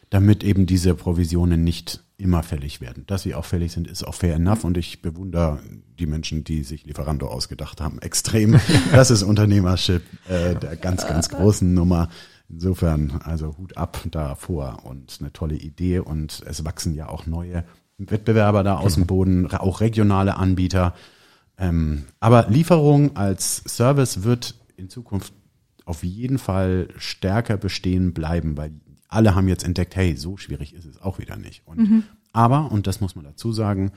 damit 0.10 0.46
eben 0.46 0.66
diese 0.66 0.96
Provisionen 0.96 1.66
nicht 1.66 2.04
immer 2.18 2.42
fällig 2.44 2.82
werden. 2.82 3.04
Dass 3.06 3.24
sie 3.24 3.36
auch 3.36 3.46
fällig 3.46 3.72
sind, 3.72 3.88
ist 3.88 4.04
auch 4.04 4.16
fair 4.16 4.36
enough 4.36 4.64
und 4.64 4.78
ich 4.78 5.02
bewundere 5.02 5.60
die 6.00 6.08
Menschen, 6.08 6.44
die 6.44 6.64
sich 6.64 6.86
Lieferando 6.86 7.28
ausgedacht 7.28 7.80
haben, 7.80 8.00
extrem. 8.00 8.60
Das 8.92 9.12
ist 9.12 9.24
Unternehmership 9.24 10.02
äh, 10.28 10.56
der 10.56 10.76
ganz, 10.76 11.08
ganz 11.08 11.30
großen 11.30 11.74
Nummer. 11.74 12.10
Insofern, 12.50 13.20
also 13.24 13.58
Hut 13.58 13.78
ab 13.78 14.00
davor 14.10 14.86
und 14.86 15.18
eine 15.20 15.34
tolle 15.34 15.56
Idee 15.56 16.00
und 16.00 16.44
es 16.48 16.64
wachsen 16.64 16.96
ja 16.96 17.10
auch 17.10 17.26
neue 17.26 17.66
Wettbewerber 17.98 18.64
da 18.64 18.78
aus 18.78 18.94
dem 18.94 19.06
Boden, 19.06 19.52
auch 19.52 19.82
regionale 19.82 20.38
Anbieter. 20.38 20.94
Ähm, 21.58 22.06
aber 22.20 22.48
Lieferung 22.50 23.16
als 23.18 23.64
Service 23.68 24.24
wird 24.24 24.56
in 24.78 24.90
Zukunft 24.90 25.34
auf 25.86 26.04
jeden 26.04 26.38
Fall 26.38 26.90
stärker 26.98 27.58
bestehen 27.58 28.14
bleiben, 28.14 28.56
weil 28.58 28.72
alle 29.08 29.36
haben 29.36 29.48
jetzt 29.48 29.64
entdeckt, 29.64 29.96
hey, 29.96 30.16
so 30.16 30.38
schwierig 30.38 30.74
ist 30.74 30.86
es 30.86 31.02
auch 31.02 31.20
wieder 31.20 31.38
nicht. 31.38 31.66
Und, 31.66 31.80
Aber, 32.34 32.72
und 32.72 32.88
das 32.88 33.02
muss 33.02 33.16
man 33.16 33.26
dazu 33.26 33.52
sagen, 33.52 33.92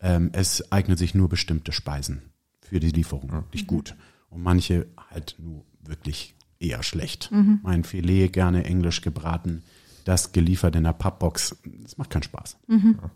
ähm, 0.00 0.30
es 0.32 0.70
eignet 0.72 0.98
sich 0.98 1.14
nur 1.14 1.28
bestimmte 1.28 1.72
Speisen 1.72 2.22
für 2.60 2.80
die 2.80 2.90
Lieferung 2.90 3.32
wirklich 3.32 3.66
gut. 3.66 3.94
Und 4.30 4.42
manche 4.42 4.86
halt 5.10 5.36
nur 5.38 5.64
wirklich 5.82 6.34
eher 6.58 6.82
schlecht. 6.82 7.30
Mein 7.62 7.84
Filet 7.84 8.28
gerne 8.28 8.64
englisch 8.64 9.00
gebraten, 9.02 9.62
das 10.04 10.32
geliefert 10.32 10.74
in 10.76 10.84
der 10.84 10.92
Pappbox, 10.92 11.56
das 11.82 11.98
macht 11.98 12.10
keinen 12.10 12.22
Spaß. 12.22 12.56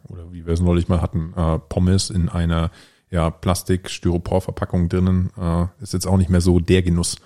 Oder 0.08 0.32
wie 0.32 0.46
wir 0.46 0.52
es 0.52 0.60
neulich 0.60 0.88
mal 0.88 1.00
hatten, 1.00 1.32
äh, 1.36 1.58
Pommes 1.58 2.10
in 2.10 2.28
einer 2.28 2.70
ja, 3.10 3.30
Plastik-Styropor-Verpackung 3.30 4.88
drinnen, 4.88 5.30
äh, 5.38 5.66
ist 5.80 5.92
jetzt 5.92 6.06
auch 6.06 6.16
nicht 6.16 6.30
mehr 6.30 6.40
so 6.40 6.58
der 6.60 6.82
Genuss. 6.82 7.16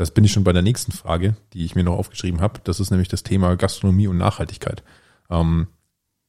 Das 0.00 0.12
bin 0.12 0.24
ich 0.24 0.32
schon 0.32 0.44
bei 0.44 0.54
der 0.54 0.62
nächsten 0.62 0.92
Frage, 0.92 1.36
die 1.52 1.62
ich 1.62 1.74
mir 1.74 1.84
noch 1.84 1.98
aufgeschrieben 1.98 2.40
habe. 2.40 2.58
Das 2.64 2.80
ist 2.80 2.90
nämlich 2.90 3.08
das 3.08 3.22
Thema 3.22 3.54
Gastronomie 3.56 4.06
und 4.06 4.16
Nachhaltigkeit. 4.16 4.82
Ähm, 5.28 5.66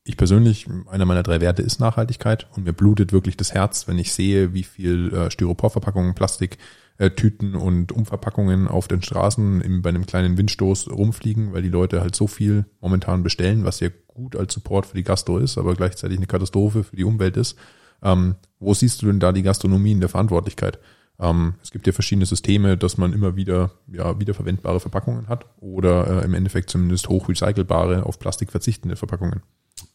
ich 0.04 0.18
persönlich, 0.18 0.68
einer 0.90 1.06
meiner 1.06 1.24
drei 1.24 1.40
Werte 1.40 1.62
ist 1.62 1.80
Nachhaltigkeit 1.80 2.48
und 2.54 2.66
mir 2.66 2.74
blutet 2.74 3.14
wirklich 3.14 3.38
das 3.38 3.54
Herz, 3.54 3.88
wenn 3.88 3.98
ich 3.98 4.12
sehe, 4.12 4.54
wie 4.54 4.64
viel 4.64 5.14
äh, 5.14 5.32
Styroporverpackungen, 5.32 6.16
Plastik, 6.16 6.58
äh, 6.98 7.10
und 7.40 7.94
Umverpackungen 7.94 8.68
auf 8.68 8.90
den 8.90 9.02
Straßen 9.02 9.62
im, 9.62 9.82
bei 9.82 9.88
einem 9.88 10.06
kleinen 10.06 10.38
Windstoß 10.38 10.92
rumfliegen, 10.92 11.54
weil 11.54 11.62
die 11.62 11.70
Leute 11.70 12.02
halt 12.02 12.14
so 12.14 12.28
viel 12.28 12.66
momentan 12.82 13.24
bestellen, 13.24 13.64
was 13.64 13.80
ja 13.80 13.88
gut 14.06 14.36
als 14.36 14.54
Support 14.54 14.86
für 14.86 14.98
die 14.98 15.06
Gastro 15.06 15.38
ist, 15.38 15.58
aber 15.58 15.76
gleichzeitig 15.76 16.18
eine 16.18 16.28
Katastrophe 16.28 16.84
für 16.84 16.98
die 16.98 17.06
Umwelt 17.06 17.38
ist. 17.38 17.56
Ähm, 18.04 18.36
wo 18.60 18.74
siehst 18.74 19.02
du 19.02 19.06
denn 19.06 19.22
da 19.22 19.32
die 19.32 19.44
Gastronomie 19.44 19.94
in 19.94 20.02
der 20.02 20.10
Verantwortlichkeit? 20.10 20.78
Ähm, 21.22 21.54
es 21.62 21.72
gibt 21.72 21.86
ja 21.88 21.94
verschiedene 21.94 22.26
Systeme, 22.26 22.76
dass 22.78 22.98
man 22.98 23.14
immer 23.14 23.36
wieder 23.36 23.72
ja, 23.88 24.20
wiederverwendbare 24.20 24.80
Verpackungen 24.80 25.28
hat 25.30 25.46
oder 25.60 26.22
äh, 26.22 26.26
im 26.26 26.34
Endeffekt 26.34 26.70
zumindest 26.72 27.08
hochrecycelbare, 27.10 28.06
auf 28.06 28.18
Plastik 28.20 28.52
verzichtende 28.52 28.96
Verpackungen. 28.96 29.42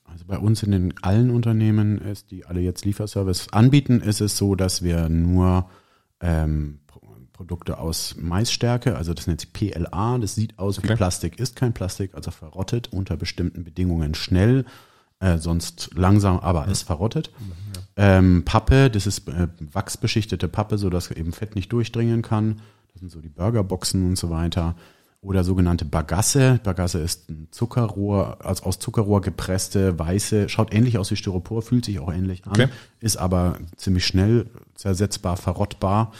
Also 0.04 0.24
bei 0.26 0.38
uns 0.38 0.62
in 0.62 0.70
den 0.70 0.94
allen 1.02 1.30
Unternehmen 1.30 1.98
ist, 1.98 2.30
die 2.30 2.46
alle 2.46 2.60
jetzt 2.60 2.84
Lieferservice 2.84 3.48
anbieten, 3.52 4.00
ist 4.00 4.20
es 4.20 4.36
so, 4.38 4.54
dass 4.54 4.82
wir 4.82 5.08
nur 5.08 5.68
ähm, 6.20 6.78
Pro- 6.86 7.00
Produkte 7.32 7.78
aus 7.78 8.14
Maisstärke, 8.18 8.96
also 8.96 9.12
das 9.12 9.26
nennt 9.26 9.40
sich 9.40 9.52
PLA, 9.52 10.18
das 10.18 10.36
sieht 10.36 10.58
aus 10.58 10.78
wie 10.82 10.86
Okay. 10.86 10.96
Plastik, 10.96 11.38
ist 11.40 11.56
kein 11.56 11.74
Plastik, 11.74 12.14
also 12.14 12.30
verrottet 12.30 12.92
unter 12.92 13.16
bestimmten 13.16 13.64
Bedingungen 13.64 14.14
schnell, 14.14 14.64
äh, 15.20 15.38
sonst 15.38 15.90
langsam, 15.94 16.38
aber 16.40 16.66
ist 16.68 16.82
verrottet. 16.82 17.30
Ähm, 17.96 18.42
Pappe, 18.44 18.90
das 18.90 19.06
ist 19.06 19.28
äh, 19.28 19.48
wachsbeschichtete 19.72 20.48
Pappe, 20.48 20.76
so 20.78 20.90
dass 20.90 21.10
eben 21.10 21.32
Fett 21.32 21.54
nicht 21.54 21.72
durchdringen 21.72 22.22
kann. 22.22 22.60
Das 22.92 23.00
sind 23.00 23.10
so 23.10 23.20
die 23.20 23.28
Burgerboxen 23.28 24.06
und 24.06 24.16
so 24.16 24.28
weiter. 24.30 24.74
Oder 25.22 25.42
sogenannte 25.44 25.84
Bagasse. 25.86 26.60
Bagasse 26.62 26.98
ist 27.00 27.30
ein 27.30 27.48
Zuckerrohr, 27.50 28.36
also 28.44 28.64
aus 28.64 28.78
Zuckerrohr 28.78 29.22
gepresste, 29.22 29.98
weiße, 29.98 30.48
schaut 30.48 30.72
ähnlich 30.72 30.98
aus 30.98 31.10
wie 31.10 31.16
Styropor, 31.16 31.62
fühlt 31.62 31.86
sich 31.86 31.98
auch 31.98 32.12
ähnlich 32.12 32.44
an, 32.44 32.52
Okay. 32.52 32.68
ist 33.00 33.16
aber 33.16 33.58
ziemlich 33.76 34.06
schnell 34.06 34.46
zersetzbar, 34.74 35.36
verrottbar. 35.36 36.12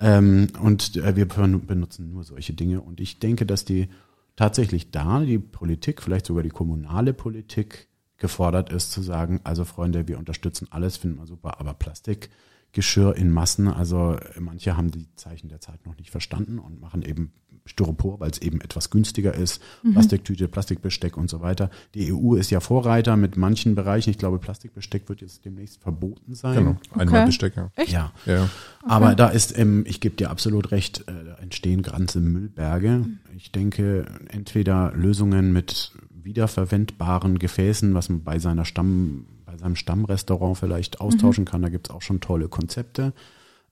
Ähm, 0.00 0.48
und 0.60 0.96
äh, 0.96 1.14
wir 1.14 1.26
ben- 1.28 1.64
benutzen 1.64 2.10
nur 2.10 2.24
solche 2.24 2.52
Dinge. 2.52 2.80
Und 2.80 3.00
ich 3.00 3.18
denke, 3.18 3.46
dass 3.46 3.64
die 3.64 3.88
tatsächlich 4.36 4.90
da 4.90 5.20
die 5.20 5.38
Politik, 5.38 6.02
vielleicht 6.02 6.26
sogar 6.26 6.42
die 6.42 6.48
kommunale 6.50 7.12
Politik 7.14 7.86
gefordert 8.20 8.70
ist 8.70 8.92
zu 8.92 9.02
sagen, 9.02 9.40
also 9.42 9.64
Freunde, 9.64 10.06
wir 10.06 10.18
unterstützen 10.18 10.68
alles, 10.70 10.96
finden 10.96 11.18
wir 11.18 11.26
super, 11.26 11.58
aber 11.58 11.74
Plastikgeschirr 11.74 13.16
in 13.16 13.30
Massen, 13.30 13.66
also 13.66 14.12
äh, 14.12 14.38
manche 14.38 14.76
haben 14.76 14.92
die 14.92 15.08
Zeichen 15.16 15.48
der 15.48 15.60
Zeit 15.60 15.84
noch 15.84 15.96
nicht 15.96 16.10
verstanden 16.10 16.60
und 16.60 16.80
machen 16.80 17.02
eben 17.02 17.32
Styropor, 17.66 18.20
weil 18.20 18.30
es 18.30 18.38
eben 18.38 18.60
etwas 18.60 18.90
günstiger 18.90 19.34
ist, 19.34 19.62
Plastiktüte, 19.92 20.48
Plastikbesteck 20.48 21.16
und 21.16 21.28
so 21.28 21.40
weiter. 21.40 21.70
Die 21.94 22.12
EU 22.12 22.34
ist 22.34 22.50
ja 22.50 22.60
Vorreiter 22.60 23.16
mit 23.16 23.36
manchen 23.36 23.74
Bereichen. 23.74 24.10
Ich 24.10 24.18
glaube, 24.18 24.38
Plastikbesteck 24.38 25.08
wird 25.08 25.20
jetzt 25.20 25.44
demnächst 25.44 25.80
verboten 25.80 26.34
sein. 26.34 26.56
Genau. 26.56 26.76
Einmal 26.96 27.26
Besteck, 27.26 27.56
ja. 27.56 27.70
Echt? 27.76 27.92
Ja, 27.92 28.12
Ja, 28.26 28.34
ja. 28.34 28.50
aber 28.82 29.14
da 29.14 29.28
ist, 29.28 29.56
ähm, 29.56 29.84
ich 29.86 30.00
gebe 30.00 30.16
dir 30.16 30.30
absolut 30.30 30.70
recht, 30.72 31.00
äh, 31.06 31.24
da 31.24 31.34
entstehen 31.36 31.82
ganze 31.82 32.20
Müllberge. 32.20 33.06
Ich 33.36 33.52
denke, 33.52 34.06
entweder 34.28 34.92
Lösungen 34.94 35.52
mit 35.52 35.92
wiederverwendbaren 36.30 37.38
Gefäßen, 37.38 37.92
was 37.94 38.08
man 38.08 38.22
bei 38.22 38.38
seiner 38.38 38.64
Stamm, 38.64 39.26
bei 39.44 39.56
seinem 39.56 39.74
Stammrestaurant 39.76 40.56
vielleicht 40.56 41.00
austauschen 41.00 41.44
kann, 41.44 41.60
da 41.60 41.68
gibt's 41.68 41.90
auch 41.90 42.02
schon 42.02 42.20
tolle 42.20 42.48
Konzepte. 42.48 43.12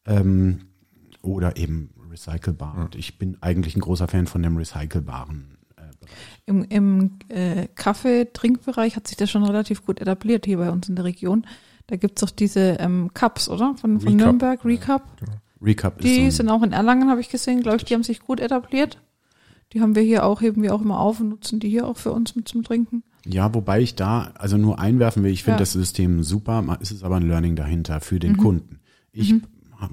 Ähm, 0.04 0.62
oder 1.22 1.56
eben 1.56 1.90
recycelbar. 2.10 2.76
Und 2.78 2.94
ich 2.94 3.18
bin 3.18 3.36
eigentlich 3.40 3.76
ein 3.76 3.80
großer 3.80 4.08
Fan 4.08 4.26
von 4.26 4.42
dem 4.42 4.56
recycelbaren 4.56 5.58
äh, 5.76 5.82
Bereich. 6.00 6.12
Im, 6.46 6.64
im 6.64 7.10
äh, 7.28 7.68
Kaffee-Trinkbereich 7.74 8.96
hat 8.96 9.06
sich 9.06 9.16
das 9.16 9.30
schon 9.30 9.44
relativ 9.44 9.84
gut 9.84 10.00
etabliert 10.00 10.46
hier 10.46 10.58
bei 10.58 10.70
uns 10.70 10.88
in 10.88 10.96
der 10.96 11.04
Region. 11.04 11.46
Da 11.86 11.96
gibt's 11.96 12.22
auch 12.22 12.30
diese 12.30 12.76
ähm, 12.80 13.10
Cups, 13.14 13.48
oder? 13.48 13.74
Von, 13.80 14.00
von 14.00 14.08
Recap. 14.12 14.26
Nürnberg, 14.26 14.64
Recap. 14.64 15.02
Recap 15.60 15.98
ist 15.98 16.04
Die 16.04 16.30
so 16.30 16.38
sind 16.38 16.48
auch 16.50 16.62
in 16.62 16.72
Erlangen, 16.72 17.10
habe 17.10 17.20
ich 17.20 17.28
gesehen, 17.28 17.62
glaube 17.62 17.78
ich, 17.78 17.84
die 17.84 17.94
haben 17.94 18.02
sich 18.02 18.20
gut 18.20 18.40
etabliert. 18.40 18.98
Die 19.72 19.80
haben 19.80 19.94
wir 19.94 20.02
hier 20.02 20.24
auch, 20.24 20.40
heben 20.40 20.62
wir 20.62 20.74
auch 20.74 20.80
immer 20.82 20.98
auf 20.98 21.20
und 21.20 21.28
nutzen 21.28 21.60
die 21.60 21.68
hier 21.68 21.86
auch 21.86 21.96
für 21.98 22.12
uns 22.12 22.34
mit 22.36 22.48
zum 22.48 22.62
Trinken. 22.62 23.02
Ja, 23.26 23.52
wobei 23.54 23.80
ich 23.82 23.94
da 23.94 24.30
also 24.38 24.56
nur 24.56 24.78
einwerfen 24.78 25.22
will, 25.22 25.30
ich 25.32 25.42
finde 25.42 25.56
Ja. 25.56 25.60
das 25.60 25.72
System 25.72 26.22
super, 26.22 26.62
ma- 26.62 26.78
es 26.80 26.90
ist 26.90 27.04
aber 27.04 27.16
ein 27.16 27.28
Learning 27.28 27.56
dahinter 27.56 28.00
für 28.00 28.18
den 28.18 28.36
Kunden. 28.38 28.80
Ich 29.12 29.34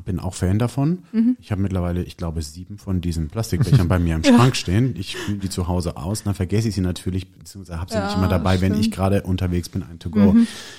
bin 0.06 0.20
auch 0.20 0.34
Fan 0.34 0.58
davon. 0.58 1.00
Ich 1.40 1.52
habe 1.52 1.62
mittlerweile, 1.62 2.02
ich 2.04 2.16
glaube, 2.18 2.42
sieben 2.42 2.78
von 2.78 3.02
diesen 3.02 3.28
Plastikbechern 3.28 3.88
bei 3.88 4.00
mir 4.00 4.16
im 4.16 4.24
Schrank 4.24 4.56
stehen. 4.56 4.96
Ich 4.98 5.12
spüle 5.12 5.38
die 5.40 5.50
zu 5.50 5.68
Hause 5.68 5.98
aus, 5.98 6.24
dann 6.24 6.34
vergesse 6.36 6.70
ich 6.70 6.76
sie 6.76 6.82
natürlich, 6.82 7.32
beziehungsweise 7.34 7.80
habe 7.80 7.92
sie 7.92 7.98
nicht 8.00 8.12
Ja, 8.12 8.18
immer 8.18 8.28
dabei, 8.28 8.62
wenn 8.62 8.74
ich 8.74 8.80
stimmt. 8.80 8.96
gerade 8.96 9.24
unterwegs 9.24 9.70
bin, 9.70 9.84
ein 9.84 10.00
To-Go. 10.00 10.36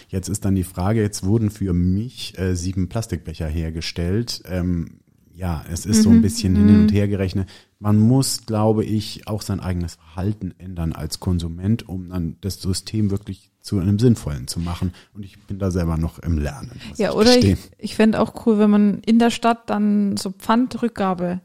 Jetzt 0.08 0.28
ist 0.28 0.44
dann 0.44 0.54
die 0.54 0.64
Frage, 0.64 1.02
jetzt 1.02 1.24
wurden 1.24 1.50
für 1.50 1.72
mich 1.72 2.36
äh, 2.38 2.56
sieben 2.56 2.88
Plastikbecher 2.88 3.46
hergestellt. 3.46 4.42
Ähm, 4.46 4.98
ja, 5.36 5.62
es 5.70 5.84
ist 5.84 6.02
so 6.02 6.08
ein 6.10 6.22
bisschen 6.22 6.56
hin 6.56 6.80
und 6.80 6.92
her 6.92 7.08
gerechnet. 7.08 7.48
Man 7.78 7.98
muss, 7.98 8.46
glaube 8.46 8.84
ich, 8.84 9.28
auch 9.28 9.42
sein 9.42 9.60
eigenes 9.60 9.96
Verhalten 9.96 10.54
ändern 10.56 10.94
als 10.94 11.20
Konsument, 11.20 11.86
um 11.86 12.08
dann 12.08 12.36
das 12.40 12.62
System 12.62 13.10
wirklich 13.10 13.50
zu 13.60 13.78
einem 13.78 13.98
sinnvollen 13.98 14.48
zu 14.48 14.60
machen. 14.60 14.92
Und 15.12 15.24
ich 15.24 15.38
bin 15.42 15.58
da 15.58 15.70
selber 15.70 15.98
noch 15.98 16.18
im 16.20 16.38
Lernen. 16.38 16.80
Ja, 16.96 17.10
ich 17.10 17.14
oder 17.16 17.30
ich, 17.30 17.34
gestehen. 17.36 17.58
ich 17.76 17.96
fände 17.96 18.18
auch 18.18 18.46
cool, 18.46 18.58
wenn 18.58 18.70
man 18.70 19.00
in 19.04 19.18
der 19.18 19.30
Stadt 19.30 19.68
dann 19.68 20.16
so 20.16 20.30
Pfandrückgabe 20.30 21.40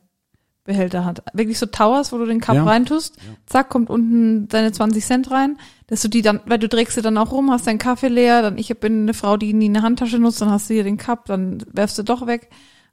Behälter 0.63 1.03
hat. 1.03 1.23
Wirklich 1.33 1.59
so 1.59 1.65
Towers, 1.65 2.13
wo 2.13 2.17
du 2.17 2.25
den 2.25 2.39
Cup 2.39 2.55
Ja. 2.55 2.63
reintust, 2.63 3.17
zack, 3.47 3.69
kommt 3.69 3.89
unten 3.89 4.47
deine 4.47 4.71
20 4.71 5.03
Cent 5.03 5.31
rein, 5.31 5.57
dass 5.87 6.01
du 6.01 6.07
die 6.07 6.21
dann, 6.21 6.39
weil 6.45 6.59
du 6.59 6.69
trägst 6.69 6.95
sie 6.95 7.01
dann 7.01 7.17
auch 7.17 7.31
rum, 7.31 7.51
hast 7.51 7.67
deinen 7.67 7.79
Kaffee 7.79 8.07
leer, 8.09 8.43
dann 8.43 8.57
ich 8.57 8.69
bin 8.79 9.01
eine 9.01 9.13
Frau, 9.15 9.35
die 9.37 9.53
nie 9.53 9.65
eine 9.65 9.81
Handtasche 9.81 10.19
nutzt, 10.19 10.39
dann 10.39 10.51
hast 10.51 10.69
du 10.69 10.75
hier 10.75 10.83
den 10.83 10.97
Cup, 10.97 11.25
dann 11.25 11.63
werfst 11.73 11.97
du 11.97 12.03
doch 12.03 12.27
weg. 12.27 12.49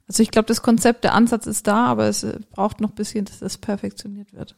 Also 0.09 0.23
ich 0.23 0.31
glaube, 0.31 0.47
das 0.47 0.63
Konzept, 0.63 1.03
der 1.03 1.13
Ansatz 1.13 1.45
ist 1.45 1.67
da, 1.67 1.85
aber 1.85 2.07
es 2.07 2.25
braucht 2.49 2.81
noch 2.81 2.89
ein 2.89 2.95
bisschen, 2.95 3.25
dass 3.25 3.39
das 3.39 3.59
perfektioniert 3.59 4.33
wird. 4.33 4.57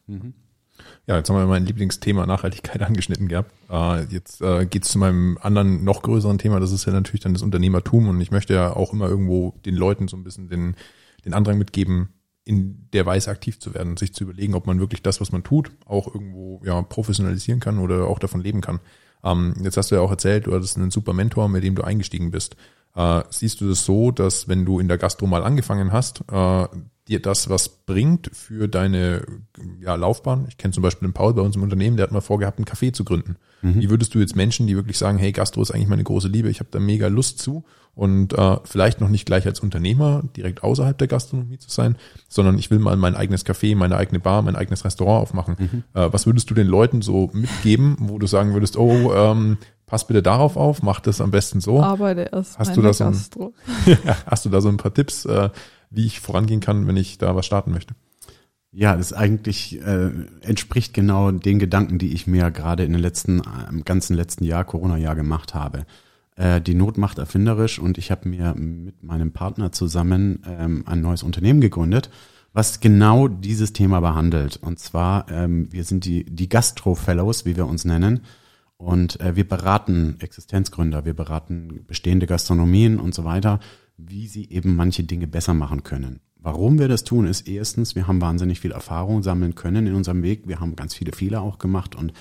Ja, 1.08 1.18
jetzt 1.18 1.30
haben 1.30 1.36
wir 1.36 1.46
mein 1.46 1.66
Lieblingsthema 1.66 2.26
Nachhaltigkeit 2.26 2.82
angeschnitten 2.82 3.28
gehabt. 3.28 3.52
Äh, 3.70 4.06
jetzt 4.06 4.42
äh, 4.42 4.66
geht's 4.66 4.90
zu 4.90 4.98
meinem 4.98 5.38
anderen, 5.42 5.84
noch 5.84 6.04
größeren 6.04 6.38
Thema. 6.38 6.62
Das 6.62 6.72
ist 6.72 6.86
ja 6.86 6.94
natürlich 6.94 7.20
dann 7.20 7.34
das 7.34 7.42
Unternehmertum. 7.42 8.08
Und 8.08 8.22
ich 8.22 8.32
möchte 8.32 8.54
ja 8.54 8.74
auch 8.74 8.94
immer 8.94 9.10
irgendwo 9.10 9.54
den 9.66 9.76
Leuten 9.76 10.08
so 10.08 10.16
ein 10.16 10.24
bisschen 10.24 10.48
den, 10.48 10.76
den 11.26 11.34
Andrang 11.34 11.58
mitgeben, 11.58 12.14
in 12.46 12.88
der 12.94 13.06
Weise 13.06 13.30
aktiv 13.30 13.60
zu 13.60 13.74
werden, 13.74 13.98
sich 13.98 14.14
zu 14.14 14.24
überlegen, 14.24 14.56
ob 14.56 14.66
man 14.66 14.80
wirklich 14.80 15.04
das, 15.04 15.20
was 15.20 15.34
man 15.34 15.44
tut, 15.44 15.72
auch 15.86 16.08
irgendwo 16.08 16.62
ja 16.64 16.82
professionalisieren 16.82 17.60
kann 17.60 17.78
oder 17.78 18.08
auch 18.08 18.20
davon 18.20 18.42
leben 18.42 18.62
kann. 18.62 18.80
Ähm, 19.24 19.54
jetzt 19.62 19.76
hast 19.76 19.92
du 19.92 19.96
ja 19.96 20.02
auch 20.02 20.12
erzählt, 20.12 20.48
du 20.48 20.54
hattest 20.56 20.78
einen 20.78 20.92
super 20.92 21.14
Mentor, 21.14 21.50
mit 21.50 21.64
dem 21.64 21.76
du 21.76 21.84
eingestiegen 21.84 22.32
bist. 22.32 22.56
Äh, 22.96 23.24
siehst 23.30 23.62
du 23.62 23.70
das 23.70 23.86
so, 23.86 24.12
dass 24.12 24.48
wenn 24.48 24.66
du 24.66 24.80
in 24.80 24.88
der 24.88 24.98
Gastro 24.98 25.28
mal 25.28 25.44
angefangen 25.44 25.92
hast, 25.92 26.24
äh, 26.32 26.68
dir 27.08 27.22
das 27.22 27.50
was 27.50 27.70
bringt 27.70 28.30
für 28.34 28.68
deine 28.68 29.26
ja, 29.80 29.96
Laufbahn? 29.96 30.46
Ich 30.50 30.58
kenne 30.58 30.74
zum 30.74 30.84
Beispiel 30.84 31.08
den 31.08 31.14
Paul 31.14 31.34
bei 31.34 31.42
uns 31.42 31.56
im 31.56 31.64
Unternehmen, 31.64 31.98
der 31.98 32.06
hat 32.06 32.12
mal 32.12 32.22
vorgehabt, 32.22 32.58
einen 32.58 32.66
Café 32.66 32.94
zu 32.94 33.04
gründen. 33.04 33.38
Wie 33.64 33.92
würdest 33.92 34.16
du 34.16 34.20
jetzt 34.20 34.36
Menschen, 34.36 34.66
die 34.66 34.76
wirklich 34.76 34.98
sagen, 34.98 35.20
hey, 35.20 35.32
Gastro 35.32 35.62
ist 35.62 35.70
eigentlich 35.70 35.88
meine 35.88 36.04
große 36.04 36.28
Liebe, 36.28 36.50
ich 36.50 36.60
habe 36.60 36.70
da 36.72 36.80
mega 36.80 37.08
Lust 37.08 37.38
zu 37.38 37.64
und 37.94 38.34
äh, 38.34 38.58
vielleicht 38.64 39.02
noch 39.02 39.10
nicht 39.10 39.26
gleich 39.26 39.46
als 39.46 39.60
Unternehmer 39.60 40.24
direkt 40.36 40.64
außerhalb 40.64 40.98
der 40.98 41.08
Gastronomie 41.08 41.60
zu 41.60 41.70
sein, 41.70 41.96
sondern 42.28 42.58
ich 42.58 42.72
will 42.72 42.80
mal 42.80 42.96
mein 42.96 43.16
eigenes 43.16 43.46
Café, 43.46 43.76
meine 43.76 43.98
eigene 43.98 44.20
Bar, 44.20 44.42
mein 44.42 44.56
eigenes 44.56 44.86
Restaurant 44.86 45.22
aufmachen. 45.22 45.84
Äh, 45.94 46.10
was 46.12 46.26
würdest 46.26 46.50
du 46.50 46.54
den 46.54 46.68
Leuten 46.68 47.02
so 47.02 47.30
mitgeben, 47.34 47.98
wo 48.00 48.18
du 48.18 48.28
sagen 48.28 48.54
würdest, 48.54 48.78
oh, 48.78 49.14
ähm, 49.14 49.58
pass 49.92 50.08
bitte 50.08 50.24
darauf 50.24 50.56
auf, 50.56 50.82
mach 50.84 51.02
das 51.02 51.20
am 51.20 51.32
besten 51.32 51.60
so. 51.60 51.82
Arbeite 51.82 52.30
erst 52.32 52.58
Hast 52.58 52.78
du 52.78 52.82
da 52.82 52.94
so 52.94 53.04
ein- 53.04 53.12
Gastro. 53.12 53.54
Hast 54.26 54.46
du 54.46 54.50
da 54.50 54.62
so 54.62 54.70
ein 54.70 54.78
paar 54.78 54.94
Tipps, 54.94 55.26
äh, 55.26 55.50
wie 55.90 56.06
ich 56.06 56.22
vorangehen 56.22 56.62
kann, 56.62 56.88
wenn 56.88 56.96
ich 56.96 57.18
da 57.18 57.36
was 57.36 57.46
starten 57.46 57.72
möchte? 57.72 57.94
Ja, 58.72 58.96
das 58.96 59.12
eigentlich 59.12 59.82
äh, 59.86 60.12
entspricht 60.40 60.94
genau 60.94 61.32
den 61.32 61.60
Gedanken, 61.60 61.98
die 61.98 62.14
ich 62.14 62.26
mir 62.26 62.52
gerade 62.52 62.86
in 62.86 62.94
den 62.94 63.02
letzten, 63.02 63.42
im 63.70 63.84
ganzen 63.84 64.16
letzten 64.16 64.46
Jahr, 64.46 64.64
Corona-Jahr 64.64 65.16
gemacht 65.16 65.54
habe. 65.54 65.86
Äh, 66.38 66.62
die 66.62 66.74
Not 66.74 66.98
macht 66.98 67.18
erfinderisch 67.18 67.78
und 67.78 67.98
ich 67.98 68.12
habe 68.12 68.30
mir 68.30 68.56
mit 68.56 69.04
meinem 69.04 69.34
Partner 69.34 69.74
zusammen 69.74 70.42
ähm, 70.48 70.84
ein 70.88 71.02
neues 71.02 71.22
Unternehmen 71.22 71.60
gegründet, 71.60 72.10
was 72.54 72.80
genau 72.80 73.28
dieses 73.28 73.74
Thema 73.74 74.00
behandelt. 74.00 74.56
Und 74.62 74.80
zwar, 74.80 75.30
ähm, 75.30 75.68
wir 75.70 75.84
sind 75.84 76.06
die, 76.06 76.24
die 76.24 76.48
Gastro-Fellows, 76.48 77.44
wie 77.44 77.58
wir 77.58 77.66
uns 77.68 77.84
nennen. 77.84 78.22
Und 78.82 79.20
äh, 79.20 79.36
wir 79.36 79.48
beraten 79.48 80.16
Existenzgründer, 80.20 81.06
wir 81.06 81.14
beraten 81.14 81.86
bestehende 81.86 82.26
Gastronomien 82.26 83.00
und 83.00 83.14
so 83.14 83.24
weiter, 83.24 83.60
wie 83.96 84.28
sie 84.28 84.50
eben 84.50 84.76
manche 84.76 85.04
Dinge 85.04 85.28
besser 85.28 85.54
machen 85.54 85.84
können. 85.84 86.20
Warum 86.38 86.80
wir 86.80 86.88
das 86.88 87.04
tun, 87.04 87.28
ist 87.28 87.48
erstens, 87.48 87.94
wir 87.94 88.08
haben 88.08 88.20
wahnsinnig 88.22 88.60
viel 88.60 88.72
Erfahrung 88.72 89.22
sammeln 89.22 89.54
können 89.54 89.86
in 89.86 89.94
unserem 89.94 90.24
Weg. 90.24 90.48
Wir 90.48 90.60
haben 90.60 90.76
ganz 90.76 90.96
viele 90.96 91.12
Fehler 91.12 91.44
auch 91.44 91.60
gemacht 91.60 91.96
und 91.96 92.14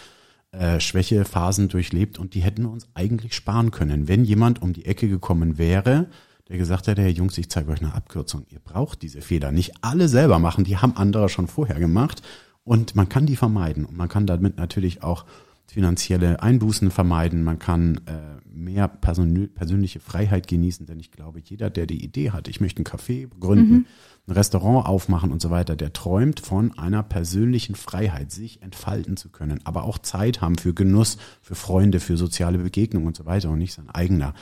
äh, 0.53 0.81
Schwächephasen 0.81 1.69
durchlebt 1.69 2.19
und 2.19 2.35
die 2.35 2.41
hätten 2.41 2.65
wir 2.65 2.71
uns 2.71 2.89
eigentlich 2.93 3.35
sparen 3.35 3.71
können, 3.71 4.07
wenn 4.07 4.25
jemand 4.25 4.61
um 4.61 4.75
die 4.75 4.85
Ecke 4.85 5.09
gekommen 5.09 5.57
wäre, 5.57 6.11
der 6.51 6.59
gesagt 6.59 6.89
hätte, 6.89 7.01
hey 7.01 7.13
Jungs, 7.13 7.39
ich 7.39 7.49
zeige 7.49 7.71
euch 7.71 7.81
eine 7.81 7.95
Abkürzung. 7.95 8.45
Ihr 8.51 8.61
braucht 8.61 9.01
diese 9.01 9.23
Fehler 9.23 9.51
nicht 9.51 9.73
alle 9.81 10.09
selber 10.09 10.39
machen, 10.39 10.65
die 10.65 10.77
haben 10.77 10.95
andere 10.95 11.31
schon 11.31 11.47
vorher 11.47 11.79
gemacht 11.79 12.21
und 12.65 12.95
man 12.95 13.09
kann 13.09 13.25
die 13.25 13.37
vermeiden 13.37 13.87
und 13.87 13.97
man 13.97 14.11
kann 14.11 14.27
damit 14.27 14.59
natürlich 14.59 15.03
auch 15.03 15.25
finanzielle 15.71 16.43
Einbußen 16.43 16.91
vermeiden, 16.91 17.43
man 17.43 17.59
kann 17.59 18.01
äh, 18.07 18.41
mehr 18.53 18.89
persönl 18.89 19.49
persönliche 19.49 20.01
Freiheit 20.01 20.47
genießen, 20.47 20.87
denn 20.87 20.99
ich 20.99 21.12
glaube, 21.12 21.41
jeder, 21.45 21.71
der 21.71 21.87
die 21.87 22.03
Idee 22.05 22.31
hat, 22.31 22.49
ich 22.49 22.61
möchte 22.61 22.83
ein 22.83 22.85
Café 22.85 23.29
gründen, 23.39 23.87
ein 24.27 24.33
Restaurant 24.33 24.87
aufmachen 24.87 25.31
und 25.31 25.41
so 25.41 25.51
weiter, 25.51 25.77
der 25.77 25.93
träumt 25.93 26.41
von 26.41 26.77
einer 26.79 27.03
persönlichen 27.03 27.75
Freiheit, 27.75 28.33
sich 28.33 28.62
entfalten 28.62 29.16
zu 29.16 29.29
können, 29.29 29.61
aber 29.64 29.85
auch 29.85 29.99
Zeit 29.99 30.41
haben 30.41 30.59
für 30.59 30.75
Genuss, 30.75 31.18
für 31.41 31.55
Freunde, 31.55 32.01
für 32.01 32.16
soziale 32.16 32.59
Begegnungen 32.59 33.07
und 33.07 33.16
so 33.16 33.27
weiter 33.27 33.51
und 33.51 33.59
nicht 33.59 33.75
sein 33.75 33.89
eigener 33.91 34.35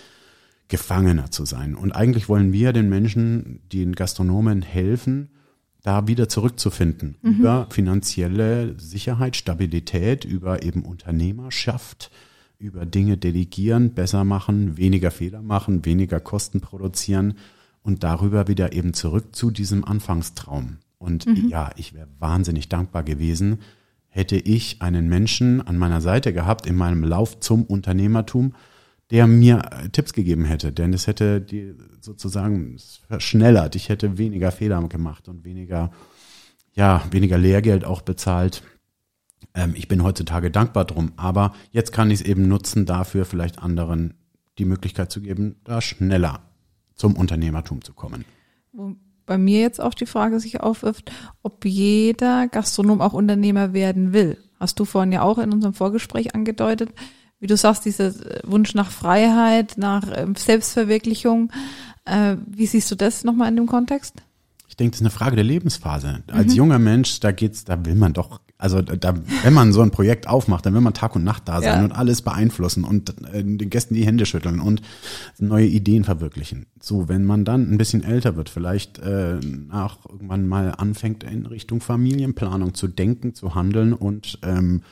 Gefangener 0.68 1.30
zu 1.30 1.44
sein. 1.44 1.74
Und 1.74 1.92
eigentlich 1.92 2.28
wollen 2.28 2.52
wir 2.52 2.72
den 2.72 2.88
Menschen, 2.88 3.60
den 3.72 3.94
Gastronomen 3.94 4.62
helfen, 4.62 5.30
da 5.82 6.06
wieder 6.06 6.28
zurückzufinden 6.28 7.16
über 7.22 7.66
finanzielle 7.70 8.78
Sicherheit, 8.78 9.36
Stabilität, 9.36 10.24
über 10.24 10.62
eben 10.62 10.82
Unternehmerschaft, 10.82 12.10
über 12.58 12.84
Dinge 12.84 13.16
delegieren, 13.16 13.94
besser 13.94 14.24
machen, 14.24 14.76
weniger 14.76 15.10
Fehler 15.10 15.42
machen, 15.42 15.84
weniger 15.84 16.20
Kosten 16.20 16.60
produzieren 16.60 17.34
und 17.82 18.02
darüber 18.02 18.48
wieder 18.48 18.72
eben 18.72 18.92
zurück 18.92 19.34
zu 19.34 19.50
diesem 19.50 19.84
Anfangstraum. 19.84 20.78
Und 20.98 21.26
ja, 21.48 21.70
ich 21.76 21.94
wäre 21.94 22.08
wahnsinnig 22.18 22.68
dankbar 22.68 23.04
gewesen, 23.04 23.60
hätte 24.08 24.36
ich 24.36 24.82
einen 24.82 25.08
Menschen 25.08 25.64
an 25.64 25.78
meiner 25.78 26.00
Seite 26.00 26.32
gehabt 26.32 26.66
in 26.66 26.74
meinem 26.74 27.04
Lauf 27.04 27.38
zum 27.38 27.62
Unternehmertum, 27.64 28.54
der 29.10 29.26
mir 29.26 29.62
äh, 29.70 29.88
Tipps 29.88 30.12
gegeben 30.12 30.44
hätte, 30.44 30.72
denn 30.72 30.92
es 30.92 31.06
hätte 31.06 31.40
die 31.40 31.74
sozusagen 32.00 32.76
verschnellert. 33.06 33.74
Ich 33.74 33.88
hätte 33.88 34.18
weniger 34.18 34.52
Fehler 34.52 34.86
gemacht 34.88 35.28
und 35.28 35.44
weniger, 35.44 35.90
ja, 36.74 37.02
weniger 37.10 37.38
Lehrgeld 37.38 37.84
auch 37.84 38.02
bezahlt. 38.02 38.62
Ähm, 39.54 39.74
ich 39.76 39.88
bin 39.88 40.02
heutzutage 40.02 40.50
dankbar 40.50 40.84
drum, 40.84 41.12
aber 41.16 41.54
jetzt 41.70 41.92
kann 41.92 42.10
ich 42.10 42.20
es 42.20 42.26
eben 42.26 42.48
nutzen, 42.48 42.86
dafür 42.86 43.24
vielleicht 43.24 43.58
anderen 43.58 44.14
die 44.58 44.64
Möglichkeit 44.64 45.10
zu 45.10 45.20
geben, 45.20 45.56
da 45.64 45.80
schneller 45.80 46.40
zum 46.94 47.16
Unternehmertum 47.16 47.82
zu 47.82 47.94
kommen. 47.94 48.24
Bei 49.24 49.38
mir 49.38 49.60
jetzt 49.60 49.80
auch 49.80 49.94
die 49.94 50.06
Frage 50.06 50.40
sich 50.40 50.60
aufwirft, 50.60 51.12
ob 51.42 51.64
jeder 51.64 52.48
Gastronom 52.48 53.00
auch 53.00 53.12
Unternehmer 53.12 53.72
werden 53.72 54.12
will. 54.12 54.38
Hast 54.58 54.80
du 54.80 54.84
vorhin 54.84 55.12
ja 55.12 55.22
auch 55.22 55.38
in 55.38 55.52
unserem 55.52 55.74
Vorgespräch 55.74 56.34
angedeutet, 56.34 56.90
wie 57.40 57.46
du 57.46 57.56
sagst, 57.56 57.84
dieser 57.84 58.12
Wunsch 58.44 58.74
nach 58.74 58.90
Freiheit, 58.90 59.74
nach 59.76 60.04
ähm, 60.14 60.34
Selbstverwirklichung. 60.34 61.50
Äh, 62.04 62.36
wie 62.46 62.66
siehst 62.66 62.90
du 62.90 62.94
das 62.94 63.24
nochmal 63.24 63.48
in 63.48 63.56
dem 63.56 63.66
Kontext? 63.66 64.14
Ich 64.68 64.76
denke, 64.76 64.92
das 64.92 65.00
ist 65.00 65.06
eine 65.06 65.10
Frage 65.10 65.36
der 65.36 65.44
Lebensphase. 65.44 66.22
Als 66.30 66.54
junger 66.54 66.78
Mensch, 66.78 67.20
da 67.20 67.32
geht's, 67.32 67.64
da 67.64 67.84
will 67.84 67.94
man 67.94 68.12
doch, 68.12 68.40
also 68.58 68.82
da, 68.82 69.14
wenn 69.42 69.52
man 69.54 69.72
so 69.72 69.80
ein 69.80 69.90
Projekt 69.90 70.28
aufmacht, 70.28 70.66
dann 70.66 70.74
will 70.74 70.80
man 70.82 70.94
Tag 70.94 71.16
und 71.16 71.24
Nacht 71.24 71.48
da 71.48 71.60
sein 71.62 71.78
Ja. 71.80 71.84
und 71.84 71.92
alles 71.92 72.22
beeinflussen 72.22 72.84
und 72.84 73.14
äh, 73.32 73.42
den 73.42 73.70
Gästen 73.70 73.94
die 73.94 74.04
Hände 74.06 74.26
schütteln 74.26 74.60
und 74.60 74.82
neue 75.38 75.66
Ideen 75.66 76.04
verwirklichen. 76.04 76.66
So, 76.80 77.08
wenn 77.08 77.24
man 77.24 77.44
dann 77.44 77.72
ein 77.72 77.78
bisschen 77.78 78.04
älter 78.04 78.36
wird, 78.36 78.50
vielleicht 78.50 78.98
äh, 78.98 79.36
nach 79.40 79.98
irgendwann 80.08 80.46
mal 80.46 80.74
anfängt 80.76 81.24
in 81.24 81.46
Richtung 81.46 81.80
Familienplanung 81.80 82.74
zu 82.74 82.88
denken, 82.88 83.34
zu 83.34 83.54
handeln 83.54 83.92
und 83.94 84.38
ähm, 84.42 84.82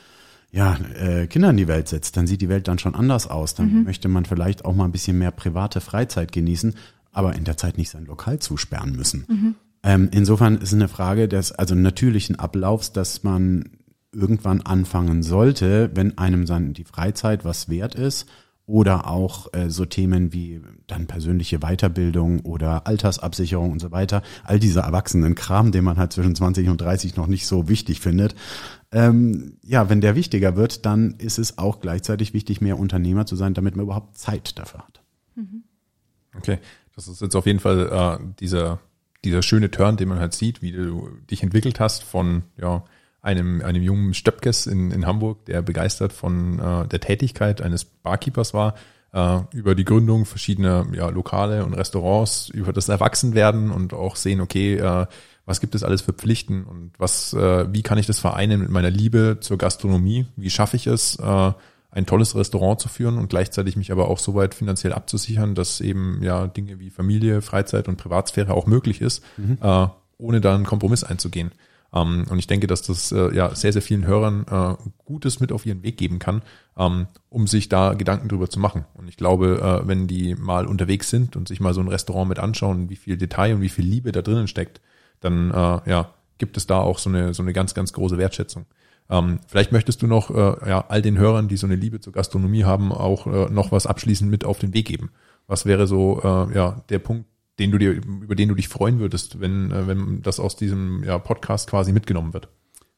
ja, 0.57 0.75
äh, 0.99 1.27
Kinder 1.27 1.51
in 1.51 1.57
die 1.57 1.67
Welt 1.67 1.87
setzt, 1.87 2.17
dann 2.17 2.25
sieht 2.25 2.41
die 2.41 2.49
Welt 2.49 2.67
dann 2.67 2.79
schon 2.79 2.95
anders 2.95 3.27
aus. 3.27 3.53
Dann 3.53 3.83
möchte 3.83 4.07
man 4.07 4.25
vielleicht 4.25 4.65
auch 4.65 4.73
mal 4.73 4.85
ein 4.85 4.91
bisschen 4.91 5.19
mehr 5.19 5.29
private 5.29 5.81
Freizeit 5.81 6.31
genießen, 6.31 6.73
aber 7.11 7.35
in 7.35 7.43
der 7.43 7.57
Zeit 7.57 7.77
nicht 7.77 7.91
sein 7.91 8.07
Lokal 8.07 8.39
zusperren 8.39 8.95
müssen. 8.95 9.25
Ähm, 9.83 10.09
insofern 10.11 10.55
ist 10.55 10.69
es 10.69 10.73
eine 10.73 10.87
Frage 10.87 11.27
des 11.27 11.51
also 11.51 11.75
natürlichen 11.75 12.39
Ablaufs, 12.39 12.91
dass 12.91 13.23
man 13.23 13.69
irgendwann 14.11 14.61
anfangen 14.61 15.21
sollte, 15.21 15.91
wenn 15.93 16.17
einem 16.17 16.47
dann 16.47 16.73
die 16.73 16.85
Freizeit 16.85 17.45
was 17.45 17.69
wert 17.69 17.93
ist 17.93 18.25
oder 18.65 19.07
auch 19.07 19.53
äh, 19.53 19.69
so 19.69 19.85
Themen 19.85 20.33
wie 20.33 20.61
dann 20.87 21.07
persönliche 21.07 21.59
Weiterbildung 21.59 22.41
oder 22.41 22.85
Altersabsicherung 22.85 23.71
und 23.71 23.79
so 23.79 23.91
weiter, 23.91 24.23
all 24.43 24.59
dieser 24.59 24.81
Erwachsenenkram, 24.81 25.71
den 25.71 25.85
man 25.85 25.97
halt 25.97 26.13
zwischen 26.13 26.35
20 26.35 26.67
und 26.69 26.81
30 26.81 27.15
noch 27.15 27.27
nicht 27.27 27.47
so 27.47 27.69
wichtig 27.69 28.01
findet. 28.01 28.35
Ähm, 28.91 29.57
ja, 29.63 29.89
wenn 29.89 30.01
der 30.01 30.15
wichtiger 30.15 30.55
wird, 30.55 30.85
dann 30.85 31.15
ist 31.17 31.39
es 31.39 31.57
auch 31.57 31.81
gleichzeitig 31.81 32.33
wichtig, 32.33 32.61
mehr 32.61 32.79
Unternehmer 32.79 33.25
zu 33.25 33.35
sein, 33.35 33.53
damit 33.53 33.75
man 33.75 33.85
überhaupt 33.85 34.17
Zeit 34.17 34.57
dafür 34.57 34.79
hat. 34.79 35.01
Okay, 36.37 36.59
das 36.95 37.07
ist 37.07 37.21
jetzt 37.21 37.35
auf 37.35 37.45
jeden 37.45 37.59
Fall 37.59 38.19
äh, 38.21 38.23
dieser, 38.39 38.79
dieser 39.23 39.41
schöne 39.41 39.71
Turn, 39.71 39.97
den 39.97 40.09
man 40.09 40.19
halt 40.19 40.33
sieht, 40.33 40.61
wie 40.61 40.71
du 40.71 41.09
dich 41.29 41.43
entwickelt 41.43 41.79
hast 41.79 42.03
von 42.03 42.43
ja, 42.57 42.83
einem, 43.21 43.61
einem 43.61 43.83
jungen 43.83 44.13
Stöpkes 44.13 44.67
in, 44.67 44.91
in 44.91 45.05
Hamburg, 45.05 45.45
der 45.45 45.61
begeistert 45.61 46.13
von 46.13 46.59
äh, 46.59 46.87
der 46.87 46.99
Tätigkeit 46.99 47.61
eines 47.61 47.85
Barkeepers 47.85 48.53
war, 48.53 48.75
äh, 49.13 49.39
über 49.51 49.75
die 49.75 49.85
Gründung 49.85 50.25
verschiedener 50.25 50.87
ja, 50.93 51.09
Lokale 51.09 51.65
und 51.65 51.73
Restaurants, 51.73 52.49
über 52.49 52.73
das 52.73 52.89
Erwachsenwerden 52.89 53.71
und 53.71 53.93
auch 53.93 54.15
sehen, 54.15 54.41
okay, 54.41 54.75
äh, 54.75 55.07
was 55.47 55.61
gibt 55.61 55.73
es 55.73 55.83
alles 55.83 56.01
für 56.01 56.13
Pflichten 56.13 56.65
und 56.65 56.91
was, 56.99 57.33
äh, 57.33 57.73
wie 57.73 57.81
kann 57.81 57.97
ich 57.97 58.05
das 58.05 58.19
vereinen 58.19 58.59
mit 58.59 58.69
meiner 58.69 58.91
Liebe 58.91 59.37
zur 59.39 59.57
Gastronomie? 59.57 60.27
Wie 60.35 60.49
schaffe 60.49 60.75
ich 60.75 60.85
es, 60.85 61.15
äh, 61.15 61.51
ein 61.89 62.05
tolles 62.05 62.35
Restaurant 62.35 62.81
zu 62.81 62.89
führen 62.89 63.17
und 63.17 63.29
gleichzeitig 63.29 63.77
mich 63.77 63.91
aber 63.91 64.09
auch 64.09 64.19
so 64.19 64.35
weit 64.35 64.53
finanziell 64.53 64.91
abzusichern, 64.91 65.55
dass 65.55 65.79
eben 65.79 66.19
ja 66.21 66.47
Dinge 66.47 66.79
wie 66.79 66.89
Familie, 66.89 67.41
Freizeit 67.41 67.87
und 67.87 67.95
Privatsphäre 67.95 68.53
auch 68.53 68.67
möglich 68.67 69.01
ist, 69.01 69.23
äh, 69.61 69.87
ohne 70.17 70.41
da 70.41 70.53
einen 70.53 70.65
Kompromiss 70.65 71.05
einzugehen. 71.05 71.51
Ähm, 71.93 72.25
und 72.29 72.39
ich 72.39 72.47
denke, 72.47 72.67
dass 72.67 72.81
das 72.81 73.13
äh, 73.13 73.33
ja 73.33 73.55
sehr, 73.55 73.71
sehr 73.71 73.81
vielen 73.81 74.05
Hörern 74.05 74.45
äh, 74.51 74.75
Gutes 75.05 75.39
mit 75.39 75.53
auf 75.53 75.65
ihren 75.65 75.81
Weg 75.81 75.95
geben 75.95 76.19
kann, 76.19 76.41
ähm, 76.77 77.07
um 77.29 77.47
sich 77.47 77.69
da 77.69 77.93
Gedanken 77.93 78.27
drüber 78.27 78.49
zu 78.49 78.59
machen. 78.59 78.83
Und 78.95 79.07
ich 79.07 79.15
glaube, 79.15 79.81
äh, 79.83 79.87
wenn 79.87 80.07
die 80.07 80.35
mal 80.35 80.67
unterwegs 80.67 81.09
sind 81.09 81.37
und 81.37 81.47
sich 81.47 81.61
mal 81.61 81.73
so 81.73 81.79
ein 81.79 81.87
Restaurant 81.87 82.27
mit 82.27 82.39
anschauen, 82.39 82.89
wie 82.89 82.97
viel 82.97 83.15
Detail 83.15 83.55
und 83.55 83.61
wie 83.61 83.69
viel 83.69 83.85
Liebe 83.85 84.11
da 84.11 84.21
drinnen 84.21 84.49
steckt, 84.49 84.81
dann 85.19 85.51
äh, 85.51 85.89
ja, 85.89 86.13
gibt 86.37 86.57
es 86.57 86.67
da 86.67 86.79
auch 86.79 86.99
so 86.99 87.09
eine, 87.09 87.33
so 87.33 87.43
eine 87.43 87.53
ganz, 87.53 87.73
ganz 87.73 87.93
große 87.93 88.17
Wertschätzung. 88.17 88.65
Ähm, 89.09 89.39
vielleicht 89.47 89.71
möchtest 89.71 90.01
du 90.01 90.07
noch 90.07 90.29
äh, 90.29 90.69
ja, 90.69 90.85
all 90.89 91.01
den 91.01 91.17
Hörern, 91.17 91.47
die 91.47 91.57
so 91.57 91.67
eine 91.67 91.75
Liebe 91.75 91.99
zur 91.99 92.13
Gastronomie 92.13 92.65
haben, 92.65 92.91
auch 92.91 93.25
äh, 93.27 93.49
noch 93.51 93.71
was 93.71 93.87
abschließend 93.87 94.29
mit 94.29 94.43
auf 94.43 94.59
den 94.59 94.73
Weg 94.73 94.87
geben. 94.87 95.11
Was 95.47 95.65
wäre 95.65 95.87
so 95.87 96.21
äh, 96.23 96.55
ja 96.55 96.83
der 96.89 96.99
Punkt, 96.99 97.25
den 97.59 97.71
du 97.71 97.77
dir, 97.77 97.91
über 97.91 98.35
den 98.35 98.49
du 98.49 98.55
dich 98.55 98.67
freuen 98.67 98.99
würdest, 98.99 99.39
wenn, 99.39 99.71
äh, 99.71 99.87
wenn 99.87 100.21
das 100.21 100.39
aus 100.39 100.55
diesem 100.57 101.03
ja, 101.03 101.17
Podcast 101.19 101.69
quasi 101.69 101.93
mitgenommen 101.93 102.33
wird? 102.33 102.49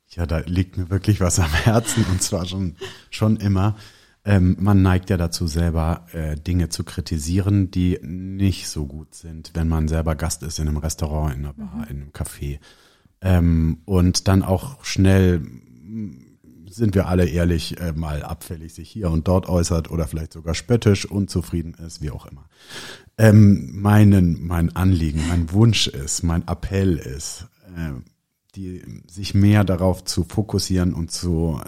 Ja, 0.07 0.25
da 0.25 0.39
liegt 0.39 0.77
mir 0.77 0.89
wirklich 0.89 1.21
was 1.21 1.39
am 1.39 1.53
Herzen 1.53 2.03
und 2.09 2.23
zwar 2.23 2.45
schon, 2.45 2.75
schon 3.11 3.37
immer. 3.37 3.75
Ähm, 4.25 4.57
man 4.59 4.81
neigt 4.81 5.09
ja 5.09 5.17
dazu, 5.17 5.47
selber 5.47 6.05
äh, 6.11 6.35
Dinge 6.35 6.69
zu 6.69 6.83
kritisieren, 6.83 7.71
die 7.71 7.99
nicht 8.01 8.67
so 8.67 8.85
gut 8.85 9.15
sind, 9.15 9.51
wenn 9.53 9.69
man 9.69 9.87
selber 9.87 10.15
Gast 10.15 10.43
ist 10.43 10.59
in 10.59 10.67
einem 10.67 10.77
Restaurant, 10.77 11.35
in 11.35 11.45
einer 11.45 11.53
Bar, 11.53 11.75
mhm. 11.75 11.83
in 11.83 12.01
einem 12.01 12.11
Café. 12.11 12.59
Ähm, 13.21 13.79
und 13.85 14.27
dann 14.27 14.43
auch 14.43 14.83
schnell 14.83 15.41
sind 16.69 16.95
wir 16.95 17.07
alle 17.07 17.25
ehrlich, 17.25 17.79
äh, 17.79 17.93
mal 17.93 18.23
abfällig 18.23 18.73
sich 18.73 18.89
hier 18.89 19.09
und 19.09 19.27
dort 19.27 19.49
äußert 19.49 19.89
oder 19.91 20.07
vielleicht 20.07 20.33
sogar 20.33 20.53
spöttisch, 20.53 21.05
unzufrieden 21.05 21.73
ist, 21.73 22.01
wie 22.01 22.11
auch 22.11 22.25
immer. 22.25 22.47
Ähm, 23.17 23.81
meinen, 23.81 24.45
mein 24.45 24.75
Anliegen, 24.75 25.27
mein 25.27 25.51
Wunsch 25.51 25.87
ist, 25.87 26.23
mein 26.23 26.47
Appell 26.47 26.97
ist, 26.97 27.47
äh, 27.75 27.93
die, 28.55 28.83
sich 29.09 29.33
mehr 29.33 29.63
darauf 29.63 30.03
zu 30.03 30.23
fokussieren 30.23 30.93
und 30.93 31.11
zu, 31.11 31.59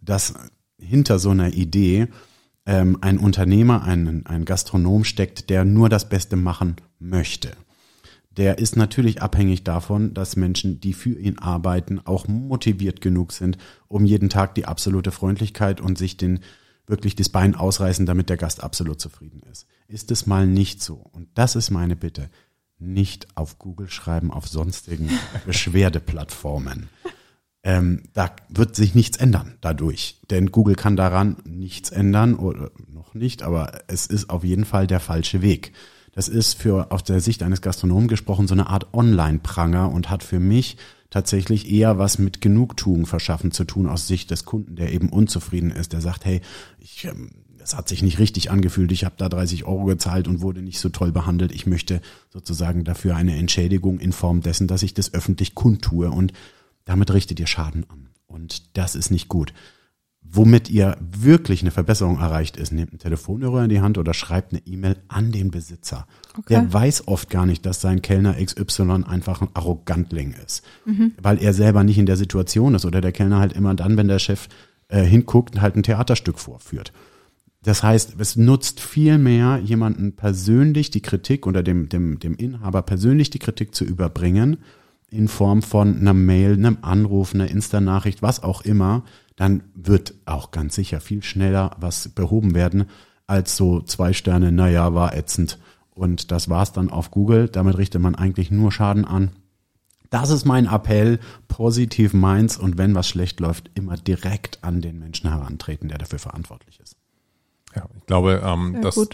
dass 0.00 0.34
hinter 0.80 1.18
so 1.18 1.30
einer 1.30 1.52
Idee 1.52 2.08
ähm, 2.66 2.98
ein 3.00 3.18
Unternehmer, 3.18 3.82
ein, 3.82 4.26
ein 4.26 4.44
Gastronom 4.44 5.04
steckt, 5.04 5.50
der 5.50 5.64
nur 5.64 5.88
das 5.88 6.08
Beste 6.08 6.36
machen 6.36 6.76
möchte 6.98 7.52
der 8.36 8.58
ist 8.58 8.76
natürlich 8.76 9.22
abhängig 9.22 9.64
davon, 9.64 10.14
dass 10.14 10.36
Menschen, 10.36 10.80
die 10.80 10.92
für 10.92 11.18
ihn 11.18 11.38
arbeiten, 11.38 11.98
auch 11.98 12.28
motiviert 12.28 13.00
genug 13.00 13.32
sind, 13.32 13.58
um 13.88 14.04
jeden 14.04 14.28
Tag 14.28 14.54
die 14.54 14.66
absolute 14.66 15.10
Freundlichkeit 15.10 15.80
und 15.80 15.98
sich 15.98 16.16
den 16.16 16.40
wirklich 16.86 17.14
das 17.16 17.28
Bein 17.28 17.54
ausreißen, 17.54 18.06
damit 18.06 18.28
der 18.30 18.36
Gast 18.36 18.62
absolut 18.62 19.00
zufrieden 19.00 19.42
ist. 19.50 19.66
Ist 19.88 20.10
es 20.10 20.26
mal 20.26 20.46
nicht 20.46 20.82
so? 20.82 20.94
Und 20.94 21.28
das 21.34 21.56
ist 21.56 21.70
meine 21.70 21.96
Bitte. 21.96 22.30
Nicht 22.78 23.26
auf 23.36 23.58
Google 23.58 23.90
schreiben, 23.90 24.30
auf 24.30 24.48
sonstigen 24.48 25.10
Beschwerdeplattformen. 25.46 26.88
Ähm, 27.62 28.04
da 28.14 28.34
wird 28.48 28.74
sich 28.74 28.94
nichts 28.94 29.18
ändern 29.18 29.58
dadurch. 29.60 30.18
Denn 30.30 30.50
Google 30.50 30.76
kann 30.76 30.96
daran 30.96 31.36
nichts 31.44 31.90
ändern 31.90 32.34
oder 32.34 32.70
noch 32.88 33.14
nicht, 33.14 33.42
aber 33.42 33.82
es 33.86 34.06
ist 34.06 34.30
auf 34.30 34.44
jeden 34.44 34.64
Fall 34.64 34.86
der 34.86 35.00
falsche 35.00 35.42
Weg. 35.42 35.72
Das 36.12 36.28
ist 36.28 36.54
für 36.54 36.90
aus 36.90 37.04
der 37.04 37.20
Sicht 37.20 37.42
eines 37.42 37.60
Gastronomen 37.60 38.08
gesprochen 38.08 38.48
so 38.48 38.54
eine 38.54 38.68
Art 38.68 38.92
Online-Pranger 38.94 39.90
und 39.90 40.10
hat 40.10 40.22
für 40.22 40.40
mich 40.40 40.76
tatsächlich 41.10 41.70
eher 41.70 41.98
was 41.98 42.18
mit 42.18 42.40
Genugtuung 42.40 43.04
verschaffen 43.04 43.50
zu 43.50 43.64
tun 43.64 43.88
aus 43.88 44.06
Sicht 44.06 44.30
des 44.30 44.44
Kunden, 44.44 44.76
der 44.76 44.92
eben 44.92 45.08
unzufrieden 45.10 45.70
ist, 45.70 45.92
der 45.92 46.00
sagt, 46.00 46.24
hey, 46.24 46.40
ich, 46.78 47.04
ähm, 47.04 47.30
das 47.58 47.76
hat 47.76 47.88
sich 47.88 48.02
nicht 48.02 48.18
richtig 48.18 48.50
angefühlt, 48.50 48.90
ich 48.90 49.04
habe 49.04 49.16
da 49.18 49.28
30 49.28 49.64
Euro 49.64 49.84
gezahlt 49.84 50.28
und 50.28 50.40
wurde 50.40 50.62
nicht 50.62 50.80
so 50.80 50.88
toll 50.88 51.12
behandelt, 51.12 51.52
ich 51.52 51.66
möchte 51.66 52.00
sozusagen 52.32 52.84
dafür 52.84 53.16
eine 53.16 53.36
Entschädigung 53.36 54.00
in 54.00 54.12
Form 54.12 54.40
dessen, 54.40 54.66
dass 54.66 54.82
ich 54.82 54.94
das 54.94 55.12
öffentlich 55.12 55.54
kundtue 55.54 56.10
und 56.10 56.32
damit 56.84 57.12
richtet 57.12 57.40
ihr 57.40 57.46
Schaden 57.46 57.88
an. 57.88 58.08
Und 58.26 58.76
das 58.76 58.94
ist 58.94 59.10
nicht 59.10 59.28
gut 59.28 59.52
womit 60.32 60.70
ihr 60.70 60.96
wirklich 61.00 61.62
eine 61.62 61.70
Verbesserung 61.70 62.18
erreicht 62.18 62.56
ist, 62.56 62.72
nehmt 62.72 62.92
einen 62.92 62.98
Telefonhörer 62.98 63.64
in 63.64 63.70
die 63.70 63.80
Hand 63.80 63.98
oder 63.98 64.14
schreibt 64.14 64.52
eine 64.52 64.62
E-Mail 64.66 64.96
an 65.08 65.32
den 65.32 65.50
Besitzer. 65.50 66.06
Okay. 66.38 66.44
Der 66.50 66.72
weiß 66.72 67.08
oft 67.08 67.30
gar 67.30 67.46
nicht, 67.46 67.66
dass 67.66 67.80
sein 67.80 68.02
Kellner 68.02 68.34
XY 68.34 69.04
einfach 69.06 69.40
ein 69.40 69.48
Arrogantling 69.54 70.34
ist, 70.44 70.62
mhm. 70.84 71.12
weil 71.20 71.42
er 71.42 71.52
selber 71.52 71.84
nicht 71.84 71.98
in 71.98 72.06
der 72.06 72.16
Situation 72.16 72.74
ist 72.74 72.84
oder 72.84 73.00
der 73.00 73.12
Kellner 73.12 73.38
halt 73.38 73.54
immer 73.54 73.74
dann, 73.74 73.96
wenn 73.96 74.08
der 74.08 74.18
Chef 74.18 74.48
äh, 74.88 75.02
hinguckt, 75.02 75.60
halt 75.60 75.76
ein 75.76 75.82
Theaterstück 75.82 76.38
vorführt. 76.38 76.92
Das 77.62 77.82
heißt, 77.82 78.14
es 78.18 78.36
nutzt 78.36 78.80
viel 78.80 79.18
mehr, 79.18 79.58
jemanden 79.58 80.16
persönlich 80.16 80.90
die 80.90 81.02
Kritik 81.02 81.46
oder 81.46 81.62
dem, 81.62 81.88
dem, 81.88 82.18
dem 82.18 82.34
Inhaber 82.34 82.82
persönlich 82.82 83.30
die 83.30 83.38
Kritik 83.38 83.74
zu 83.74 83.84
überbringen, 83.84 84.58
in 85.10 85.28
Form 85.28 85.62
von 85.62 85.98
einer 85.98 86.14
Mail, 86.14 86.52
einem 86.52 86.78
Anruf, 86.82 87.34
einer 87.34 87.50
Insta-Nachricht, 87.50 88.22
was 88.22 88.42
auch 88.42 88.62
immer, 88.62 89.04
dann 89.36 89.62
wird 89.74 90.14
auch 90.26 90.50
ganz 90.50 90.74
sicher 90.74 91.00
viel 91.00 91.22
schneller 91.22 91.76
was 91.78 92.08
behoben 92.08 92.54
werden, 92.54 92.86
als 93.26 93.56
so 93.56 93.80
zwei 93.80 94.12
Sterne, 94.12 94.52
naja, 94.52 94.94
war 94.94 95.16
ätzend. 95.16 95.58
Und 95.90 96.30
das 96.30 96.48
war's 96.48 96.72
dann 96.72 96.90
auf 96.90 97.10
Google. 97.10 97.48
Damit 97.48 97.78
richtet 97.78 98.00
man 98.00 98.14
eigentlich 98.14 98.50
nur 98.50 98.72
Schaden 98.72 99.04
an. 99.04 99.30
Das 100.10 100.30
ist 100.30 100.44
mein 100.44 100.66
Appell, 100.66 101.20
positiv 101.46 102.12
meins 102.12 102.56
und 102.56 102.78
wenn 102.78 102.94
was 102.94 103.08
schlecht 103.08 103.38
läuft, 103.38 103.70
immer 103.74 103.96
direkt 103.96 104.58
an 104.62 104.80
den 104.80 104.98
Menschen 104.98 105.30
herantreten, 105.30 105.88
der 105.88 105.98
dafür 105.98 106.18
verantwortlich 106.18 106.80
ist. 106.80 106.96
Ja, 107.76 107.88
ich 107.96 108.06
glaube, 108.06 108.42
ähm, 108.44 108.74
ja, 108.74 108.80
dass, 108.80 108.96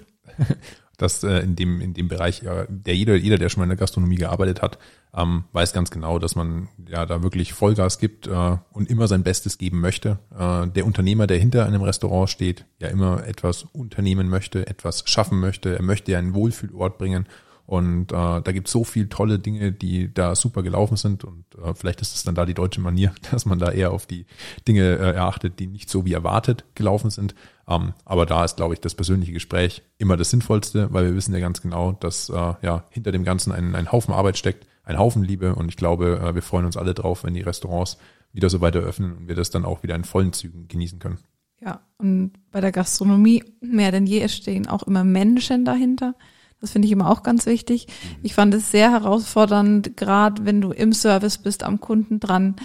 dass 0.97 1.23
äh, 1.23 1.41
in 1.41 1.57
dem 1.57 1.81
in 1.81 1.95
dem 1.95 2.09
Bereich, 2.09 2.43
äh, 2.43 2.67
der 2.69 2.95
jeder 2.95 3.15
jeder, 3.17 3.39
der 3.39 3.49
schon 3.49 3.61
mal 3.61 3.65
in 3.65 3.71
der 3.71 3.79
Gastronomie 3.79 4.17
gearbeitet 4.17 4.63
hat, 4.63 4.79
ähm, 5.15 5.45
weiß 5.53 5.73
ganz 5.73 5.91
genau, 5.91 6.19
dass 6.19 6.37
man 6.37 6.69
ja 6.89 7.07
da 7.07 7.23
wirklich 7.23 7.53
Vollgas 7.53 7.99
gibt 7.99 8.27
äh, 8.27 8.57
und 8.73 8.91
immer 8.91 9.09
sein 9.09 9.23
Bestes 9.23 9.59
geben 9.59 9.81
möchte. 9.81 10.19
Äh, 10.39 10.69
der 10.69 10.87
Unternehmer, 10.87 11.27
der 11.27 11.39
hinter 11.39 11.67
einem 11.67 11.83
Restaurant 11.83 12.31
steht, 12.31 12.65
ja 12.81 12.89
immer 12.89 13.27
etwas 13.27 13.65
unternehmen 13.65 14.29
möchte, 14.29 14.67
etwas 14.67 15.05
schaffen 15.07 15.41
möchte. 15.41 15.77
Er 15.77 15.83
möchte 15.83 16.13
ja 16.13 16.19
einen 16.19 16.35
Wohlfühlort 16.35 16.99
bringen 16.99 17.27
und 17.67 18.13
äh, 18.13 18.15
da 18.15 18.53
gibt 18.53 18.69
es 18.69 18.73
so 18.73 18.85
viel 18.85 19.09
tolle 19.09 19.41
Dinge, 19.41 19.73
die 19.73 20.13
da 20.15 20.37
super 20.37 20.63
gelaufen 20.63 20.97
sind. 20.97 21.25
Und 21.25 21.45
äh, 21.57 21.75
vielleicht 21.75 22.01
ist 22.01 22.15
es 22.15 22.23
dann 22.23 22.37
da 22.37 22.47
die 22.47 22.55
deutsche 22.55 22.81
Manier, 22.81 23.13
dass 23.31 23.45
man 23.45 23.59
da 23.59 23.73
eher 23.73 23.91
auf 23.91 24.07
die 24.07 24.27
Dinge 24.67 24.83
äh, 24.83 25.15
erachtet, 25.15 25.59
die 25.59 25.67
nicht 25.67 25.91
so 25.91 26.05
wie 26.05 26.13
erwartet 26.13 26.65
gelaufen 26.75 27.11
sind. 27.11 27.35
Ähm, 27.69 27.95
aber 28.05 28.27
da 28.27 28.45
ist, 28.45 28.57
glaube 28.57 28.75
ich, 28.75 28.81
das 28.81 28.95
persönliche 28.95 29.33
Gespräch 29.33 29.83
immer 29.99 30.17
das 30.17 30.31
Sinnvollste, 30.31 30.93
weil 30.93 31.07
wir 31.07 31.15
wissen 31.17 31.35
ja 31.35 31.41
ganz 31.41 31.61
genau, 31.61 31.93
dass 31.93 32.29
äh, 32.29 32.55
ja 32.63 32.85
hinter 32.91 33.13
dem 33.13 33.25
Ganzen 33.25 33.53
ein, 33.53 33.75
ein 33.75 33.91
Haufen 33.91 34.15
Arbeit 34.15 34.39
steckt, 34.39 34.67
ein 34.85 34.99
Haufen 34.99 35.25
Liebe. 35.25 35.55
Und 35.55 35.69
ich 35.69 35.77
glaube, 35.77 36.21
äh, 36.23 36.35
wir 36.35 36.43
freuen 36.43 36.65
uns 36.65 36.77
alle 36.77 36.95
drauf, 36.95 37.25
wenn 37.25 37.35
die 37.35 37.43
Restaurants 37.43 37.99
wieder 38.33 38.51
so 38.51 38.61
weiter 38.61 38.81
öffnen 38.81 39.17
und 39.17 39.29
wir 39.29 39.35
das 39.35 39.51
dann 39.51 39.65
auch 39.65 39.83
wieder 39.83 39.95
in 39.95 40.05
vollen 40.05 40.33
Zügen 40.33 40.69
genießen 40.69 40.99
können. 40.99 41.19
Ja, 41.61 41.81
und 41.99 42.33
bei 42.53 42.61
der 42.61 42.71
Gastronomie 42.71 43.43
mehr 43.61 43.91
denn 43.91 44.07
je 44.07 44.29
stehen 44.29 44.69
auch 44.69 44.83
immer 44.83 45.05
Menschen 45.05 45.65
dahinter. 45.65 46.15
Das 46.61 46.71
finde 46.71 46.87
ich 46.87 46.93
immer 46.93 47.11
auch 47.11 47.23
ganz 47.23 47.47
wichtig. 47.47 47.87
Ich 48.23 48.35
fand 48.35 48.55
es 48.55 48.71
sehr 48.71 48.91
herausfordernd, 48.91 49.97
gerade 49.97 50.45
wenn 50.45 50.61
du 50.61 50.71
im 50.71 50.93
Service 50.93 51.39
bist, 51.39 51.63
am 51.63 51.81
Kunden 51.81 52.21
dran, 52.21 52.57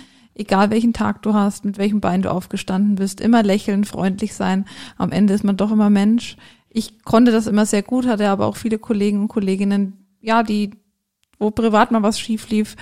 egal 0.41 0.69
welchen 0.69 0.93
Tag 0.93 1.21
du 1.21 1.33
hast, 1.33 1.65
mit 1.65 1.77
welchem 1.77 2.01
Bein 2.01 2.21
du 2.21 2.31
aufgestanden 2.31 2.95
bist, 2.95 3.21
immer 3.21 3.43
lächeln, 3.43 3.85
freundlich 3.85 4.33
sein. 4.33 4.65
Am 4.97 5.11
Ende 5.11 5.33
ist 5.33 5.43
man 5.43 5.57
doch 5.57 5.71
immer 5.71 5.89
Mensch. 5.89 6.35
Ich 6.69 7.03
konnte 7.03 7.31
das 7.31 7.47
immer 7.47 7.65
sehr 7.65 7.83
gut, 7.83 8.07
hatte 8.07 8.29
aber 8.29 8.45
auch 8.45 8.55
viele 8.55 8.79
Kollegen 8.79 9.21
und 9.21 9.27
Kolleginnen, 9.27 10.05
ja, 10.21 10.43
die, 10.43 10.71
wo 11.39 11.51
privat 11.51 11.91
mal 11.91 12.03
was 12.03 12.19
schief 12.19 12.49
lief 12.49 12.75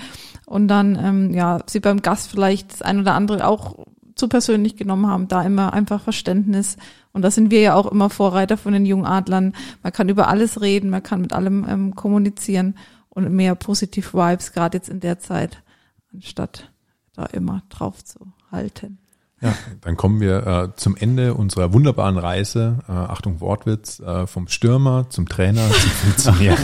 und 0.46 0.68
dann, 0.68 0.98
ähm, 1.00 1.32
ja, 1.32 1.60
sie 1.66 1.80
beim 1.80 2.02
Gast 2.02 2.30
vielleicht 2.30 2.72
das 2.72 2.82
ein 2.82 3.00
oder 3.00 3.14
andere 3.14 3.46
auch 3.46 3.76
zu 4.14 4.28
persönlich 4.28 4.76
genommen 4.76 5.06
haben, 5.06 5.28
da 5.28 5.42
immer 5.42 5.72
einfach 5.72 6.02
Verständnis. 6.02 6.76
Und 7.12 7.22
da 7.22 7.30
sind 7.30 7.50
wir 7.50 7.60
ja 7.60 7.74
auch 7.74 7.90
immer 7.90 8.10
Vorreiter 8.10 8.56
von 8.56 8.72
den 8.72 8.84
jungen 8.84 9.06
Adlern. 9.06 9.54
Man 9.82 9.92
kann 9.92 10.08
über 10.08 10.28
alles 10.28 10.60
reden, 10.60 10.90
man 10.90 11.02
kann 11.02 11.22
mit 11.22 11.32
allem 11.32 11.66
ähm, 11.68 11.94
kommunizieren 11.94 12.76
und 13.08 13.30
mehr 13.32 13.54
positive 13.54 14.12
Vibes, 14.12 14.52
gerade 14.52 14.76
jetzt 14.76 14.88
in 14.88 15.00
der 15.00 15.18
Zeit, 15.18 15.62
anstatt 16.12 16.69
da 17.20 17.26
immer 17.26 17.62
drauf 17.68 18.02
zu 18.04 18.18
halten. 18.50 18.98
Ja, 19.42 19.54
dann 19.80 19.96
kommen 19.96 20.20
wir 20.20 20.46
äh, 20.46 20.68
zum 20.76 20.96
Ende 20.96 21.32
unserer 21.32 21.72
wunderbaren 21.72 22.18
Reise. 22.18 22.78
Äh, 22.86 22.92
Achtung, 22.92 23.40
Wortwitz, 23.40 23.98
äh, 24.00 24.26
vom 24.26 24.48
Stürmer 24.48 25.06
zum 25.08 25.28
Trainer 25.28 25.66
zum 25.70 25.90
Funktionär. 26.02 26.56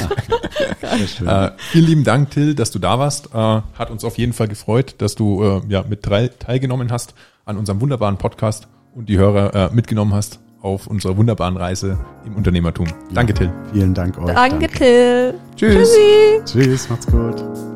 äh, 0.83 1.51
vielen 1.71 1.87
lieben 1.87 2.05
Dank, 2.05 2.31
Till, 2.33 2.55
dass 2.55 2.71
du 2.71 2.79
da 2.79 2.99
warst. 2.99 3.35
Äh, 3.35 3.39
hat 3.79 3.91
uns 3.91 4.05
auf 4.05 4.19
jeden 4.19 4.35
Fall 4.35 4.49
gefreut, 4.49 4.97
dass 4.99 5.15
du 5.15 5.43
äh, 5.43 5.63
ja 5.69 5.85
mit 5.89 6.07
drei 6.07 6.29
teilgenommen 6.29 6.93
hast 6.93 7.15
an 7.47 7.57
unserem 7.57 7.81
wunderbaren 7.81 8.19
Podcast 8.19 8.69
und 8.95 9.09
die 9.09 9.17
Hörer 9.17 9.55
äh, 9.71 9.75
mitgenommen 9.75 10.13
hast 10.13 10.41
auf 10.61 10.87
unserer 10.87 11.17
wunderbaren 11.17 11.57
Reise 11.57 11.99
im 12.27 12.35
Unternehmertum. 12.35 12.89
Danke, 13.15 13.33
Till. 13.33 13.53
Vielen 13.73 13.95
Dank 13.95 14.19
euch. 14.19 14.35
Danke, 14.35 14.67
danke. 14.67 14.79
Till. 14.79 15.35
Tschüss. 15.57 15.95
Tschüssi. 15.95 16.41
Tschüss, 16.45 16.91
macht's 16.91 17.07
gut. 17.07 17.76